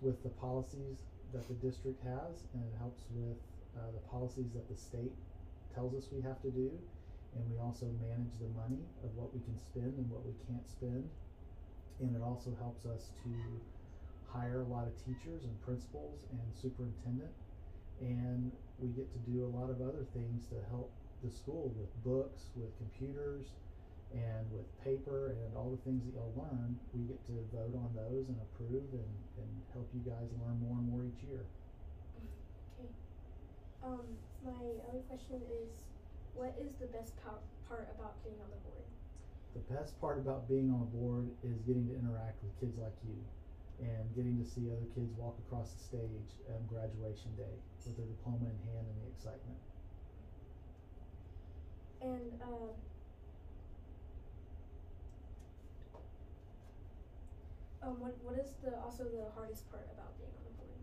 with 0.00 0.22
the 0.22 0.30
policies 0.40 1.04
that 1.32 1.46
the 1.48 1.56
district 1.60 2.00
has, 2.04 2.44
and 2.54 2.62
it 2.62 2.74
helps 2.78 3.02
with 3.12 3.36
uh, 3.76 3.90
the 3.92 4.02
policies 4.08 4.52
that 4.54 4.68
the 4.68 4.76
state 4.76 5.12
tells 5.74 5.94
us 5.94 6.08
we 6.12 6.22
have 6.22 6.40
to 6.42 6.50
do. 6.50 6.70
And 7.36 7.44
we 7.52 7.60
also 7.60 7.84
manage 8.00 8.32
the 8.40 8.48
money 8.56 8.80
of 9.04 9.12
what 9.14 9.28
we 9.36 9.40
can 9.44 9.56
spend 9.60 9.92
and 10.00 10.08
what 10.08 10.24
we 10.24 10.32
can't 10.48 10.64
spend. 10.64 11.04
And 12.00 12.16
it 12.16 12.22
also 12.24 12.56
helps 12.56 12.86
us 12.86 13.12
to 13.24 13.32
hire 14.32 14.64
a 14.64 14.68
lot 14.72 14.88
of 14.88 14.96
teachers 15.04 15.44
and 15.44 15.52
principals 15.64 16.24
and 16.32 16.40
superintendent. 16.56 17.32
And 18.00 18.52
we 18.78 18.88
get 18.94 19.10
to 19.10 19.20
do 19.30 19.44
a 19.44 19.50
lot 19.50 19.70
of 19.70 19.82
other 19.82 20.06
things 20.14 20.46
to 20.54 20.56
help 20.70 20.90
the 21.22 21.30
school 21.30 21.74
with 21.74 21.90
books, 22.06 22.54
with 22.54 22.70
computers, 22.78 23.50
and 24.14 24.46
with 24.54 24.64
paper 24.84 25.34
and 25.34 25.50
all 25.56 25.74
the 25.74 25.82
things 25.84 26.00
that 26.06 26.14
y'all 26.14 26.32
learn. 26.38 26.78
We 26.94 27.10
get 27.10 27.20
to 27.26 27.34
vote 27.52 27.74
on 27.74 27.90
those 27.92 28.30
and 28.30 28.38
approve 28.40 28.88
and, 28.94 29.12
and 29.36 29.50
help 29.74 29.90
you 29.92 30.00
guys 30.06 30.30
learn 30.40 30.56
more 30.62 30.78
and 30.78 30.88
more 30.88 31.02
each 31.04 31.22
year. 31.26 31.44
Okay. 32.78 32.88
Um, 33.84 34.06
my 34.46 34.62
other 34.88 35.02
question 35.10 35.42
is, 35.60 35.82
what 36.34 36.54
is 36.62 36.78
the 36.78 36.86
best 36.86 37.18
part 37.66 37.90
about 37.98 38.14
being 38.22 38.38
on 38.38 38.48
the 38.48 38.62
board? 38.62 38.86
The 39.58 39.64
best 39.74 39.98
part 40.00 40.18
about 40.18 40.48
being 40.48 40.70
on 40.70 40.80
the 40.80 40.92
board 40.94 41.28
is 41.42 41.58
getting 41.66 41.88
to 41.90 41.94
interact 41.98 42.38
with 42.46 42.54
kids 42.62 42.78
like 42.78 42.94
you 43.04 43.18
and 43.80 44.14
getting 44.14 44.42
to 44.42 44.46
see 44.48 44.66
other 44.70 44.86
kids 44.94 45.14
walk 45.14 45.38
across 45.46 45.72
the 45.72 45.78
stage 45.78 46.30
on 46.50 46.66
graduation 46.66 47.30
day 47.36 47.54
with 47.86 47.96
their 47.96 48.06
diploma 48.06 48.50
in 48.50 48.58
hand 48.66 48.86
and 48.90 48.98
the 49.02 49.08
excitement. 49.14 49.58
And 52.02 52.42
uh, 52.42 52.74
um, 57.86 58.00
what 58.02 58.14
what 58.22 58.38
is 58.38 58.54
the 58.62 58.74
also 58.82 59.04
the 59.04 59.30
hardest 59.34 59.70
part 59.70 59.86
about 59.94 60.18
being 60.18 60.30
on 60.34 60.42
the 60.42 60.54
board? 60.58 60.78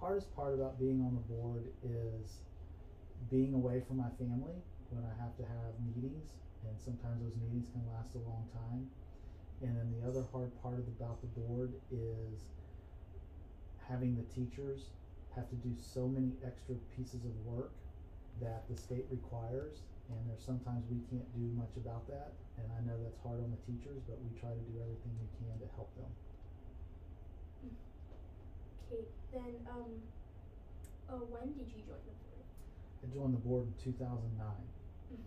Hardest 0.00 0.28
part 0.36 0.54
about 0.54 0.78
being 0.80 1.00
on 1.04 1.14
the 1.14 1.24
board 1.28 1.68
is 1.84 2.40
being 3.30 3.54
away 3.54 3.80
from 3.86 3.96
my 3.96 4.10
family 4.16 4.60
when 4.90 5.04
I 5.04 5.14
have 5.20 5.36
to 5.36 5.44
have 5.44 5.72
meetings, 5.84 6.36
and 6.64 6.76
sometimes 6.80 7.20
those 7.24 7.36
meetings 7.40 7.68
can 7.72 7.80
last 7.92 8.12
a 8.14 8.20
long 8.28 8.44
time. 8.52 8.88
And 9.62 9.76
then 9.78 9.94
the 9.94 10.08
other 10.08 10.26
hard 10.32 10.50
part 10.60 10.82
about 10.98 11.20
the 11.22 11.30
board 11.40 11.72
is 11.90 12.42
having 13.88 14.16
the 14.16 14.26
teachers 14.34 14.90
have 15.34 15.48
to 15.50 15.56
do 15.56 15.70
so 15.78 16.08
many 16.08 16.32
extra 16.44 16.74
pieces 16.96 17.24
of 17.24 17.34
work 17.46 17.70
that 18.40 18.64
the 18.68 18.76
state 18.76 19.06
requires, 19.10 19.86
and 20.10 20.18
there's 20.28 20.42
sometimes 20.44 20.82
we 20.90 20.98
can't 21.08 21.28
do 21.32 21.46
much 21.54 21.72
about 21.76 22.06
that. 22.08 22.32
And 22.58 22.66
I 22.74 22.80
know 22.84 22.98
that's 23.02 23.16
hard 23.22 23.38
on 23.38 23.54
the 23.54 23.62
teachers, 23.64 24.02
but 24.08 24.18
we 24.18 24.34
try 24.38 24.50
to 24.50 24.64
do 24.66 24.74
everything 24.82 25.14
we 25.16 25.28
can 25.38 25.54
to 25.62 25.68
help 25.78 25.94
them. 25.94 26.10
Okay, 28.90 29.06
then 29.32 29.52
um, 29.70 29.88
uh, 31.08 31.22
when 31.32 31.54
did 31.54 31.70
you 31.70 31.80
join 31.86 32.02
the 32.04 32.16
board? 32.28 32.44
I 33.00 33.06
joined 33.14 33.34
the 33.34 33.44
board 33.46 33.64
in 33.64 33.74
2009. 33.78 34.26
Okay. 34.36 35.22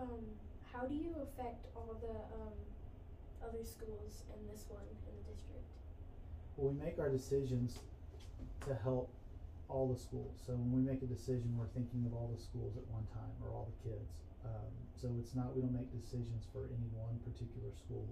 Um, 0.00 0.24
how 0.72 0.88
do 0.88 0.94
you 0.96 1.12
affect 1.20 1.68
all 1.76 1.92
the 2.00 2.16
um, 2.40 2.56
other 3.44 3.60
schools 3.60 4.24
and 4.32 4.40
this 4.48 4.64
one 4.72 4.88
in 5.04 5.12
the 5.12 5.24
district? 5.28 5.68
Well, 6.56 6.72
we 6.72 6.80
make 6.80 6.96
our 6.96 7.12
decisions 7.12 7.84
to 8.64 8.72
help 8.80 9.12
all 9.68 9.92
the 9.92 10.00
schools. 10.00 10.40
So 10.40 10.56
when 10.56 10.72
we 10.72 10.80
make 10.80 11.04
a 11.04 11.10
decision, 11.10 11.52
we're 11.52 11.70
thinking 11.76 12.08
of 12.08 12.16
all 12.16 12.32
the 12.32 12.40
schools 12.40 12.80
at 12.80 12.84
one 12.88 13.04
time 13.12 13.34
or 13.44 13.52
all 13.52 13.68
the 13.68 13.78
kids. 13.92 14.08
Um, 14.40 14.72
so 14.96 15.12
it's 15.20 15.36
not 15.36 15.52
we 15.52 15.60
don't 15.60 15.76
make 15.76 15.92
decisions 15.92 16.48
for 16.48 16.64
any 16.64 16.88
one 16.96 17.20
particular 17.28 17.68
school. 17.76 18.08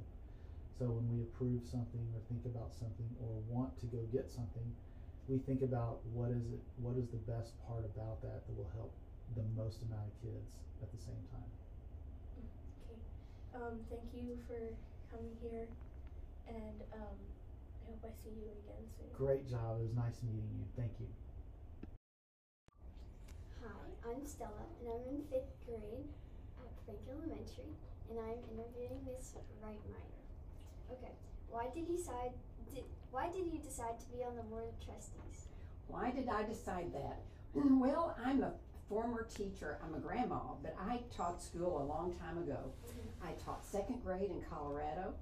So 0.77 0.93
when 0.93 1.09
we 1.09 1.25
approve 1.25 1.65
something 1.65 2.05
or 2.13 2.21
think 2.29 2.45
about 2.45 2.77
something 2.77 3.09
or 3.25 3.33
want 3.49 3.75
to 3.81 3.89
go 3.89 4.05
get 4.13 4.29
something, 4.29 4.69
we 5.27 5.41
think 5.41 5.65
about 5.65 6.05
what 6.13 6.31
is 6.31 6.45
it 6.53 6.61
what 6.85 7.01
is 7.01 7.09
the 7.09 7.21
best 7.25 7.57
part 7.65 7.89
about 7.89 8.21
that 8.23 8.45
that 8.45 8.55
will 8.55 8.71
help 8.77 8.93
the 9.35 9.45
most 9.57 9.83
amount 9.89 10.05
of 10.05 10.15
kids 10.21 10.61
at 10.85 10.89
the 10.93 11.01
same 11.01 11.25
time. 11.33 11.58
Okay. 13.59 13.67
Um, 13.67 13.79
thank 13.91 14.07
you 14.15 14.39
for 14.47 14.59
coming 15.11 15.35
here, 15.43 15.67
and 16.47 16.79
um, 16.95 17.19
I 17.83 17.91
hope 17.91 18.05
I 18.05 18.13
see 18.23 18.31
you 18.31 18.51
again 18.63 18.85
soon. 18.97 19.09
Great 19.17 19.49
job. 19.49 19.79
It 19.81 19.83
was 19.83 19.95
nice 19.95 20.23
meeting 20.23 20.49
you. 20.59 20.65
Thank 20.77 20.93
you. 21.01 21.07
Hi, 23.63 24.11
I'm 24.11 24.27
Stella, 24.27 24.67
and 24.81 24.89
I'm 24.89 25.03
in 25.11 25.23
fifth 25.31 25.55
grade 25.67 26.07
at 26.63 26.71
Frank 26.85 27.01
Elementary, 27.11 27.73
and 28.11 28.19
I'm 28.19 28.41
interviewing 28.55 29.03
Miss 29.07 29.35
Reitmeyer. 29.63 30.15
Okay, 30.93 31.13
why 31.51 31.69
did 31.75 31.89
you 31.89 31.97
decide? 31.97 32.33
Did, 32.75 32.85
why 33.11 33.29
did 33.29 33.47
you 33.53 33.59
decide 33.59 33.99
to 34.01 34.07
be 34.17 34.23
on 34.23 34.37
the 34.37 34.43
board 34.43 34.65
of 34.69 34.77
trustees? 34.85 35.49
Why 35.89 36.11
did 36.11 36.29
I 36.29 36.45
decide 36.45 36.93
that? 36.93 37.19
well, 37.55 38.17
I'm 38.25 38.43
a 38.43 38.53
former 38.89 39.27
teacher. 39.35 39.79
I'm 39.85 39.95
a 39.95 39.99
grandma, 39.99 40.41
but 40.63 40.75
I 40.81 41.01
taught 41.15 41.43
school 41.43 41.83
a 41.83 41.85
long 41.85 42.15
time 42.15 42.39
ago. 42.39 42.73
Mm-hmm. 42.87 43.29
I 43.29 43.33
taught 43.45 43.65
second 43.65 44.03
grade 44.03 44.31
in 44.31 44.43
Colorado. 44.49 45.15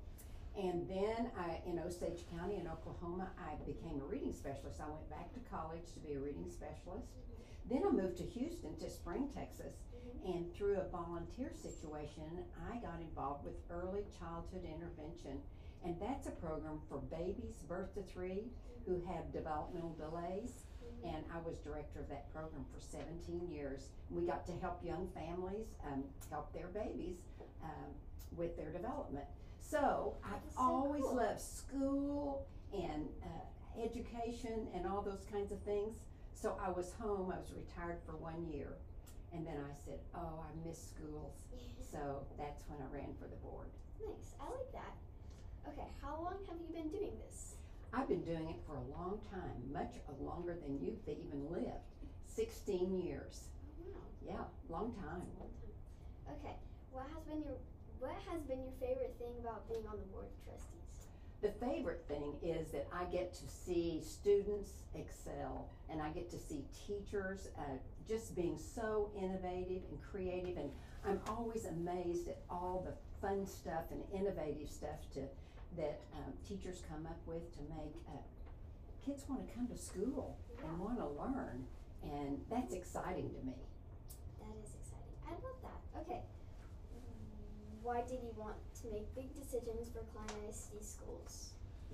And 0.57 0.89
then 0.89 1.31
I, 1.37 1.61
in 1.69 1.79
Osage 1.79 2.25
County 2.35 2.57
in 2.57 2.67
Oklahoma, 2.67 3.29
I 3.39 3.57
became 3.67 4.01
a 4.01 4.05
reading 4.05 4.33
specialist. 4.33 4.81
I 4.81 4.89
went 4.89 5.11
back 5.11 5.33
to 5.35 5.41
college 5.51 5.93
to 5.93 6.01
be 6.01 6.15
a 6.15 6.19
reading 6.19 6.49
specialist. 6.49 7.13
Mm-hmm. 7.13 7.75
Then 7.75 7.83
I 7.87 7.91
moved 7.91 8.17
to 8.19 8.25
Houston 8.25 8.77
to 8.79 8.89
Spring, 8.89 9.29
Texas. 9.35 9.75
Mm-hmm. 9.93 10.33
And 10.33 10.55
through 10.55 10.79
a 10.79 10.89
volunteer 10.89 11.51
situation, 11.53 12.47
I 12.73 12.79
got 12.79 13.01
involved 13.01 13.45
with 13.45 13.55
early 13.71 14.05
childhood 14.19 14.65
intervention. 14.65 15.43
And 15.85 15.97
that's 16.01 16.27
a 16.27 16.31
program 16.31 16.81
for 16.89 16.99
babies 16.99 17.63
birth 17.69 17.95
to 17.95 18.03
three 18.03 18.49
who 18.87 19.03
have 19.07 19.33
developmental 19.33 19.95
delays. 19.99 20.66
And 21.07 21.25
I 21.33 21.39
was 21.47 21.57
director 21.59 22.01
of 22.01 22.09
that 22.09 22.33
program 22.35 22.65
for 22.75 22.81
17 22.81 23.49
years. 23.49 23.91
We 24.11 24.27
got 24.27 24.45
to 24.47 24.53
help 24.61 24.85
young 24.85 25.09
families 25.15 25.67
um, 25.87 26.03
help 26.31 26.53
their 26.53 26.67
babies 26.67 27.19
um, 27.63 27.95
with 28.37 28.57
their 28.57 28.71
development. 28.71 29.27
So 29.61 30.17
I've 30.25 30.43
so 30.53 30.61
always 30.61 31.03
cool. 31.03 31.17
loved 31.17 31.41
school 31.41 32.47
and 32.73 33.07
uh, 33.23 33.83
education 33.83 34.67
and 34.75 34.87
all 34.87 35.03
those 35.03 35.25
kinds 35.31 35.53
of 35.53 35.61
things. 35.63 35.97
So 36.35 36.59
I 36.61 36.71
was 36.71 36.93
home, 37.01 37.33
I 37.33 37.39
was 37.39 37.53
retired 37.55 37.99
for 38.05 38.17
one 38.17 38.47
year. 38.53 38.77
And 39.33 39.47
then 39.47 39.57
I 39.59 39.75
said, 39.85 39.99
Oh, 40.15 40.43
I 40.43 40.69
miss 40.69 40.93
schools. 40.95 41.35
So 41.81 42.27
that's 42.39 42.65
when 42.69 42.79
I 42.83 42.93
ran 42.93 43.15
for 43.21 43.29
the 43.29 43.37
board. 43.37 43.69
Nice, 44.05 44.35
I 44.41 44.45
like 44.51 44.73
that. 44.73 44.95
Okay, 45.69 45.89
how 46.03 46.21
long 46.23 46.39
have 46.49 46.59
you 46.61 46.73
been 46.75 46.89
doing 46.91 47.13
this? 47.27 47.56
I've 47.93 48.09
been 48.09 48.23
doing 48.23 48.49
it 48.51 48.61
for 48.67 48.77
a 48.77 48.87
long 48.91 49.21
time, 49.31 49.73
much 49.73 49.95
longer 50.21 50.57
than 50.61 50.79
you've 50.81 51.01
even 51.09 51.51
lived. 51.51 51.87
16 52.27 53.01
years. 53.01 53.49
Oh, 53.81 53.89
wow. 53.95 54.01
Yeah, 54.27 54.75
long 54.75 54.93
time. 54.95 55.23
Long 55.39 55.51
time. 55.61 56.37
Okay. 56.39 56.57
What 56.93 57.07
has 57.15 57.23
been 57.25 57.43
your 57.43 57.57
What 57.99 58.17
has 58.31 58.43
been 58.43 58.61
your 58.63 58.77
favorite 58.81 59.15
thing 59.19 59.33
about 59.41 59.69
being 59.69 59.87
on 59.87 59.97
the 59.97 60.07
board 60.13 60.27
of 60.27 60.45
trustees? 60.45 60.77
The 61.43 61.53
favorite 61.65 62.05
thing 62.09 62.35
is 62.43 62.73
that 62.73 62.89
I 62.93 63.05
get 63.05 63.35
to 63.35 63.49
see 63.49 64.03
students 64.03 64.71
excel 64.95 65.69
and 65.91 66.01
I 66.01 66.11
get 66.11 66.31
to 66.31 66.39
see 66.39 66.65
teachers 66.87 67.49
uh, 67.59 67.77
just 68.09 68.35
being 68.35 68.59
so 68.59 69.11
innovative 69.17 69.83
and 69.91 69.99
creative. 70.11 70.57
And 70.57 70.71
I'm 71.07 71.21
always 71.29 71.67
amazed 71.67 72.29
at 72.29 72.39
all 72.49 72.85
the 72.87 72.95
fun 73.21 73.47
stuff 73.47 73.85
and 73.91 74.03
innovative 74.13 74.71
stuff 74.71 74.99
to, 75.15 75.21
that 75.77 76.01
um, 76.15 76.33
teachers 76.47 76.83
come 76.89 77.07
up 77.07 77.19
with 77.27 77.53
to 77.57 77.63
make 77.69 77.95
uh, 78.09 78.23
kids 79.05 79.25
want 79.29 79.47
to 79.47 79.55
come 79.55 79.69
to 79.69 79.79
school 79.79 80.37
and 80.65 80.79
want 80.81 80.99
to 80.99 81.07
learn. 81.07 81.65
And 82.03 82.41
that's 82.51 82.75
exciting 82.75 83.31
to 83.31 83.47
me. 83.47 83.59
That 84.41 84.55
is 84.63 84.71
exciting. 84.75 85.15
I 85.27 85.31
love 85.31 85.59
that. 85.63 86.01
Okay. 86.03 86.23
Why 87.83 88.03
did 88.03 88.19
you 88.23 88.35
want 88.37 88.57
to 88.83 88.91
make 88.91 89.15
big 89.15 89.35
decisions 89.35 89.89
for 89.93 90.03
Klein 90.13 90.49
ISD 90.49 90.83
schools? 90.83 91.51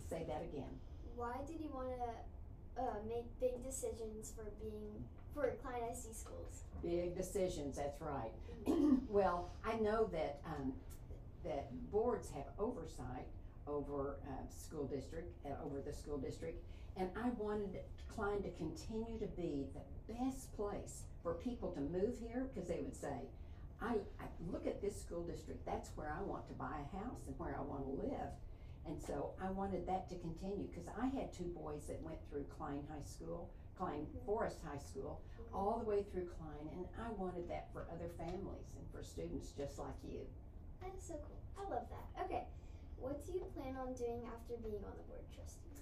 Say 0.09 0.25
that 0.27 0.43
again. 0.43 0.73
Why 1.17 1.37
did 1.47 1.61
you 1.61 1.71
want 1.73 1.89
to 1.89 2.83
uh, 2.83 2.97
make 3.09 3.25
big 3.41 3.63
decisions 3.63 4.33
for 4.35 4.45
being 4.61 5.05
for 5.35 5.53
Klein 5.63 5.83
ISD 5.91 6.17
schools? 6.17 6.65
Big 6.83 7.17
decisions, 7.17 7.77
that's 7.77 8.01
right. 8.01 8.33
well, 9.09 9.51
I 9.65 9.77
know 9.77 10.09
that 10.13 10.41
um, 10.47 10.73
that 11.45 11.71
boards 11.91 12.31
have 12.31 12.45
oversight 12.59 13.27
over 13.67 14.17
uh, 14.27 14.49
school 14.51 14.87
district, 14.87 15.35
uh, 15.47 15.65
over 15.65 15.81
the 15.81 15.93
school 15.93 16.19
district, 16.19 16.63
and 16.97 17.09
I 17.17 17.31
wanted 17.39 17.79
Klein 18.09 18.43
to 18.43 18.51
continue 18.51 19.19
to 19.19 19.27
be 19.27 19.67
the 19.75 20.15
best 20.15 20.55
place 20.57 21.05
for 21.23 21.35
people 21.35 21.71
to 21.73 21.81
move 21.81 22.17
here 22.21 22.49
because 22.53 22.69
they 22.69 22.81
would 22.81 22.97
say, 22.97 23.29
I, 23.81 23.95
I 24.21 24.27
look 24.51 24.67
at 24.67 24.81
this 24.81 25.01
school 25.01 25.23
district, 25.23 25.65
that's 25.67 25.91
where 25.97 26.15
I 26.17 26.23
want 26.23 26.47
to 26.49 26.55
buy 26.55 26.75
a 26.79 26.97
house 26.97 27.23
and 27.27 27.39
where 27.39 27.57
I 27.59 27.63
want 27.63 27.85
to 27.87 28.07
live. 28.07 28.31
And 28.87 29.01
so 29.01 29.31
I 29.41 29.51
wanted 29.51 29.87
that 29.87 30.09
to 30.11 30.17
continue 30.17 30.67
because 30.67 30.89
I 31.01 31.07
had 31.07 31.33
two 31.33 31.51
boys 31.57 31.87
that 31.87 32.03
went 32.03 32.19
through 32.29 32.45
Klein 32.59 32.83
High 32.91 33.05
School, 33.05 33.51
Klein 33.79 34.07
Forest 34.27 34.59
High 34.67 34.83
School, 34.83 35.21
all 35.55 35.79
the 35.83 35.89
way 35.89 36.05
through 36.11 36.29
Klein, 36.39 36.69
and 36.77 36.87
I 36.99 37.13
wanted 37.13 37.49
that 37.49 37.69
for 37.73 37.87
other 37.93 38.11
families 38.19 38.75
and 38.77 38.85
for 38.91 39.03
students 39.03 39.53
just 39.57 39.79
like 39.79 39.95
you. 40.03 40.21
That 40.81 40.91
is 40.97 41.05
so 41.05 41.15
cool. 41.15 41.39
I 41.59 41.71
love 41.71 41.87
that. 41.91 42.25
Okay. 42.25 42.45
What 42.99 43.25
do 43.27 43.33
you 43.33 43.45
plan 43.57 43.77
on 43.77 43.95
doing 43.95 44.23
after 44.27 44.57
being 44.63 44.83
on 44.85 44.95
the 44.97 45.05
board 45.09 45.21
of 45.21 45.35
trustees? 45.35 45.81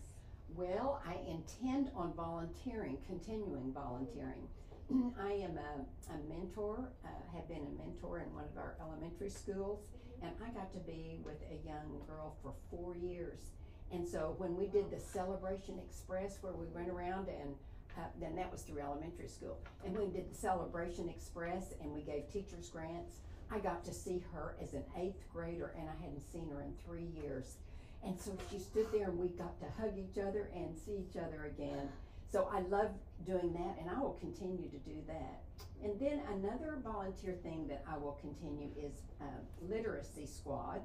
Well, 0.54 1.02
I 1.06 1.16
intend 1.28 1.90
on 1.94 2.12
volunteering, 2.14 2.98
continuing 3.06 3.72
volunteering. 3.72 4.48
I 5.20 5.32
am 5.32 5.58
a, 5.58 6.12
a 6.12 6.18
mentor, 6.28 6.90
uh, 7.04 7.08
have 7.36 7.48
been 7.48 7.66
a 7.66 7.78
mentor 7.78 8.20
in 8.20 8.34
one 8.34 8.44
of 8.44 8.56
our 8.56 8.74
elementary 8.80 9.30
schools, 9.30 9.86
and 10.22 10.32
I 10.44 10.50
got 10.50 10.72
to 10.72 10.80
be 10.80 11.20
with 11.24 11.40
a 11.50 11.66
young 11.66 12.02
girl 12.06 12.36
for 12.42 12.54
four 12.70 12.96
years. 12.96 13.50
And 13.92 14.06
so 14.06 14.34
when 14.38 14.56
we 14.56 14.66
did 14.66 14.90
the 14.90 15.00
Celebration 15.00 15.78
Express, 15.78 16.38
where 16.40 16.52
we 16.52 16.66
went 16.66 16.88
around 16.88 17.28
and 17.28 17.54
uh, 17.98 18.02
then 18.20 18.36
that 18.36 18.50
was 18.50 18.62
through 18.62 18.80
elementary 18.80 19.28
school, 19.28 19.58
and 19.84 19.96
we 19.96 20.06
did 20.06 20.30
the 20.30 20.34
Celebration 20.34 21.08
Express 21.08 21.74
and 21.80 21.92
we 21.92 22.02
gave 22.02 22.30
teachers 22.32 22.68
grants. 22.68 23.16
I 23.52 23.58
got 23.58 23.84
to 23.84 23.92
see 23.92 24.22
her 24.32 24.54
as 24.62 24.74
an 24.74 24.84
eighth 24.96 25.24
grader, 25.32 25.74
and 25.76 25.88
I 25.88 26.02
hadn't 26.02 26.22
seen 26.32 26.48
her 26.50 26.62
in 26.62 26.72
three 26.86 27.08
years. 27.22 27.56
And 28.04 28.18
so 28.18 28.36
she 28.50 28.58
stood 28.58 28.86
there, 28.92 29.08
and 29.08 29.18
we 29.18 29.28
got 29.28 29.58
to 29.60 29.66
hug 29.80 29.98
each 29.98 30.18
other 30.18 30.50
and 30.54 30.76
see 30.76 31.04
each 31.08 31.16
other 31.16 31.52
again. 31.54 31.88
So 32.30 32.48
I 32.52 32.60
love 32.60 32.90
doing 33.26 33.52
that, 33.54 33.76
and 33.80 33.90
I 33.90 34.00
will 34.00 34.16
continue 34.20 34.68
to 34.68 34.78
do 34.78 34.94
that. 35.08 35.42
And 35.82 35.98
then 35.98 36.20
another 36.32 36.78
volunteer 36.84 37.34
thing 37.42 37.66
that 37.68 37.84
I 37.90 37.96
will 37.98 38.18
continue 38.20 38.68
is 38.78 39.02
uh, 39.20 39.24
Literacy 39.68 40.26
Squad, 40.26 40.82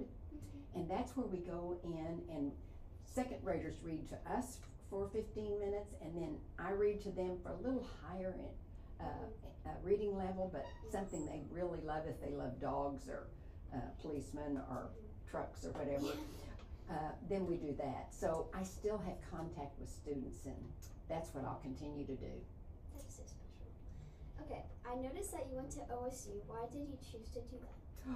and 0.73 0.89
that's 0.89 1.15
where 1.15 1.27
we 1.27 1.37
go 1.39 1.77
in 1.83 2.21
and 2.35 2.51
second 3.03 3.43
graders 3.43 3.75
read 3.83 4.09
to 4.09 4.31
us 4.31 4.57
for 4.89 5.07
15 5.13 5.59
minutes, 5.59 5.93
and 6.01 6.15
then 6.15 6.37
I 6.57 6.71
read 6.71 7.01
to 7.03 7.11
them 7.11 7.37
for 7.43 7.51
a 7.51 7.57
little 7.57 7.87
higher 8.03 8.35
in, 8.37 8.45
uh, 8.99 9.03
uh, 9.65 9.69
reading 9.83 10.15
level, 10.17 10.49
but 10.51 10.65
something 10.91 11.25
they 11.25 11.41
really 11.51 11.79
love 11.85 12.03
if 12.07 12.21
they 12.21 12.33
love 12.35 12.59
dogs 12.59 13.07
or 13.09 13.27
uh, 13.73 13.79
policemen 14.01 14.57
or 14.69 14.89
trucks 15.29 15.65
or 15.65 15.71
whatever. 15.71 16.13
Uh, 16.89 17.11
then 17.29 17.47
we 17.47 17.55
do 17.55 17.73
that. 17.77 18.07
So 18.11 18.47
I 18.53 18.63
still 18.63 18.97
have 18.99 19.15
contact 19.31 19.79
with 19.79 19.89
students, 19.89 20.45
and 20.45 20.55
that's 21.09 21.33
what 21.33 21.43
I'll 21.43 21.61
continue 21.63 22.05
to 22.05 22.15
do. 22.15 22.31
That 22.93 23.05
is 23.07 23.15
so 23.15 23.23
special. 23.25 24.45
Okay. 24.45 24.63
I 24.87 24.95
noticed 24.95 25.31
that 25.31 25.47
you 25.49 25.55
went 25.55 25.71
to 25.71 25.79
OSU. 25.79 26.37
Why 26.47 26.65
did 26.71 26.87
you 26.87 26.97
choose 27.11 27.29
to 27.29 27.39
do 27.41 27.57
that? 27.61 28.15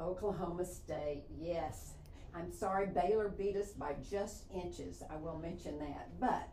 Oklahoma 0.00 0.64
State, 0.64 1.24
yes. 1.38 1.92
I'm 2.34 2.52
sorry, 2.52 2.86
Baylor 2.86 3.28
beat 3.28 3.56
us 3.56 3.72
by 3.72 3.94
just 4.10 4.44
inches. 4.54 5.02
I 5.10 5.16
will 5.16 5.38
mention 5.38 5.78
that. 5.78 6.08
But 6.20 6.48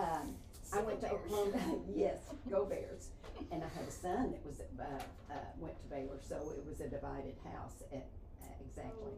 um, 0.00 0.34
I 0.72 0.80
went 0.80 1.00
to. 1.02 1.10
Oklahoma. 1.10 1.58
yes, 1.94 2.18
go 2.50 2.64
Bears. 2.64 3.10
And 3.50 3.62
I 3.62 3.68
had 3.68 3.88
a 3.88 3.90
son 3.90 4.32
that 4.32 4.44
was 4.46 4.60
uh, 4.60 4.84
uh, 5.32 5.36
went 5.58 5.76
to 5.80 5.86
Baylor, 5.88 6.18
so 6.20 6.52
it 6.56 6.64
was 6.66 6.80
a 6.80 6.88
divided 6.88 7.34
house. 7.52 7.82
At, 7.92 8.06
uh, 8.42 8.46
exactly. 8.64 9.12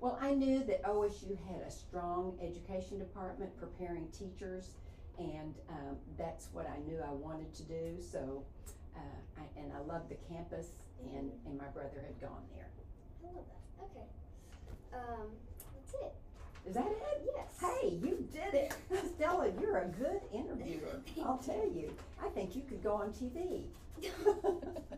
Well, 0.00 0.18
I 0.20 0.34
knew 0.34 0.62
that 0.64 0.82
OSU 0.84 1.36
had 1.48 1.62
a 1.66 1.70
strong 1.70 2.38
education 2.42 2.98
department 2.98 3.50
preparing 3.58 4.08
teachers, 4.08 4.70
and 5.18 5.54
um, 5.70 5.96
that's 6.18 6.48
what 6.52 6.68
I 6.68 6.78
knew 6.86 7.00
I 7.00 7.12
wanted 7.12 7.54
to 7.54 7.62
do. 7.62 7.96
So, 8.00 8.44
uh, 8.94 9.00
I, 9.40 9.60
and 9.60 9.72
I 9.72 9.80
loved 9.80 10.10
the 10.10 10.18
campus, 10.28 10.68
and, 11.14 11.30
and 11.46 11.56
my 11.56 11.68
brother 11.68 12.04
had 12.06 12.20
gone 12.20 12.44
there. 12.54 12.68
I 13.24 13.34
love 13.34 13.44
that. 13.48 13.84
Okay. 13.84 14.06
Um, 14.94 15.28
that's 15.74 15.94
it. 15.94 16.14
Is 16.66 16.74
that 16.74 16.86
it? 16.86 17.22
Yes. 17.24 17.46
Hey, 17.60 17.98
you 18.02 18.26
did 18.32 18.54
it. 18.54 18.74
Stella, 19.14 19.50
you're 19.60 19.78
a 19.78 19.86
good 19.86 20.20
interviewer. 20.32 21.00
I'll 21.24 21.38
tell 21.38 21.64
you. 21.74 21.92
I 22.24 22.28
think 22.30 22.56
you 22.56 22.62
could 22.68 22.82
go 22.82 22.94
on 22.94 23.12
TV. 23.12 23.66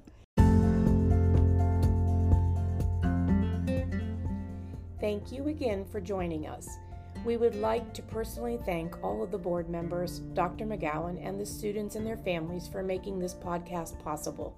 Thank 5.01 5.31
you 5.31 5.47
again 5.49 5.85
for 5.85 6.01
joining 6.01 6.49
us. 6.49 6.79
We 7.25 7.37
would 7.37 7.55
like 7.55 7.93
to 7.95 8.03
personally 8.03 8.59
thank 8.64 9.03
all 9.03 9.23
of 9.23 9.31
the 9.31 9.39
board 9.39 9.69
members, 9.69 10.21
Dr. 10.35 10.64
McGown, 10.64 11.25
and 11.25 11.39
the 11.39 11.47
students 11.47 11.95
and 11.95 12.07
their 12.07 12.16
families 12.16 12.66
for 12.66 12.83
making 12.83 13.19
this 13.19 13.35
podcast 13.35 14.03
possible. 14.03 14.57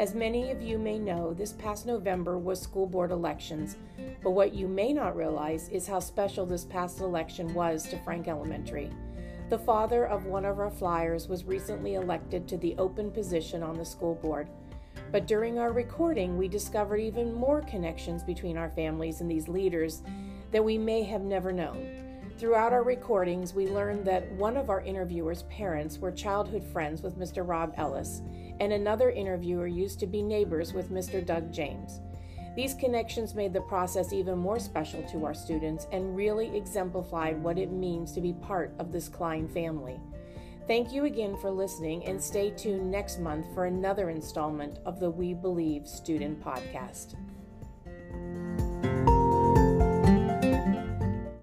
As 0.00 0.14
many 0.14 0.50
of 0.50 0.62
you 0.62 0.78
may 0.78 0.98
know, 0.98 1.34
this 1.34 1.52
past 1.52 1.84
November 1.84 2.38
was 2.38 2.58
school 2.58 2.86
board 2.86 3.10
elections, 3.10 3.76
but 4.22 4.30
what 4.30 4.54
you 4.54 4.66
may 4.66 4.94
not 4.94 5.14
realize 5.14 5.68
is 5.68 5.86
how 5.86 6.00
special 6.00 6.46
this 6.46 6.64
past 6.64 7.00
election 7.00 7.52
was 7.52 7.86
to 7.88 7.98
Frank 7.98 8.26
Elementary. 8.26 8.90
The 9.50 9.58
father 9.58 10.06
of 10.06 10.24
one 10.24 10.46
of 10.46 10.58
our 10.58 10.70
flyers 10.70 11.28
was 11.28 11.44
recently 11.44 11.96
elected 11.96 12.48
to 12.48 12.56
the 12.56 12.74
open 12.78 13.10
position 13.10 13.62
on 13.62 13.76
the 13.76 13.84
school 13.84 14.14
board. 14.14 14.48
But 15.12 15.26
during 15.26 15.58
our 15.58 15.70
recording, 15.70 16.38
we 16.38 16.48
discovered 16.48 17.00
even 17.00 17.34
more 17.34 17.60
connections 17.60 18.22
between 18.22 18.56
our 18.56 18.70
families 18.70 19.20
and 19.20 19.30
these 19.30 19.48
leaders 19.48 20.02
that 20.50 20.64
we 20.64 20.78
may 20.78 21.02
have 21.02 21.24
never 21.24 21.52
known. 21.52 21.86
Throughout 22.38 22.72
our 22.72 22.84
recordings, 22.84 23.52
we 23.52 23.68
learned 23.68 24.06
that 24.06 24.32
one 24.32 24.56
of 24.56 24.70
our 24.70 24.80
interviewers' 24.80 25.42
parents 25.50 25.98
were 25.98 26.10
childhood 26.10 26.64
friends 26.64 27.02
with 27.02 27.18
Mr. 27.18 27.46
Rob 27.46 27.74
Ellis, 27.76 28.22
and 28.60 28.72
another 28.72 29.10
interviewer 29.10 29.66
used 29.66 29.98
to 30.00 30.06
be 30.06 30.22
neighbors 30.22 30.72
with 30.72 30.92
Mr. 30.92 31.24
Doug 31.24 31.52
James. 31.52 32.00
These 32.54 32.74
connections 32.74 33.34
made 33.34 33.52
the 33.52 33.60
process 33.62 34.12
even 34.12 34.38
more 34.38 34.58
special 34.58 35.02
to 35.04 35.24
our 35.24 35.34
students 35.34 35.86
and 35.92 36.16
really 36.16 36.54
exemplified 36.56 37.42
what 37.42 37.58
it 37.58 37.72
means 37.72 38.12
to 38.12 38.20
be 38.20 38.32
part 38.34 38.74
of 38.78 38.92
this 38.92 39.08
Klein 39.08 39.48
family. 39.48 39.98
Thank 40.66 40.92
you 40.92 41.04
again 41.04 41.36
for 41.36 41.50
listening 41.50 42.04
and 42.04 42.22
stay 42.22 42.50
tuned 42.50 42.90
next 42.90 43.18
month 43.18 43.46
for 43.54 43.64
another 43.64 44.10
installment 44.10 44.78
of 44.84 45.00
the 45.00 45.10
We 45.10 45.34
Believe 45.34 45.88
Student 45.88 46.40
Podcast. 46.44 47.16